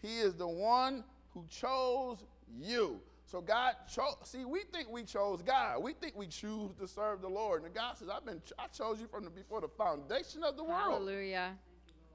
He 0.02 0.18
is 0.18 0.34
the 0.34 0.46
one 0.46 1.04
who 1.32 1.44
chose 1.48 2.18
you. 2.60 3.00
So 3.27 3.41
God 3.41 3.74
chose. 3.93 4.14
See, 4.22 4.45
we 4.45 4.62
think 4.72 4.89
we 4.89 5.03
chose 5.03 5.43
God. 5.43 5.83
We 5.83 5.95
think 5.95 6.16
we 6.16 6.29
choose 6.29 6.72
to 6.79 6.87
serve 6.87 7.20
the 7.20 7.29
Lord. 7.29 7.64
And 7.64 7.74
God 7.74 7.97
says, 7.99 8.09
I've 8.09 8.24
been, 8.24 8.41
I 8.57 8.68
chose 8.68 9.01
you 9.01 9.09
from 9.09 9.24
the, 9.24 9.31
before 9.31 9.61
the 9.61 9.68
foundation 9.68 10.45
of 10.45 10.57
the 10.57 10.62
world. 10.62 10.93
Hallelujah. 10.93 11.59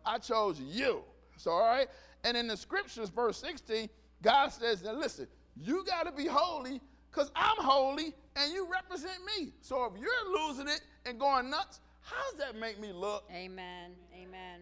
I 0.05 0.19
chose 0.19 0.59
you. 0.59 1.03
So, 1.35 1.51
all 1.51 1.67
right. 1.67 1.87
And 2.23 2.37
in 2.37 2.47
the 2.47 2.55
scriptures, 2.55 3.09
verse 3.09 3.37
16, 3.37 3.89
God 4.21 4.49
says, 4.49 4.83
now 4.83 4.93
listen, 4.93 5.27
you 5.57 5.83
got 5.85 6.05
to 6.05 6.13
be 6.13 6.27
holy 6.27 6.79
because 7.11 7.29
I'm 7.35 7.57
holy 7.57 8.13
and 8.37 8.53
you 8.53 8.67
represent 8.71 9.19
me. 9.37 9.51
So 9.61 9.83
if 9.85 10.01
you're 10.01 10.47
losing 10.47 10.69
it 10.69 10.81
and 11.05 11.19
going 11.19 11.49
nuts, 11.49 11.81
how 11.99 12.31
does 12.31 12.39
that 12.39 12.55
make 12.57 12.79
me 12.79 12.93
look? 12.93 13.25
Amen. 13.33 13.91
Amen. 14.15 14.61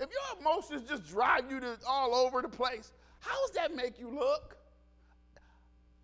If 0.00 0.08
your 0.10 0.40
emotions 0.40 0.82
just 0.88 1.06
drive 1.06 1.48
you 1.48 1.60
to 1.60 1.78
all 1.86 2.14
over 2.14 2.42
the 2.42 2.48
place, 2.48 2.92
how 3.22 3.46
does 3.46 3.54
that 3.54 3.74
make 3.74 3.98
you 3.98 4.10
look? 4.10 4.56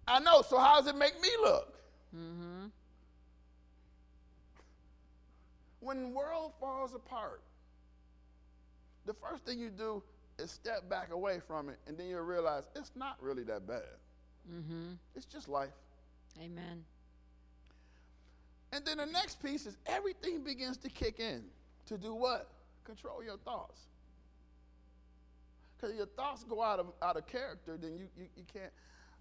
I 0.07 0.21
know, 0.21 0.41
so 0.43 0.57
how 0.57 0.81
does 0.81 0.87
it 0.87 0.97
make 0.97 1.21
me 1.21 1.29
look? 1.43 1.75
Mm-hmm. 2.17 2.67
When 5.81 6.03
the 6.03 6.09
world 6.09 6.53
falls 6.59 6.95
apart, 6.95 7.43
the 9.05 9.15
first 9.15 9.45
thing 9.45 9.59
you 9.59 9.69
do 9.69 10.03
is 10.39 10.51
step 10.51 10.89
back 10.89 11.11
away 11.13 11.41
from 11.47 11.69
it, 11.69 11.79
and 11.87 11.99
then 11.99 12.09
you'll 12.09 12.21
realize 12.23 12.65
it's 12.77 12.93
not 12.95 13.17
really 13.21 13.43
that 13.45 13.67
bad. 13.67 13.83
Mm-hmm. 14.53 14.93
It's 15.15 15.27
just 15.27 15.49
life. 15.49 15.71
Amen. 16.39 16.85
And 18.73 18.85
then 18.85 18.99
the 18.99 19.07
next 19.07 19.43
piece 19.43 19.67
is 19.67 19.77
everything 19.87 20.45
begins 20.45 20.77
to 20.79 20.89
kick 20.89 21.19
in. 21.19 21.43
To 21.87 21.99
do 21.99 22.15
what? 22.15 22.49
Control 22.85 23.25
your 23.25 23.39
thoughts. 23.39 23.81
Because 25.79 25.97
your 25.97 26.07
thoughts 26.07 26.45
go 26.45 26.63
out 26.63 26.81
of, 26.81 26.87
out 27.03 27.17
of 27.17 27.27
character, 27.27 27.77
then 27.77 27.93
you, 27.93 28.09
you, 28.17 28.27
you 28.37 28.45
can't. 28.53 28.73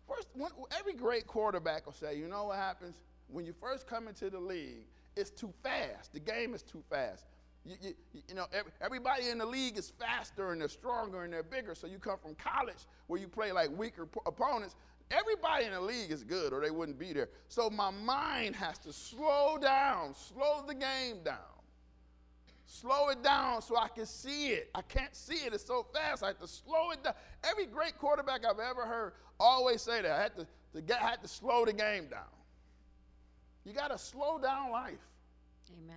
First, 0.07 0.29
every 0.77 0.93
great 0.93 1.27
quarterback 1.27 1.85
will 1.85 1.93
say, 1.93 2.17
you 2.17 2.27
know 2.27 2.45
what 2.45 2.57
happens? 2.57 3.01
When 3.27 3.45
you 3.45 3.53
first 3.59 3.87
come 3.87 4.07
into 4.07 4.29
the 4.29 4.39
league, 4.39 4.85
it's 5.15 5.29
too 5.29 5.53
fast. 5.61 6.13
The 6.13 6.19
game 6.19 6.53
is 6.53 6.63
too 6.63 6.81
fast. 6.89 7.25
You, 7.65 7.75
you, 7.81 7.93
you 8.29 8.35
know, 8.35 8.45
every, 8.53 8.71
everybody 8.79 9.29
in 9.29 9.39
the 9.39 9.45
league 9.45 9.77
is 9.77 9.91
faster 9.99 10.51
and 10.51 10.61
they're 10.61 10.69
stronger 10.69 11.23
and 11.23 11.33
they're 11.33 11.43
bigger. 11.43 11.75
So 11.75 11.85
you 11.85 11.99
come 11.99 12.17
from 12.21 12.35
college 12.35 12.87
where 13.07 13.19
you 13.19 13.27
play 13.27 13.51
like 13.51 13.69
weaker 13.77 14.05
p- 14.05 14.21
opponents. 14.25 14.75
Everybody 15.11 15.65
in 15.65 15.71
the 15.71 15.81
league 15.81 16.11
is 16.11 16.23
good 16.23 16.53
or 16.53 16.61
they 16.61 16.71
wouldn't 16.71 16.97
be 16.97 17.11
there. 17.11 17.29
So 17.49 17.69
my 17.69 17.91
mind 17.91 18.55
has 18.55 18.77
to 18.79 18.93
slow 18.93 19.57
down, 19.61 20.13
slow 20.13 20.63
the 20.65 20.75
game 20.75 21.17
down. 21.23 21.56
Slow 22.69 23.07
it 23.09 23.23
down 23.23 23.61
so 23.61 23.77
I 23.77 23.87
can 23.87 24.05
see 24.05 24.49
it. 24.49 24.69
I 24.75 24.81
can't 24.81 25.15
see 25.15 25.45
it. 25.45 25.53
It's 25.53 25.65
so 25.65 25.85
fast. 25.93 26.21
I 26.21 26.27
have 26.27 26.39
to 26.39 26.47
slow 26.47 26.91
it 26.91 27.01
down. 27.01 27.13
Every 27.49 27.65
great 27.65 27.97
quarterback 27.97 28.45
I've 28.45 28.59
ever 28.59 28.85
heard 28.85 29.13
always 29.39 29.81
say 29.81 30.01
that. 30.01 30.11
I 30.11 30.21
had 30.21 30.35
to, 30.35 30.47
the 30.73 30.81
guy 30.81 30.97
had 30.97 31.21
to 31.21 31.29
slow 31.29 31.63
the 31.63 31.71
game 31.71 32.07
down. 32.07 32.27
You 33.63 33.71
got 33.71 33.87
to 33.91 33.97
slow 33.97 34.37
down 34.37 34.71
life. 34.71 34.99
Amen. 35.81 35.95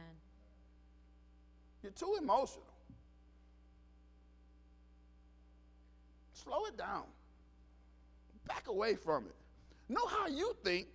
You're 1.83 1.93
too 1.93 2.17
emotional. 2.21 2.63
Slow 6.35 6.67
it 6.67 6.79
down. 6.79 7.03
Back 8.47 8.69
away 8.69 8.95
from 8.95 9.27
it. 9.27 9.35
Know 9.89 10.07
how 10.07 10.29
you 10.29 10.55
think, 10.63 10.87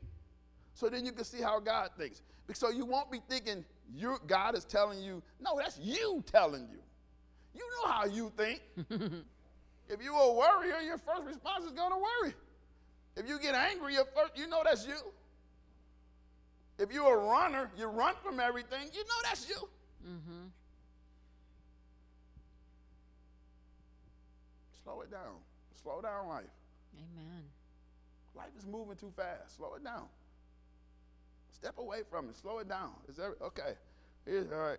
so 0.73 0.88
then 0.88 1.05
you 1.05 1.11
can 1.11 1.26
see 1.26 1.41
how 1.41 1.59
God 1.59 1.89
thinks. 1.97 2.21
So 2.53 2.69
you 2.69 2.86
won't 2.86 3.11
be 3.11 3.19
thinking 3.28 3.65
you 3.93 4.17
God 4.27 4.55
is 4.55 4.65
telling 4.65 4.99
you. 4.99 5.21
No, 5.39 5.57
that's 5.57 5.79
you 5.79 6.23
telling 6.25 6.67
you. 6.71 6.79
You 7.53 7.61
know 7.61 7.91
how 7.91 8.05
you 8.05 8.31
think. 8.36 8.61
if 9.89 10.01
you're 10.01 10.13
a 10.13 10.33
worrier, 10.33 10.79
your 10.81 10.97
first 10.97 11.23
response 11.25 11.65
is 11.65 11.71
going 11.71 11.91
to 11.91 11.97
worry. 11.97 12.33
If 13.15 13.29
you 13.29 13.39
get 13.39 13.55
angry, 13.55 13.93
your 13.93 14.05
first, 14.05 14.38
you 14.38 14.47
know 14.47 14.61
that's 14.63 14.86
you. 14.86 14.97
If 16.77 16.91
you're 16.91 17.17
a 17.17 17.23
runner, 17.25 17.71
you 17.77 17.86
run 17.86 18.15
from 18.21 18.39
everything. 18.39 18.89
You 18.93 18.99
know 18.99 19.21
that's 19.23 19.47
you. 19.47 19.69
Mm-hmm. 20.05 20.47
Slow 24.83 25.01
it 25.01 25.11
down. 25.11 25.36
Slow 25.81 26.01
down 26.01 26.27
life. 26.27 26.43
Amen. 26.95 27.43
Life 28.36 28.51
is 28.57 28.65
moving 28.65 28.97
too 28.97 29.11
fast. 29.15 29.55
Slow 29.55 29.75
it 29.75 29.83
down. 29.83 30.03
Step 31.66 31.80
away 31.80 32.01
from 32.11 32.30
it. 32.30 32.36
Slow 32.36 32.59
it 32.59 32.70
down. 32.70 32.91
Is 33.09 33.16
that 33.16 33.34
okay? 33.41 33.74
Here's 34.24 34.51
all 34.51 34.59
right. 34.59 34.78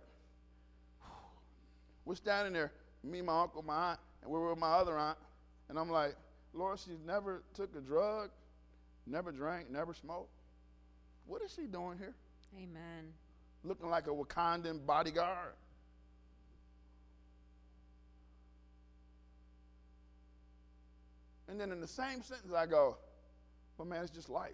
We're 2.05 2.15
standing 2.15 2.53
there, 2.53 2.71
me, 3.03 3.21
my 3.21 3.41
uncle, 3.41 3.61
my 3.61 3.89
aunt, 3.89 3.99
and 4.23 4.31
we're 4.31 4.49
with 4.49 4.57
my 4.57 4.71
other 4.71 4.97
aunt, 4.97 5.17
and 5.67 5.77
I'm 5.77 5.89
like, 5.89 6.15
Lord, 6.53 6.79
she's 6.79 7.01
never 7.05 7.43
took 7.55 7.75
a 7.75 7.81
drug, 7.81 8.29
never 9.05 9.33
drank, 9.33 9.69
never 9.69 9.93
smoked. 9.93 10.29
What 11.25 11.41
is 11.41 11.53
she 11.53 11.63
doing 11.63 11.97
here? 11.97 12.15
Amen. 12.55 13.11
Looking 13.65 13.89
like 13.89 14.07
a 14.07 14.11
Wakandan 14.11 14.85
bodyguard. 14.85 15.55
And 21.49 21.59
then 21.59 21.73
in 21.73 21.81
the 21.81 21.87
same 21.87 22.21
sentence, 22.21 22.53
I 22.55 22.65
go, 22.65 22.95
well, 23.77 23.89
man, 23.89 24.03
it's 24.03 24.11
just 24.11 24.29
life. 24.29 24.53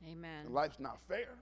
And 0.00 0.10
Amen. 0.12 0.52
life's 0.52 0.78
not 0.78 0.98
fair. 1.08 1.34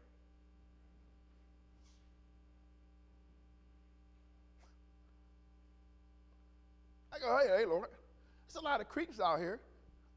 I 7.13 7.19
go, 7.19 7.39
hey, 7.39 7.61
hey, 7.61 7.67
Lord, 7.67 7.89
there's 8.47 8.61
a 8.61 8.65
lot 8.65 8.81
of 8.81 8.89
creeps 8.89 9.21
out 9.21 9.39
here. 9.39 9.59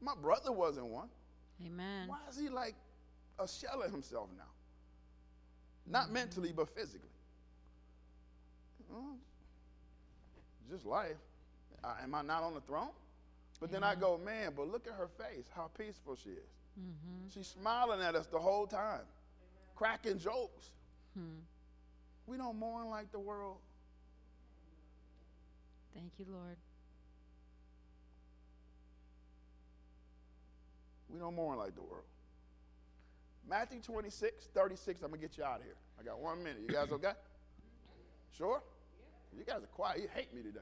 My 0.00 0.14
brother 0.20 0.52
wasn't 0.52 0.86
one. 0.86 1.08
Amen. 1.64 2.08
Why 2.08 2.18
is 2.28 2.38
he 2.38 2.48
like 2.48 2.74
a 3.38 3.46
shell 3.46 3.82
of 3.82 3.90
himself 3.90 4.28
now? 4.36 4.44
Not 5.86 6.10
mentally, 6.10 6.52
but 6.54 6.68
physically. 6.68 7.08
Well, 8.90 9.16
just 10.70 10.86
life. 10.86 11.16
Uh, 11.82 11.94
am 12.02 12.14
I 12.14 12.22
not 12.22 12.42
on 12.42 12.54
the 12.54 12.60
throne? 12.60 12.90
But 13.60 13.70
then 13.70 13.82
I 13.82 13.94
go, 13.94 14.18
man, 14.18 14.52
but 14.56 14.70
look 14.70 14.86
at 14.86 14.94
her 14.94 15.08
face, 15.08 15.46
how 15.54 15.70
peaceful 15.76 16.16
she 16.16 16.30
is. 16.30 16.59
Mm-hmm. 16.80 17.28
She's 17.34 17.48
smiling 17.48 18.00
at 18.00 18.14
us 18.14 18.26
the 18.26 18.38
whole 18.38 18.66
time, 18.66 19.02
cracking 19.76 20.18
jokes. 20.18 20.70
Hmm. 21.14 21.40
We 22.26 22.36
don't 22.36 22.58
mourn 22.58 22.88
like 22.88 23.10
the 23.12 23.18
world. 23.18 23.56
Thank 25.94 26.12
you, 26.18 26.26
Lord. 26.30 26.56
We 31.12 31.18
don't 31.18 31.34
mourn 31.34 31.58
like 31.58 31.74
the 31.74 31.82
world. 31.82 32.04
Matthew 33.48 33.80
26, 33.80 34.46
36. 34.54 35.02
I'm 35.02 35.08
going 35.08 35.20
to 35.20 35.26
get 35.26 35.36
you 35.36 35.44
out 35.44 35.58
of 35.58 35.64
here. 35.64 35.74
I 35.98 36.04
got 36.04 36.20
one 36.20 36.38
minute. 36.38 36.60
You 36.66 36.72
guys 36.72 36.92
okay? 36.92 37.12
Sure? 38.38 38.62
You 39.36 39.44
guys 39.44 39.56
are 39.64 39.74
quiet. 39.74 39.98
You 40.00 40.08
hate 40.14 40.32
me 40.32 40.40
today. 40.42 40.60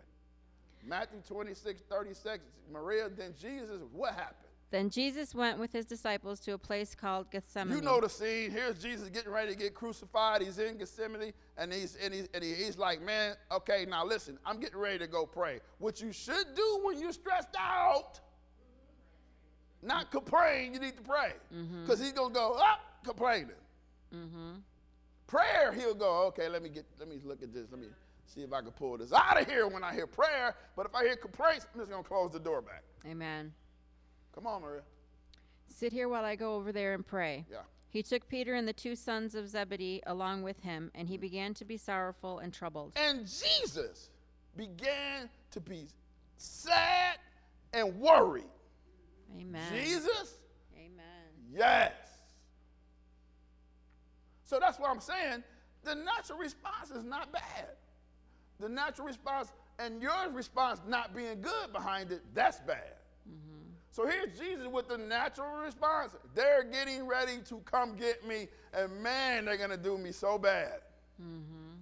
Matthew 0.83 1.21
26, 1.29 1.83
36. 1.83 2.39
Maria, 2.73 3.09
then 3.11 3.35
Jesus, 3.39 3.81
what 3.93 4.15
happened? 4.15 4.48
Then 4.71 4.91
Jesus 4.91 5.35
went 5.35 5.59
with 5.59 5.73
his 5.73 5.87
disciples 5.87 6.41
to 6.41 6.53
a 6.53 6.59
place 6.59 6.95
called 6.95 7.31
Gethsemane. 7.31 7.75
You 7.75 7.83
know 7.83 8.01
the 8.01 8.09
scene. 8.09 8.51
Here's 8.51 8.79
Jesus 8.79 9.09
getting 9.09 9.33
ready 9.33 9.53
to 9.53 9.59
get 9.59 9.75
crucified. 9.75 10.43
He's 10.43 10.59
in 10.59 10.77
Gethsemane, 10.77 11.33
and 11.57 11.73
he's 11.73 11.97
and 11.97 12.13
he's, 12.13 12.29
and 12.35 12.45
he's 12.45 12.77
like, 12.77 13.01
man, 13.01 13.37
okay, 13.51 13.87
now 13.89 14.05
listen, 14.05 14.39
I'm 14.45 14.61
getting 14.61 14.79
ready 14.79 14.99
to 14.99 15.07
go 15.07 15.25
pray. 15.25 15.61
What 15.79 16.03
you 16.03 16.13
should 16.13 16.55
do 16.55 16.81
when 16.83 17.01
you're 17.01 17.15
stressed 17.15 17.57
out, 17.59 18.21
not 19.83 20.11
complain. 20.11 20.75
You 20.75 20.81
need 20.81 20.97
to 20.97 21.03
pray 21.03 21.33
mm-hmm. 21.55 21.83
because 21.83 21.99
he's 21.99 22.13
gonna 22.13 22.35
go 22.35 22.53
up 22.53 22.81
complaining. 23.05 23.53
Mm-hmm. 24.15 24.57
Prayer, 25.27 25.73
he'll 25.73 25.95
go, 25.95 26.27
okay, 26.27 26.49
let 26.49 26.63
me 26.63 26.69
get, 26.69 26.85
let 26.99 27.09
me 27.09 27.21
look 27.25 27.43
at 27.43 27.53
this. 27.53 27.67
Let 27.71 27.81
me 27.81 27.87
see 28.27 28.43
if 28.43 28.53
I 28.53 28.61
can 28.61 28.71
pull 28.73 28.99
this 28.99 29.13
out 29.13 29.41
of 29.41 29.47
here 29.47 29.67
when 29.67 29.83
I 29.83 29.95
hear 29.95 30.07
prayer. 30.07 30.55
But 30.77 30.87
if 30.87 30.95
I 30.95 31.05
hear 31.05 31.17
complaints, 31.17 31.67
I'm 31.73 31.81
just 31.81 31.91
gonna 31.91 32.03
close 32.03 32.33
the 32.33 32.41
door 32.41 32.61
back. 32.61 32.83
Amen. 33.07 33.53
Come 34.39 34.47
on, 34.47 34.63
Maria. 34.63 34.83
Sit 35.67 35.93
here 35.93 36.09
while 36.09 36.25
I 36.25 36.37
go 36.37 36.55
over 36.55 36.71
there 36.71 36.95
and 36.95 37.05
pray. 37.05 37.45
Yeah. 37.51 37.59
He 37.89 38.05
took 38.05 38.29
Peter 38.29 38.55
and 38.55 38.69
the 38.69 38.73
two 38.73 38.95
sons 38.95 39.35
of 39.35 39.49
Zebedee 39.49 40.01
along 40.07 40.43
with 40.43 40.61
him, 40.61 40.93
and 40.95 41.09
he 41.09 41.19
mm. 41.19 41.23
began 41.23 41.55
to 41.55 41.65
be 41.65 41.77
sorrowful 41.77 42.39
and 42.39 42.55
troubled. 42.55 42.93
And 42.95 43.23
Jesus 43.27 44.11
began 44.57 45.29
to 45.51 45.61
be 45.61 45.89
sad 46.37 47.17
and 47.73 47.99
worried. 47.99 48.45
Amen. 49.41 49.73
Jesus? 49.73 50.37
Amen. 50.77 51.03
Yes. 51.53 51.95
So 54.45 54.61
that's 54.61 54.79
what 54.79 54.89
I'm 54.89 55.01
saying. 55.01 55.43
The 55.83 55.97
natural 55.97 56.39
response 56.39 56.93
is 56.95 57.03
not 57.03 57.33
bad. 57.33 57.71
The 58.61 58.69
natural 58.69 59.09
response 59.09 59.51
and 59.81 60.01
your 60.01 60.31
response 60.33 60.81
not 60.87 61.13
being 61.13 61.41
good 61.41 61.73
behind 61.73 62.13
it, 62.13 62.23
that's 62.35 62.61
bad. 62.61 62.98
So 63.99 64.07
here's 64.07 64.39
Jesus 64.39 64.69
with 64.69 64.87
the 64.87 64.97
natural 64.97 65.57
response. 65.57 66.13
They're 66.33 66.63
getting 66.63 67.05
ready 67.05 67.39
to 67.49 67.59
come 67.65 67.97
get 67.97 68.25
me, 68.25 68.47
and 68.73 69.03
man, 69.03 69.45
they're 69.45 69.57
going 69.57 69.71
to 69.71 69.77
do 69.77 69.99
me 69.99 70.13
so 70.13 70.39
bad. 70.39 70.83
Mm-hmm. 71.21 71.81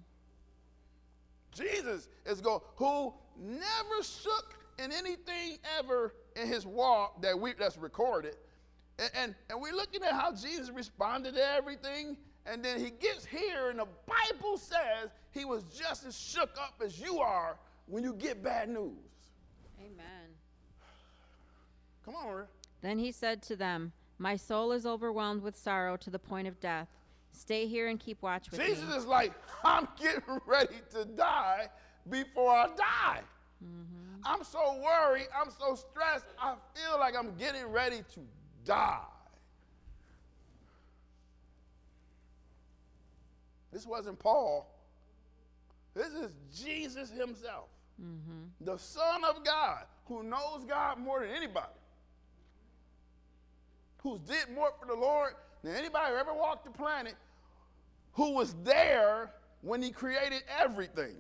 Jesus 1.53 2.09
is 2.25 2.41
going, 2.41 2.61
who 2.77 3.13
never 3.39 4.03
shook 4.03 4.55
in 4.79 4.93
anything 4.93 5.59
ever 5.79 6.15
in 6.37 6.49
his 6.49 6.65
walk 6.65 7.21
that 7.21 7.39
we 7.39 7.53
that's 7.53 7.77
recorded. 7.77 8.37
And, 8.99 9.11
and, 9.15 9.35
and 9.51 9.61
we're 9.61 9.75
looking 9.75 10.03
at 10.03 10.13
how 10.13 10.33
Jesus 10.33 10.71
responded 10.71 11.35
to 11.35 11.47
everything. 11.47 12.17
And 12.47 12.65
then 12.65 12.81
he 12.81 12.93
gets 12.93 13.27
here, 13.27 13.69
and 13.69 13.79
the 13.79 13.89
Bible 14.07 14.57
says 14.57 15.11
he 15.33 15.45
was 15.45 15.65
just 15.65 16.07
as 16.07 16.19
shook 16.19 16.57
up 16.59 16.81
as 16.83 16.99
you 16.99 17.19
are 17.19 17.59
when 17.85 18.03
you 18.03 18.15
get 18.15 18.43
bad 18.43 18.71
news. 18.71 18.95
Amen. 19.79 20.26
Come 22.07 22.15
on, 22.15 22.27
Maria. 22.27 22.47
Then 22.81 22.99
he 22.99 23.13
said 23.13 23.43
to 23.43 23.57
them, 23.57 23.93
My 24.19 24.37
soul 24.37 24.73
is 24.73 24.87
overwhelmed 24.87 25.43
with 25.43 25.57
sorrow 25.57 25.99
to 25.99 26.09
the 26.09 26.19
point 26.19 26.49
of 26.49 26.59
death. 26.61 26.89
Stay 27.33 27.67
here 27.67 27.89
and 27.89 28.01
keep 28.01 28.23
watch 28.23 28.51
with 28.51 28.61
Jesus 28.61 28.89
me. 28.89 28.97
is 28.97 29.05
like, 29.05 29.33
I'm 29.65 29.87
getting 30.01 30.41
ready 30.47 30.77
to 30.93 31.05
die 31.05 31.69
before 32.09 32.51
I 32.53 32.69
die. 32.69 33.21
Mm-hmm. 33.63 34.21
I'm 34.25 34.43
so 34.43 34.81
worried. 34.83 35.27
I'm 35.39 35.51
so 35.51 35.75
stressed. 35.75 36.27
I 36.41 36.55
feel 36.75 36.99
like 36.99 37.15
I'm 37.15 37.35
getting 37.37 37.67
ready 37.67 37.99
to 38.15 38.21
die. 38.65 39.01
This 43.73 43.87
wasn't 43.87 44.19
Paul. 44.19 44.73
This 45.95 46.13
is 46.13 46.31
Jesus 46.55 47.11
himself, 47.11 47.69
mm-hmm. 48.01 48.65
the 48.65 48.79
Son 48.79 49.25
of 49.25 49.45
God, 49.45 49.85
who 50.07 50.23
knows 50.23 50.65
God 50.69 50.99
more 50.99 51.21
than 51.21 51.31
anybody, 51.31 51.76
who's 54.07 54.21
did 54.21 54.55
more 54.55 54.71
for 54.79 54.87
the 54.87 54.95
Lord 54.95 55.35
than 55.63 55.75
anybody 55.75 56.13
who 56.13 56.19
ever 56.19 56.33
walked 56.33 56.65
the 56.65 56.71
planet, 56.71 57.15
who 58.13 58.33
was 58.33 58.55
there 58.63 59.33
when 59.63 59.83
he 59.83 59.91
created 59.91 60.45
everything, 60.61 61.17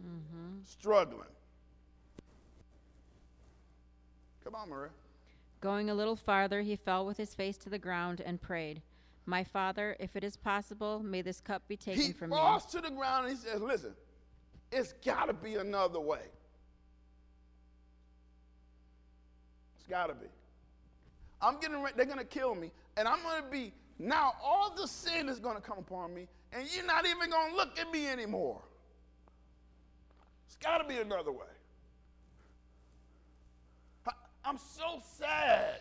mm-hmm. 0.00 0.58
struggling. 0.64 1.28
Come 4.42 4.54
on, 4.54 4.70
Maria. 4.70 4.90
Going 5.60 5.90
a 5.90 5.94
little 5.94 6.16
farther, 6.16 6.62
he 6.62 6.76
fell 6.76 7.04
with 7.04 7.18
his 7.18 7.34
face 7.34 7.58
to 7.58 7.68
the 7.68 7.78
ground 7.78 8.22
and 8.24 8.40
prayed, 8.40 8.80
My 9.26 9.44
Father, 9.44 9.94
if 10.00 10.16
it 10.16 10.24
is 10.24 10.36
possible, 10.36 11.00
may 11.00 11.20
this 11.20 11.40
cup 11.40 11.68
be 11.68 11.76
taken 11.76 12.02
He 12.02 12.12
from 12.12 12.30
me. 12.30 12.36
He 12.36 12.42
falls 12.42 12.64
to 12.66 12.80
the 12.80 12.90
ground 12.90 13.28
and 13.28 13.36
he 13.36 13.42
says, 13.42 13.60
Listen, 13.60 13.92
it's 14.72 14.94
got 15.04 15.26
to 15.26 15.34
be 15.34 15.56
another 15.56 16.00
way. 16.00 16.22
It's 19.76 19.86
got 19.86 20.06
to 20.06 20.14
be. 20.14 20.26
I'm 21.42 21.58
getting 21.60 21.80
ready, 21.82 21.94
they're 21.96 22.06
going 22.06 22.18
to 22.18 22.24
kill 22.24 22.54
me, 22.54 22.70
and 22.96 23.08
I'm 23.08 23.22
going 23.22 23.42
to 23.42 23.48
be, 23.50 23.72
now 23.98 24.34
all 24.42 24.74
the 24.76 24.86
sin 24.86 25.28
is 25.28 25.38
going 25.38 25.56
to 25.56 25.62
come 25.62 25.78
upon 25.78 26.14
me, 26.14 26.28
and 26.52 26.68
you're 26.74 26.86
not 26.86 27.06
even 27.06 27.30
going 27.30 27.50
to 27.50 27.56
look 27.56 27.78
at 27.78 27.90
me 27.90 28.06
anymore. 28.08 28.60
It's 30.46 30.56
got 30.56 30.78
to 30.78 30.84
be 30.84 30.98
another 31.00 31.32
way. 31.32 31.46
I'm 34.44 34.56
so 34.58 35.02
sad. 35.18 35.80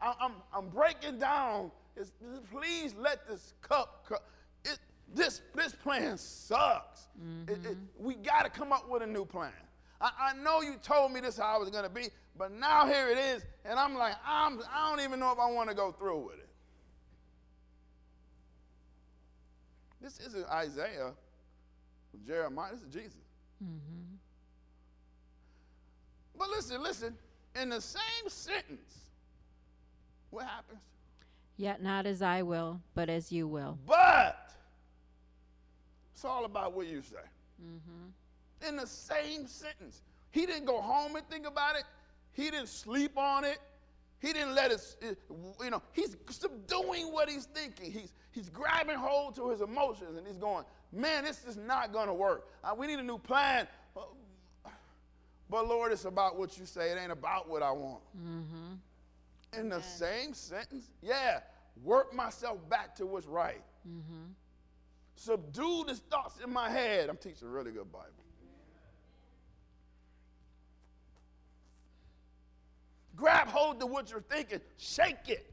I- 0.00 0.14
I'm, 0.20 0.32
I'm 0.52 0.68
breaking 0.68 1.18
down. 1.18 1.70
It's, 1.96 2.12
please 2.52 2.94
let 2.98 3.26
this 3.28 3.54
cup, 3.62 4.04
co- 4.08 4.16
it, 4.64 4.78
this, 5.14 5.42
this 5.54 5.72
plan 5.72 6.18
sucks. 6.18 7.08
It- 7.46 7.52
it- 7.52 7.62
mm-hmm. 7.62 7.74
we 7.98 8.14
got 8.16 8.42
to 8.42 8.50
come 8.50 8.72
up 8.72 8.88
with 8.90 9.02
a 9.02 9.06
new 9.06 9.24
plan. 9.24 9.52
I, 10.00 10.10
I 10.20 10.42
know 10.42 10.62
you 10.62 10.76
told 10.82 11.12
me 11.12 11.20
this 11.20 11.36
how 11.36 11.56
it 11.56 11.60
was 11.60 11.70
going 11.70 11.84
to 11.84 11.90
be, 11.90 12.08
but 12.36 12.52
now 12.52 12.86
here 12.86 13.08
it 13.08 13.18
is, 13.18 13.44
and 13.64 13.78
I'm 13.78 13.94
like, 13.94 14.14
I'm, 14.26 14.60
I 14.72 14.90
don't 14.90 15.04
even 15.04 15.20
know 15.20 15.32
if 15.32 15.38
I 15.38 15.50
want 15.50 15.68
to 15.68 15.74
go 15.74 15.92
through 15.92 16.20
with 16.20 16.38
it. 16.38 16.48
This 20.00 20.18
isn't 20.20 20.46
Isaiah, 20.48 21.12
Jeremiah. 22.26 22.72
This 22.72 22.82
is 22.82 22.88
Jesus. 22.88 23.20
Mm-hmm. 23.62 24.14
But 26.38 26.48
listen, 26.48 26.82
listen. 26.82 27.18
In 27.60 27.68
the 27.68 27.80
same 27.80 28.28
sentence, 28.28 28.98
what 30.30 30.46
happens? 30.46 30.80
Yet 31.58 31.82
not 31.82 32.06
as 32.06 32.22
I 32.22 32.40
will, 32.40 32.80
but 32.94 33.10
as 33.10 33.30
you 33.30 33.46
will. 33.46 33.76
But 33.86 34.52
it's 36.14 36.24
all 36.24 36.46
about 36.46 36.72
what 36.72 36.86
you 36.86 37.02
say. 37.02 37.16
In 38.68 38.76
the 38.76 38.86
same 38.86 39.46
sentence, 39.46 40.02
he 40.30 40.46
didn't 40.46 40.66
go 40.66 40.80
home 40.80 41.16
and 41.16 41.26
think 41.28 41.46
about 41.46 41.76
it. 41.76 41.84
He 42.32 42.50
didn't 42.50 42.68
sleep 42.68 43.16
on 43.18 43.44
it. 43.44 43.58
He 44.20 44.32
didn't 44.34 44.54
let 44.54 44.70
us, 44.70 44.96
you 45.62 45.70
know, 45.70 45.82
he's 45.92 46.14
subduing 46.28 47.10
what 47.10 47.30
he's 47.30 47.46
thinking. 47.46 47.90
He's, 47.90 48.12
he's 48.32 48.50
grabbing 48.50 48.96
hold 48.96 49.34
to 49.36 49.48
his 49.50 49.62
emotions 49.62 50.18
and 50.18 50.26
he's 50.26 50.36
going, 50.36 50.64
man, 50.92 51.24
this 51.24 51.42
is 51.46 51.56
not 51.56 51.90
going 51.92 52.06
to 52.06 52.12
work. 52.14 52.46
Uh, 52.62 52.74
we 52.76 52.86
need 52.86 52.98
a 52.98 53.02
new 53.02 53.16
plan. 53.18 53.66
Uh, 53.96 54.00
But 55.48 55.66
Lord, 55.68 55.90
it's 55.90 56.04
about 56.04 56.38
what 56.38 56.58
you 56.58 56.66
say. 56.66 56.90
It 56.90 56.98
ain't 57.00 57.10
about 57.12 57.48
what 57.48 57.62
I 57.62 57.70
want. 57.72 58.02
In 59.58 59.68
the 59.70 59.80
same 59.82 60.34
sentence, 60.34 60.90
yeah, 61.02 61.40
work 61.82 62.14
myself 62.14 62.58
back 62.68 62.94
to 62.96 63.06
what's 63.06 63.26
right. 63.26 63.62
Subdue 65.16 65.84
the 65.86 65.94
thoughts 65.94 66.38
in 66.44 66.52
my 66.52 66.70
head. 66.70 67.08
I'm 67.08 67.16
teaching 67.16 67.48
a 67.48 67.50
really 67.50 67.72
good 67.72 67.90
Bible. 67.90 68.19
Grab 73.20 73.48
hold 73.48 73.78
to 73.80 73.86
what 73.86 74.10
you're 74.10 74.22
thinking, 74.22 74.60
shake 74.78 75.28
it, 75.28 75.46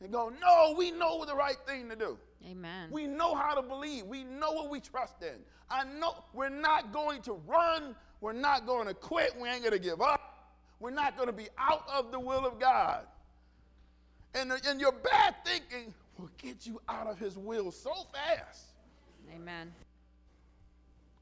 and 0.00 0.10
go, 0.10 0.32
no, 0.40 0.74
we 0.76 0.90
know 0.90 1.24
the 1.24 1.34
right 1.34 1.58
thing 1.66 1.88
to 1.90 1.96
do. 1.96 2.16
Amen. 2.48 2.88
We 2.90 3.06
know 3.06 3.34
how 3.34 3.54
to 3.54 3.62
believe. 3.62 4.06
We 4.06 4.24
know 4.24 4.52
what 4.52 4.70
we 4.70 4.80
trust 4.80 5.22
in. 5.22 5.36
I 5.70 5.84
know 5.84 6.24
we're 6.32 6.48
not 6.48 6.92
going 6.92 7.20
to 7.22 7.34
run. 7.46 7.94
We're 8.20 8.32
not 8.32 8.66
going 8.66 8.86
to 8.86 8.94
quit. 8.94 9.34
We 9.38 9.48
ain't 9.48 9.60
going 9.60 9.72
to 9.72 9.78
give 9.78 10.00
up. 10.00 10.54
We're 10.80 10.90
not 10.90 11.16
going 11.16 11.26
to 11.26 11.32
be 11.32 11.48
out 11.58 11.84
of 11.92 12.12
the 12.12 12.20
will 12.20 12.46
of 12.46 12.58
God. 12.58 13.04
And, 14.34 14.52
and 14.66 14.80
your 14.80 14.92
bad 14.92 15.34
thinking 15.44 15.92
will 16.16 16.30
get 16.38 16.66
you 16.66 16.80
out 16.88 17.08
of 17.08 17.18
his 17.18 17.36
will 17.36 17.70
so 17.70 17.92
fast. 18.12 18.66
Amen. 19.34 19.72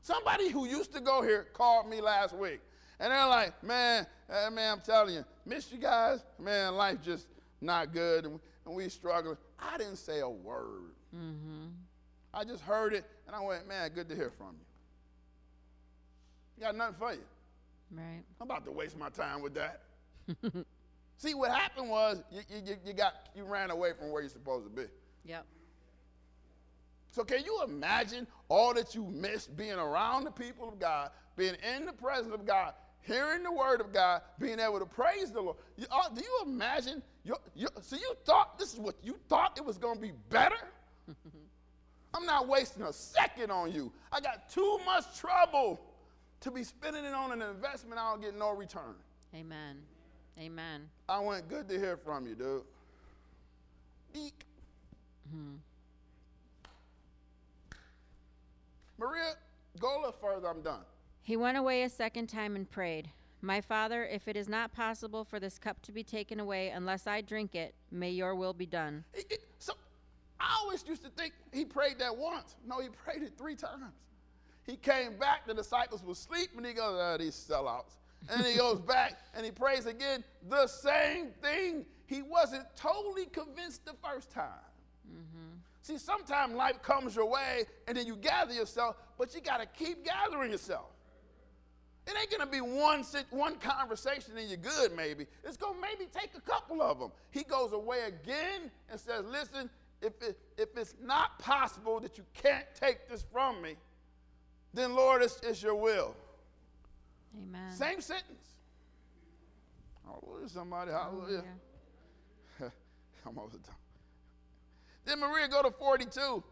Somebody 0.03 0.51
who 0.51 0.67
used 0.67 0.93
to 0.93 1.01
go 1.01 1.23
here 1.23 1.49
called 1.53 1.89
me 1.89 2.01
last 2.01 2.37
week. 2.37 2.61
And 3.01 3.13
they're 3.13 3.27
like, 3.27 3.63
man, 3.65 4.07
eh, 4.31 4.51
man, 4.51 4.73
I'm 4.73 4.81
telling 4.81 5.15
you, 5.15 5.25
miss 5.45 5.71
you 5.73 5.79
guys. 5.79 6.25
Man, 6.39 6.75
life 6.75 6.99
just 7.03 7.27
not 7.61 7.93
good 7.93 8.25
and, 8.27 8.39
and 8.67 8.75
we 8.75 8.89
struggling. 8.89 9.37
I 9.59 9.79
didn't 9.79 9.97
say 9.97 10.21
a 10.21 10.29
word. 10.29 10.93
I 12.35 12.45
just 12.45 12.63
heard 12.63 12.93
it 12.93 13.05
and 13.27 13.35
I 13.35 13.41
went, 13.41 13.67
man, 13.67 13.91
good 13.95 14.09
to 14.11 14.15
hear 14.15 14.31
from 14.31 14.55
you. 16.59 16.63
Got 16.65 16.75
nothing 16.77 16.95
for 16.95 17.13
you. 17.13 17.21
Right. 17.91 18.23
I'm 18.41 18.47
about 18.51 18.65
to 18.67 18.73
waste 18.73 18.99
my 18.99 19.09
time 19.11 19.41
with 19.43 19.55
that. 19.55 19.83
See, 21.19 21.35
what 21.35 21.51
happened 21.51 21.89
was 21.89 22.23
you, 22.31 22.41
you, 22.51 22.63
you- 22.67 22.77
you 22.87 22.93
got 22.93 23.15
you 23.35 23.45
ran 23.45 23.71
away 23.71 23.93
from 23.99 24.11
where 24.11 24.21
you're 24.23 24.29
supposed 24.31 24.65
to 24.65 24.71
be. 24.71 24.87
Yep. 25.25 25.45
So 27.11 27.25
can 27.25 27.43
you 27.45 27.63
imagine 27.65 28.27
all 28.49 28.75
that 28.75 28.95
you 28.95 29.05
missed 29.07 29.57
being 29.57 29.73
around 29.79 30.25
the 30.25 30.31
people 30.31 30.69
of 30.69 30.79
God, 30.79 31.11
being 31.37 31.55
in 31.75 31.87
the 31.87 31.93
presence 31.93 32.35
of 32.35 32.45
God, 32.45 32.75
hearing 33.07 33.43
the 33.43 33.53
word 33.53 33.81
of 33.81 33.93
God, 33.93 34.23
being 34.39 34.59
able 34.59 34.79
to 34.79 34.87
praise 34.87 35.31
the 35.31 35.41
Lord? 35.41 35.57
You, 35.77 35.87
uh, 35.91 36.09
do 36.11 36.21
you 36.21 36.41
imagine? 36.45 37.03
Your, 37.25 37.39
your, 37.55 37.71
so 37.81 37.97
you 37.97 38.15
thought 38.25 38.59
this 38.59 38.73
is 38.73 38.79
what 38.79 38.97
you 39.03 39.19
thought 39.29 39.57
it 39.57 39.65
was 39.65 39.79
going 39.79 39.97
to 39.97 40.01
be 40.01 40.13
better? 40.31 40.57
I'm 42.15 42.25
not 42.25 42.49
wasting 42.49 42.83
a 42.83 42.93
second 42.93 43.51
on 43.51 43.73
you. 43.73 43.93
I 44.11 44.21
got 44.21 44.49
too 44.49 44.79
much 44.87 45.19
trouble 45.19 45.81
to 46.41 46.51
be 46.51 46.65
spending 46.65 47.05
it 47.05 47.15
on 47.15 47.33
an 47.33 47.43
investment 47.43 48.01
I 48.01 48.11
don't 48.11 48.23
get 48.23 48.39
no 48.39 48.53
return. 48.53 48.95
Amen. 49.35 49.77
Amen. 50.39 50.89
I 51.09 51.19
went 51.19 51.49
good 51.49 51.69
to 51.69 51.79
hear 51.79 51.97
from 51.97 52.27
you, 52.27 52.35
dude. 52.35 52.63
Eek. 54.15 54.45
Maria, 58.99 59.33
go 59.79 59.97
a 59.97 59.99
little 59.99 60.13
further. 60.13 60.49
I'm 60.49 60.63
done. 60.63 60.81
He 61.27 61.37
went 61.37 61.59
away 61.59 61.83
a 61.83 61.89
second 61.89 62.29
time 62.29 62.55
and 62.55 62.71
prayed, 62.71 63.11
My 63.43 63.61
father, 63.61 64.05
if 64.05 64.29
it 64.29 64.37
is 64.37 64.49
not 64.49 64.73
possible 64.73 65.25
for 65.25 65.41
this 65.41 65.59
cup 65.59 65.83
to 65.83 65.91
be 65.91 66.05
taken 66.05 66.39
away 66.39 66.69
unless 66.69 67.09
I 67.09 67.21
drink 67.21 67.57
it, 67.57 67.75
may 67.91 68.11
your 68.11 68.37
will 68.37 68.53
be 68.53 68.65
done. 68.65 69.05
It- 69.13 69.33
it- 69.33 69.49
so 69.59 69.73
I 70.39 70.57
always 70.61 70.87
used 70.87 71.03
to 71.03 71.11
think 71.11 71.35
he 71.53 71.65
prayed 71.65 71.99
that 71.99 72.17
once. 72.17 72.55
No, 72.65 72.79
he 72.79 72.91
prayed 72.91 73.25
it 73.25 73.37
three 73.37 73.57
times. 73.57 73.93
He 74.67 74.77
came 74.77 75.17
back, 75.19 75.47
the 75.49 75.55
disciples 75.55 76.05
were 76.05 76.13
asleep, 76.13 76.51
and 76.57 76.65
he 76.65 76.73
goes, 76.73 76.97
ah, 76.97 77.17
these 77.17 77.35
sellouts. 77.35 77.97
And 78.29 78.47
he 78.47 78.55
goes 78.55 78.81
back 78.95 79.19
and 79.35 79.45
he 79.45 79.51
prays 79.51 79.87
again 79.87 80.23
the 80.49 80.69
same 80.69 81.33
thing. 81.43 81.85
He 82.07 82.23
wasn't 82.23 82.67
totally 82.77 83.27
convinced 83.27 83.85
the 83.85 83.95
first 83.95 84.31
time. 84.31 84.61
See, 85.83 85.99
sometimes 85.99 86.55
life 86.55 86.83
comes 86.83 87.17
your 87.17 87.27
way 87.27 87.67
and 87.89 87.97
then 87.97 88.07
you 88.07 88.15
gather 88.15 88.55
yourself, 88.55 88.97
but 89.19 89.35
you 89.35 89.41
got 89.41 89.59
to 89.59 89.67
keep 89.67 90.05
gathering 90.05 90.53
yourself. 90.53 90.93
It 92.07 92.15
ain't 92.21 92.31
gonna 92.31 92.51
be 92.51 92.61
one 92.61 93.05
one 93.31 93.57
conversation 93.57 94.37
and 94.39 94.49
you're 94.49 94.59
good. 94.59 94.95
Maybe 94.95 95.27
it's 95.45 95.57
gonna 95.57 95.79
maybe 95.81 96.09
take 96.13 96.31
a 96.37 96.41
couple 96.41 96.81
of 96.81 97.01
them. 97.01 97.11
He 97.31 97.43
goes 97.43 97.73
away 97.73 98.03
again 98.03 98.71
and 98.89 99.01
says, 99.01 99.25
"Listen, 99.25 99.69
if 100.01 100.13
it, 100.23 100.39
if 100.57 100.77
it's 100.77 100.95
not 101.03 101.39
possible 101.41 101.99
that 102.01 102.17
you 102.17 102.25
can't 102.33 102.67
take 102.79 103.09
this 103.09 103.25
from 103.33 103.61
me, 103.61 103.75
then 104.73 104.95
Lord, 104.95 105.23
it's, 105.23 105.41
it's 105.43 105.63
your 105.63 105.75
will." 105.75 106.15
Amen. 107.37 107.73
Same 107.73 108.01
sentence. 108.01 108.55
Hallelujah, 110.05 110.49
somebody. 110.49 110.93
Hallelujah. 110.93 111.45
Hallelujah. 112.59 112.73
I'm 113.27 113.39
over 113.39 113.57
the 113.57 113.63
top. 113.65 113.81
Then 115.05 115.21
Maria 115.21 115.49
go 115.49 115.63
to 115.63 115.71
42. 115.71 116.43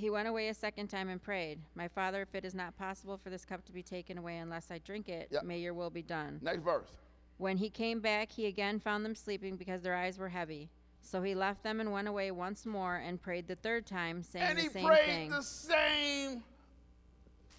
He 0.00 0.08
went 0.08 0.28
away 0.28 0.48
a 0.48 0.54
second 0.54 0.88
time 0.88 1.10
and 1.10 1.22
prayed, 1.22 1.58
My 1.74 1.86
father, 1.86 2.22
if 2.22 2.34
it 2.34 2.46
is 2.46 2.54
not 2.54 2.74
possible 2.78 3.18
for 3.18 3.28
this 3.28 3.44
cup 3.44 3.66
to 3.66 3.72
be 3.72 3.82
taken 3.82 4.16
away 4.16 4.38
unless 4.38 4.70
I 4.70 4.78
drink 4.78 5.10
it, 5.10 5.28
Yep. 5.30 5.42
may 5.44 5.58
your 5.58 5.74
will 5.74 5.90
be 5.90 6.00
done. 6.00 6.38
Next 6.40 6.62
verse. 6.62 6.88
When 7.36 7.58
he 7.58 7.68
came 7.68 8.00
back, 8.00 8.32
he 8.32 8.46
again 8.46 8.80
found 8.80 9.04
them 9.04 9.14
sleeping 9.14 9.56
because 9.56 9.82
their 9.82 9.94
eyes 9.94 10.16
were 10.18 10.30
heavy. 10.30 10.70
So 11.02 11.20
he 11.20 11.34
left 11.34 11.62
them 11.62 11.80
and 11.80 11.92
went 11.92 12.08
away 12.08 12.30
once 12.30 12.64
more 12.64 12.96
and 12.96 13.20
prayed 13.20 13.46
the 13.46 13.56
third 13.56 13.86
time, 13.86 14.22
saying 14.22 14.46
and 14.46 14.58
the 14.58 14.62
he 14.62 14.68
same 14.70 14.86
prayed 14.86 15.04
thing. 15.06 15.30
the 15.30 15.42
same 15.42 16.42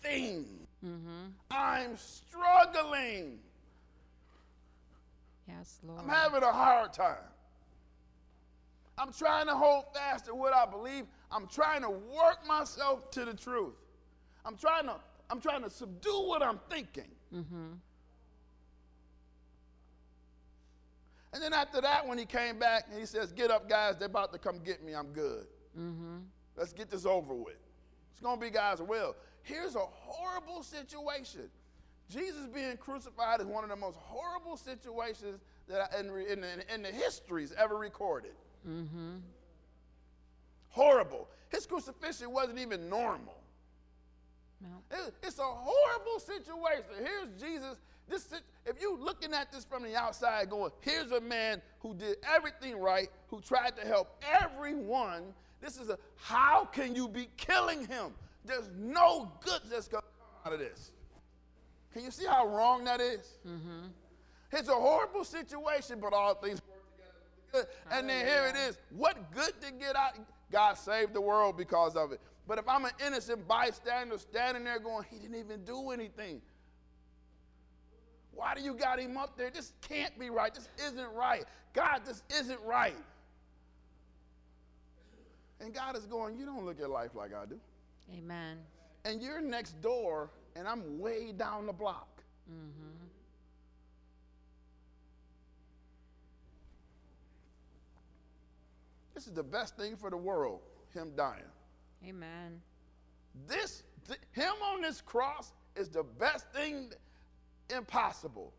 thing. 0.02 0.68
mm-hmm. 0.84 1.28
I'm 1.52 1.96
struggling. 1.96 3.38
Yes, 5.48 5.80
Lord. 5.84 6.02
I'm 6.02 6.10
having 6.10 6.42
a 6.42 6.52
hard 6.52 6.92
time. 6.94 7.18
I'm 8.98 9.14
trying 9.14 9.46
to 9.46 9.54
hold 9.56 9.86
fast 9.94 10.26
to 10.26 10.34
what 10.34 10.54
I 10.54 10.66
believe. 10.66 11.06
I'm 11.32 11.48
trying 11.48 11.82
to 11.82 11.90
work 11.90 12.46
myself 12.48 13.10
to 13.12 13.26
the 13.26 13.34
truth. 13.34 13.76
I'm 14.46 14.58
trying 14.58 14.86
to 14.86 14.96
I'm 15.30 15.40
trying 15.40 15.64
to 15.64 15.70
subdue 15.70 16.28
what 16.28 16.44
I'm 16.44 16.60
thinking. 16.70 17.10
mm-hmm. 17.34 17.72
And 21.34 21.42
then 21.42 21.54
after 21.54 21.80
that, 21.80 22.06
when 22.06 22.18
he 22.18 22.26
came 22.26 22.60
back 22.60 22.88
and 22.90 23.00
he 23.00 23.06
says, 23.06 23.32
Get 23.32 23.52
up, 23.52 23.70
guys, 23.70 23.96
they're 23.98 24.08
about 24.08 24.34
to 24.34 24.40
come 24.40 24.60
get 24.60 24.84
me. 24.84 24.94
I'm 24.94 25.14
good. 25.14 25.46
Mm-hmm. 25.80 26.18
Let's 26.58 26.74
get 26.74 26.90
this 26.90 27.06
over 27.06 27.34
with. 27.34 27.56
It's 28.12 28.20
going 28.22 28.38
to 28.38 28.46
be 28.46 28.50
God's 28.50 28.82
will. 28.82 29.16
Here's 29.44 29.76
a 29.76 29.80
horrible 29.80 30.62
situation. 30.64 31.50
Jesus 32.10 32.46
being 32.54 32.76
crucified 32.76 33.40
is 33.40 33.48
one 33.48 33.64
of 33.64 33.70
the 33.70 33.76
most 33.78 33.98
horrible 33.98 34.58
situations 34.58 35.40
that 35.70 35.90
I, 35.94 36.00
in, 36.00 36.10
in, 36.10 36.44
in, 36.44 36.64
in 36.74 36.82
the 36.82 36.90
histories 36.90 37.54
ever 37.58 37.78
recorded. 37.78 38.34
Mm-hmm. 38.68 39.16
Horrible. 40.72 41.28
His 41.50 41.66
crucifixion 41.66 42.32
wasn't 42.32 42.60
even 42.60 42.90
normal. 42.90 43.38
No. 44.62 44.98
It's 45.24 45.40
a 45.40 45.44
horrible 45.44 46.20
situation. 46.20 46.84
Here's 47.04 47.42
Jesus. 47.42 47.78
This, 48.08 48.28
if 48.66 48.82
you're 48.82 48.98
looking 48.98 49.34
at 49.34 49.52
this 49.52 49.64
from 49.64 49.84
the 49.84 49.96
outside, 49.96 50.50
going, 50.50 50.72
here's 50.82 51.12
a 51.12 51.22
man 51.22 51.62
who 51.80 51.94
did 51.94 52.18
everything 52.24 52.78
right, 52.80 53.10
who 53.28 53.42
tried 53.42 53.76
to 53.78 53.88
help 53.88 54.22
everyone. 54.30 55.34
This 55.62 55.78
is 55.78 55.90
a 55.90 55.98
how 56.16 56.66
can 56.66 56.96
you 56.96 57.08
be 57.08 57.30
killing 57.38 57.88
him? 57.88 58.14
There's 58.46 58.70
no 58.78 59.32
good 59.44 59.62
that's 59.70 59.88
gonna 59.88 60.04
come 60.20 60.52
out 60.52 60.54
of 60.54 60.60
this. 60.60 60.92
Can 61.94 62.04
you 62.04 62.12
see 62.12 62.26
how 62.26 62.48
wrong 62.48 62.84
that 62.86 63.02
is? 63.02 63.38
Mm-hmm. 63.48 63.88
It's 64.54 64.70
a 64.70 64.74
horrible 64.74 65.24
situation, 65.24 66.00
but 66.00 66.14
all 66.14 66.36
things 66.36 66.62
work 66.68 66.84
together 66.96 67.22
good. 67.52 67.66
And 67.92 68.10
then 68.10 68.26
here 68.26 68.46
it 68.48 68.56
is. 68.70 68.78
What 68.90 69.32
good 69.34 69.54
to 69.62 69.72
get 69.72 69.96
out? 69.96 70.18
God 70.52 70.78
saved 70.78 71.14
the 71.14 71.22
world 71.22 71.58
because 71.58 71.96
of 71.96 72.12
it. 72.12 72.20
But 72.48 72.60
if 72.60 72.68
I'm 72.68 72.86
an 72.86 72.92
innocent 73.06 73.48
bystander 73.48 74.18
standing 74.18 74.64
there 74.64 74.80
going, 74.80 75.06
he 75.10 75.18
didn't 75.18 75.40
even 75.40 75.64
do 75.64 75.92
anything. 75.92 76.42
Why 78.34 78.56
do 78.56 78.62
you 78.62 78.74
got 78.74 79.00
him 79.00 79.18
up 79.18 79.38
there? 79.38 79.50
This 79.50 79.74
can't 79.82 80.18
be 80.20 80.30
right. 80.30 80.54
This 80.54 80.70
isn't 80.86 81.14
right. 81.14 81.44
God, 81.74 82.02
this 82.06 82.24
isn't 82.40 82.60
right. 82.66 82.96
And 85.60 85.74
God 85.74 85.96
is 85.96 86.06
going, 86.06 86.38
you 86.38 86.46
don't 86.46 86.66
look 86.66 86.82
at 86.82 86.90
life 86.90 87.12
like 87.14 87.32
I 87.34 87.46
do. 87.46 87.60
Amen. 88.18 88.58
And 89.06 89.22
you're 89.22 89.42
next 89.42 89.80
door, 89.82 90.30
and 90.56 90.68
I'm 90.68 91.00
way 91.00 91.32
down 91.32 91.66
the 91.68 91.74
block. 91.74 92.24
Mm-hmm. 92.52 93.01
This 99.22 99.28
is 99.28 99.36
the 99.36 99.44
best 99.44 99.78
thing 99.78 99.96
for 99.96 100.10
the 100.10 100.18
world, 100.18 100.62
him 100.96 101.12
dying. 101.16 101.44
Amen. 102.04 102.60
This, 103.48 103.84
th- 104.08 104.20
him 104.32 104.54
on 104.66 104.82
this 104.82 105.00
cross 105.00 105.54
is 105.76 105.90
the 105.90 106.02
best 106.02 106.52
thing 106.52 106.90
impossible. 107.70 108.52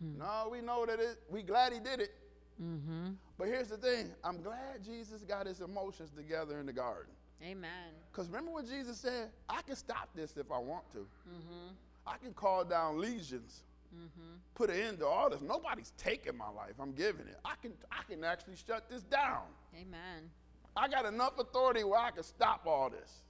No, 0.00 0.48
we 0.52 0.60
know 0.60 0.86
that 0.86 1.00
it, 1.00 1.18
we 1.28 1.42
glad 1.42 1.72
he 1.72 1.80
did 1.80 1.98
it. 1.98 2.14
Mm-hmm. 2.62 3.14
But 3.36 3.48
here's 3.48 3.66
the 3.66 3.78
thing 3.78 4.12
I'm 4.22 4.40
glad 4.42 4.84
Jesus 4.84 5.22
got 5.22 5.44
his 5.44 5.60
emotions 5.60 6.12
together 6.16 6.60
in 6.60 6.66
the 6.66 6.72
garden. 6.72 7.12
Amen. 7.42 7.90
Because 8.12 8.28
remember 8.28 8.52
what 8.52 8.68
Jesus 8.68 8.98
said? 8.98 9.30
I 9.48 9.60
can 9.62 9.74
stop 9.74 10.10
this 10.14 10.36
if 10.36 10.52
I 10.52 10.58
want 10.58 10.88
to. 10.92 10.98
Mm-hmm. 10.98 11.72
I 12.06 12.16
can 12.18 12.32
call 12.32 12.64
down 12.64 13.00
legions, 13.00 13.64
Mm-hmm. 13.96 14.36
put 14.54 14.70
an 14.70 14.76
end 14.76 14.98
to 14.98 15.06
all 15.06 15.30
this. 15.30 15.40
Nobody's 15.40 15.92
taking 15.96 16.36
my 16.36 16.50
life. 16.50 16.74
I'm 16.80 16.92
giving 16.92 17.26
it. 17.26 17.38
I 17.44 17.54
can, 17.62 17.72
I 17.90 18.02
can 18.08 18.22
actually 18.24 18.56
shut 18.56 18.90
this 18.90 19.02
down. 19.02 19.42
Amen. 19.74 20.30
I 20.76 20.88
got 20.88 21.06
enough 21.06 21.38
authority 21.38 21.84
where 21.84 21.98
I 21.98 22.10
can 22.10 22.22
stop 22.22 22.66
all 22.66 22.90
this. 22.90 23.22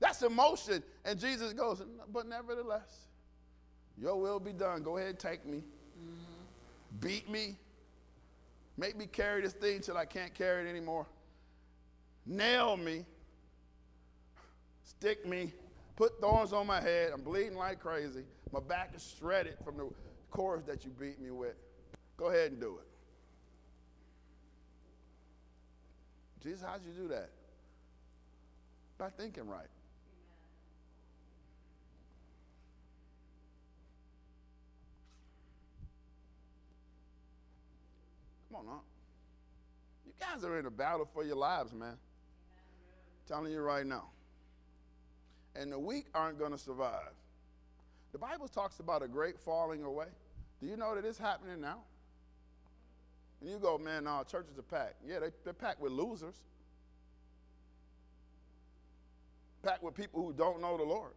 That's 0.00 0.22
emotion. 0.22 0.82
And 1.04 1.20
Jesus 1.20 1.52
goes, 1.52 1.84
but 2.12 2.26
nevertheless, 2.26 3.06
your 3.96 4.16
will 4.16 4.40
be 4.40 4.52
done. 4.52 4.82
Go 4.82 4.98
ahead, 4.98 5.20
take 5.20 5.46
me. 5.46 5.62
Beat 7.00 7.30
me. 7.30 7.56
Make 8.76 8.96
me 8.96 9.06
carry 9.06 9.42
this 9.42 9.52
thing 9.52 9.80
till 9.80 9.96
I 9.96 10.04
can't 10.04 10.34
carry 10.34 10.66
it 10.66 10.68
anymore. 10.68 11.06
Nail 12.26 12.76
me. 12.76 13.04
Stick 14.84 15.26
me. 15.26 15.52
Put 15.96 16.20
thorns 16.20 16.52
on 16.52 16.66
my 16.66 16.80
head. 16.80 17.10
I'm 17.12 17.22
bleeding 17.22 17.56
like 17.56 17.80
crazy. 17.80 18.24
My 18.50 18.60
back 18.60 18.92
is 18.94 19.14
shredded 19.18 19.56
from 19.64 19.76
the 19.76 19.90
cords 20.30 20.66
that 20.66 20.84
you 20.84 20.90
beat 20.90 21.20
me 21.20 21.30
with. 21.30 21.54
Go 22.16 22.26
ahead 22.26 22.52
and 22.52 22.60
do 22.60 22.78
it. 22.78 22.88
Jesus, 26.42 26.62
how'd 26.62 26.80
you 26.84 26.92
do 26.92 27.08
that? 27.08 27.30
By 28.98 29.10
thinking 29.10 29.46
right. 29.46 29.66
Come 38.50 38.60
on, 38.60 38.66
now. 38.66 38.80
You 40.04 40.12
guys 40.20 40.44
are 40.44 40.58
in 40.58 40.66
a 40.66 40.70
battle 40.70 41.08
for 41.12 41.24
your 41.24 41.36
lives, 41.36 41.72
man. 41.72 41.88
I'm 41.90 41.98
Telling 43.26 43.52
you 43.52 43.60
right 43.60 43.86
now. 43.86 44.10
And 45.54 45.70
the 45.70 45.78
weak 45.78 46.06
aren't 46.14 46.38
going 46.38 46.52
to 46.52 46.58
survive. 46.58 47.12
The 48.12 48.18
Bible 48.18 48.48
talks 48.48 48.80
about 48.80 49.02
a 49.02 49.08
great 49.08 49.38
falling 49.38 49.84
away. 49.84 50.06
Do 50.60 50.66
you 50.66 50.76
know 50.76 50.94
that 50.94 51.04
it's 51.04 51.18
happening 51.18 51.60
now? 51.60 51.78
And 53.40 53.50
you 53.50 53.58
go, 53.58 53.76
man, 53.76 54.04
no, 54.04 54.22
churches 54.30 54.58
are 54.58 54.62
packed. 54.62 54.96
Yeah, 55.06 55.18
they, 55.18 55.30
they're 55.44 55.52
packed 55.52 55.80
with 55.80 55.92
losers. 55.92 56.36
Packed 59.62 59.82
with 59.82 59.94
people 59.94 60.24
who 60.24 60.32
don't 60.32 60.60
know 60.60 60.76
the 60.76 60.84
Lord. 60.84 61.12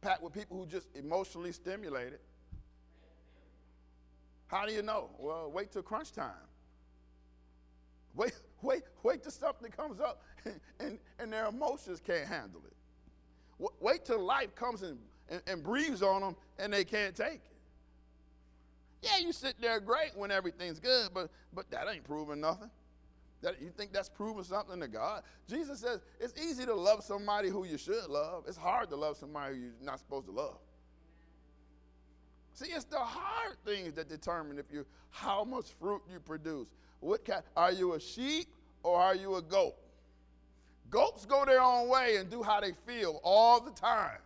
Packed 0.00 0.22
with 0.22 0.32
people 0.32 0.56
who 0.56 0.66
just 0.66 0.88
emotionally 0.94 1.52
stimulated. 1.52 2.20
How 4.46 4.64
do 4.66 4.72
you 4.72 4.82
know? 4.82 5.10
Well, 5.18 5.50
wait 5.50 5.72
till 5.72 5.82
crunch 5.82 6.12
time. 6.12 6.30
Wait, 8.14 8.32
wait, 8.62 8.82
wait 9.02 9.22
till 9.22 9.32
something 9.32 9.70
comes 9.70 10.00
up 10.00 10.22
and, 10.80 10.98
and, 11.18 11.32
their 11.32 11.46
emotions 11.46 12.00
can't 12.04 12.26
handle 12.26 12.62
it. 12.66 13.70
Wait 13.80 14.04
till 14.04 14.20
life 14.20 14.54
comes 14.54 14.82
and, 14.82 14.98
and, 15.28 15.42
and 15.46 15.62
breathes 15.62 16.02
on 16.02 16.20
them 16.20 16.36
and 16.58 16.72
they 16.72 16.84
can't 16.84 17.14
take 17.14 17.34
it. 17.34 17.56
Yeah, 19.02 19.18
you 19.18 19.32
sit 19.32 19.54
there 19.60 19.80
great 19.80 20.16
when 20.16 20.30
everything's 20.30 20.80
good, 20.80 21.10
but, 21.14 21.30
but 21.52 21.70
that 21.70 21.86
ain't 21.92 22.04
proving 22.04 22.40
nothing. 22.40 22.70
That, 23.42 23.60
you 23.60 23.70
think 23.70 23.92
that's 23.92 24.08
proving 24.08 24.44
something 24.44 24.80
to 24.80 24.88
God? 24.88 25.22
Jesus 25.48 25.80
says 25.80 26.00
it's 26.18 26.34
easy 26.40 26.64
to 26.64 26.74
love 26.74 27.04
somebody 27.04 27.48
who 27.48 27.64
you 27.64 27.78
should 27.78 28.08
love. 28.08 28.44
It's 28.48 28.56
hard 28.56 28.88
to 28.90 28.96
love 28.96 29.16
somebody 29.16 29.54
who 29.54 29.60
you're 29.60 29.72
not 29.82 29.98
supposed 29.98 30.26
to 30.26 30.32
love. 30.32 30.58
See, 32.56 32.70
it's 32.72 32.86
the 32.86 32.98
hard 32.98 33.54
things 33.66 33.92
that 33.96 34.08
determine 34.08 34.58
if 34.58 34.72
you 34.72 34.86
how 35.10 35.44
much 35.44 35.66
fruit 35.78 36.00
you 36.10 36.18
produce. 36.18 36.68
What 37.00 37.22
kind, 37.22 37.42
are 37.54 37.70
you 37.70 37.92
a 37.92 38.00
sheep 38.00 38.46
or 38.82 38.98
are 38.98 39.14
you 39.14 39.34
a 39.34 39.42
goat? 39.42 39.74
Goats 40.88 41.26
go 41.26 41.44
their 41.44 41.60
own 41.60 41.90
way 41.90 42.16
and 42.16 42.30
do 42.30 42.42
how 42.42 42.62
they 42.62 42.72
feel 42.86 43.20
all 43.22 43.60
the 43.60 43.72
time. 43.72 44.20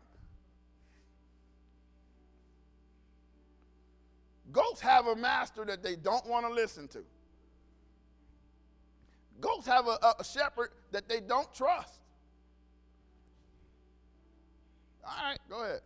Goats 4.53 4.81
have 4.81 5.09
a 5.09 5.17
master 5.17 5.65
that 5.65 5.83
they 5.83 5.97
don't 5.97 6.25
want 6.27 6.47
to 6.47 6.53
listen 6.53 6.87
to. 6.89 7.01
Goats 9.41 9.67
have 9.67 9.89
a, 9.89 10.15
a, 10.21 10.25
shepherd 10.25 10.71
that 10.93 11.09
they 11.09 11.19
don't 11.19 11.53
trust. 11.53 11.99
All 15.05 15.13
right, 15.21 15.39
go 15.49 15.65
ahead. 15.65 15.81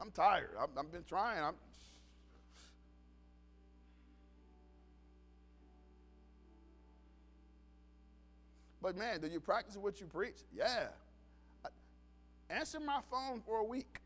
I'm 0.00 0.10
tired. 0.10 0.50
I've, 0.60 0.68
I've 0.78 0.92
been 0.92 1.04
trying. 1.04 1.42
I'm, 1.42 1.54
But 8.80 8.96
man, 8.96 9.20
do 9.20 9.26
you 9.26 9.40
practice 9.40 9.76
what 9.76 10.00
you 10.00 10.06
preach? 10.06 10.36
Yeah. 10.54 10.86
Answer 12.48 12.80
my 12.80 13.00
phone 13.10 13.42
for 13.44 13.58
a 13.58 13.64
week. 13.64 14.00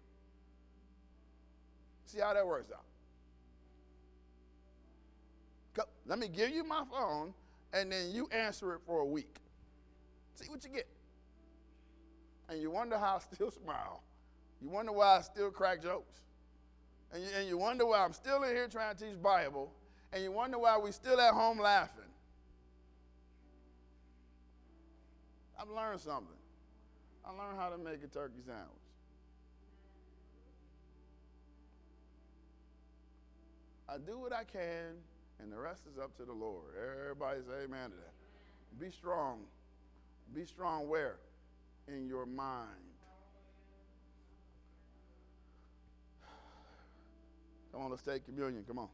See 2.07 2.20
how 2.20 2.34
that 2.34 2.47
works 2.47 2.70
out. 2.72 2.84
Let 6.07 6.18
me 6.18 6.28
give 6.28 6.51
you 6.51 6.64
my 6.64 6.82
phone, 6.90 7.32
and 7.72 7.93
then 7.93 8.11
you 8.11 8.28
answer 8.32 8.74
it 8.74 8.80
for 8.84 9.01
a 9.01 9.05
week. 9.05 9.36
See 10.34 10.49
what 10.49 10.64
you 10.64 10.70
get. 10.70 10.88
And 12.49 12.61
you 12.61 12.70
wonder 12.70 12.99
how 12.99 13.16
I 13.16 13.34
still 13.34 13.51
smile. 13.62 14.03
You 14.63 14.69
wonder 14.71 14.93
why 14.93 15.19
I 15.19 15.21
still 15.23 15.51
crack 15.51 15.83
jokes. 15.83 16.21
And 17.13 17.23
you, 17.23 17.29
and 17.37 17.49
you 17.49 17.59
wonder 17.59 17.85
why 17.85 18.05
I'm 18.05 18.13
still 18.13 18.43
in 18.45 18.51
here 18.51 18.69
trying 18.69 18.97
to 18.97 19.05
teach 19.05 19.21
Bible. 19.21 19.73
And 20.13 20.23
you 20.23 20.31
wonder 20.31 20.59
why 20.59 20.79
we 20.79 20.93
still 20.93 21.21
at 21.21 21.35
home 21.35 21.59
laughing. 21.59 22.05
I've 25.61 25.69
learned 25.69 26.01
something. 26.01 26.29
I 27.25 27.31
learned 27.31 27.59
how 27.59 27.71
to 27.71 27.79
make 27.79 28.03
a 28.05 28.09
turkey 28.09 28.41
sandwich. 28.45 28.69
I 33.89 33.99
do 33.99 34.19
what 34.19 34.33
I 34.33 34.45
can 34.45 34.97
and 35.43 35.53
the 35.53 35.59
rest 35.59 35.83
is 35.93 35.99
up 35.99 36.17
to 36.17 36.25
the 36.25 36.33
Lord. 36.33 36.65
Everybody 37.03 37.41
say 37.41 37.65
amen 37.65 37.91
to 37.91 37.97
that. 37.97 38.81
Be 38.81 38.91
strong. 38.91 39.41
Be 40.35 40.45
strong 40.45 40.89
where? 40.89 41.17
In 41.89 42.07
your 42.07 42.27
mind. 42.27 42.91
Come 47.73 47.83
on, 47.83 47.91
let's 47.91 48.03
take 48.03 48.25
communion. 48.27 48.64
Come 48.66 48.79
on. 48.79 48.89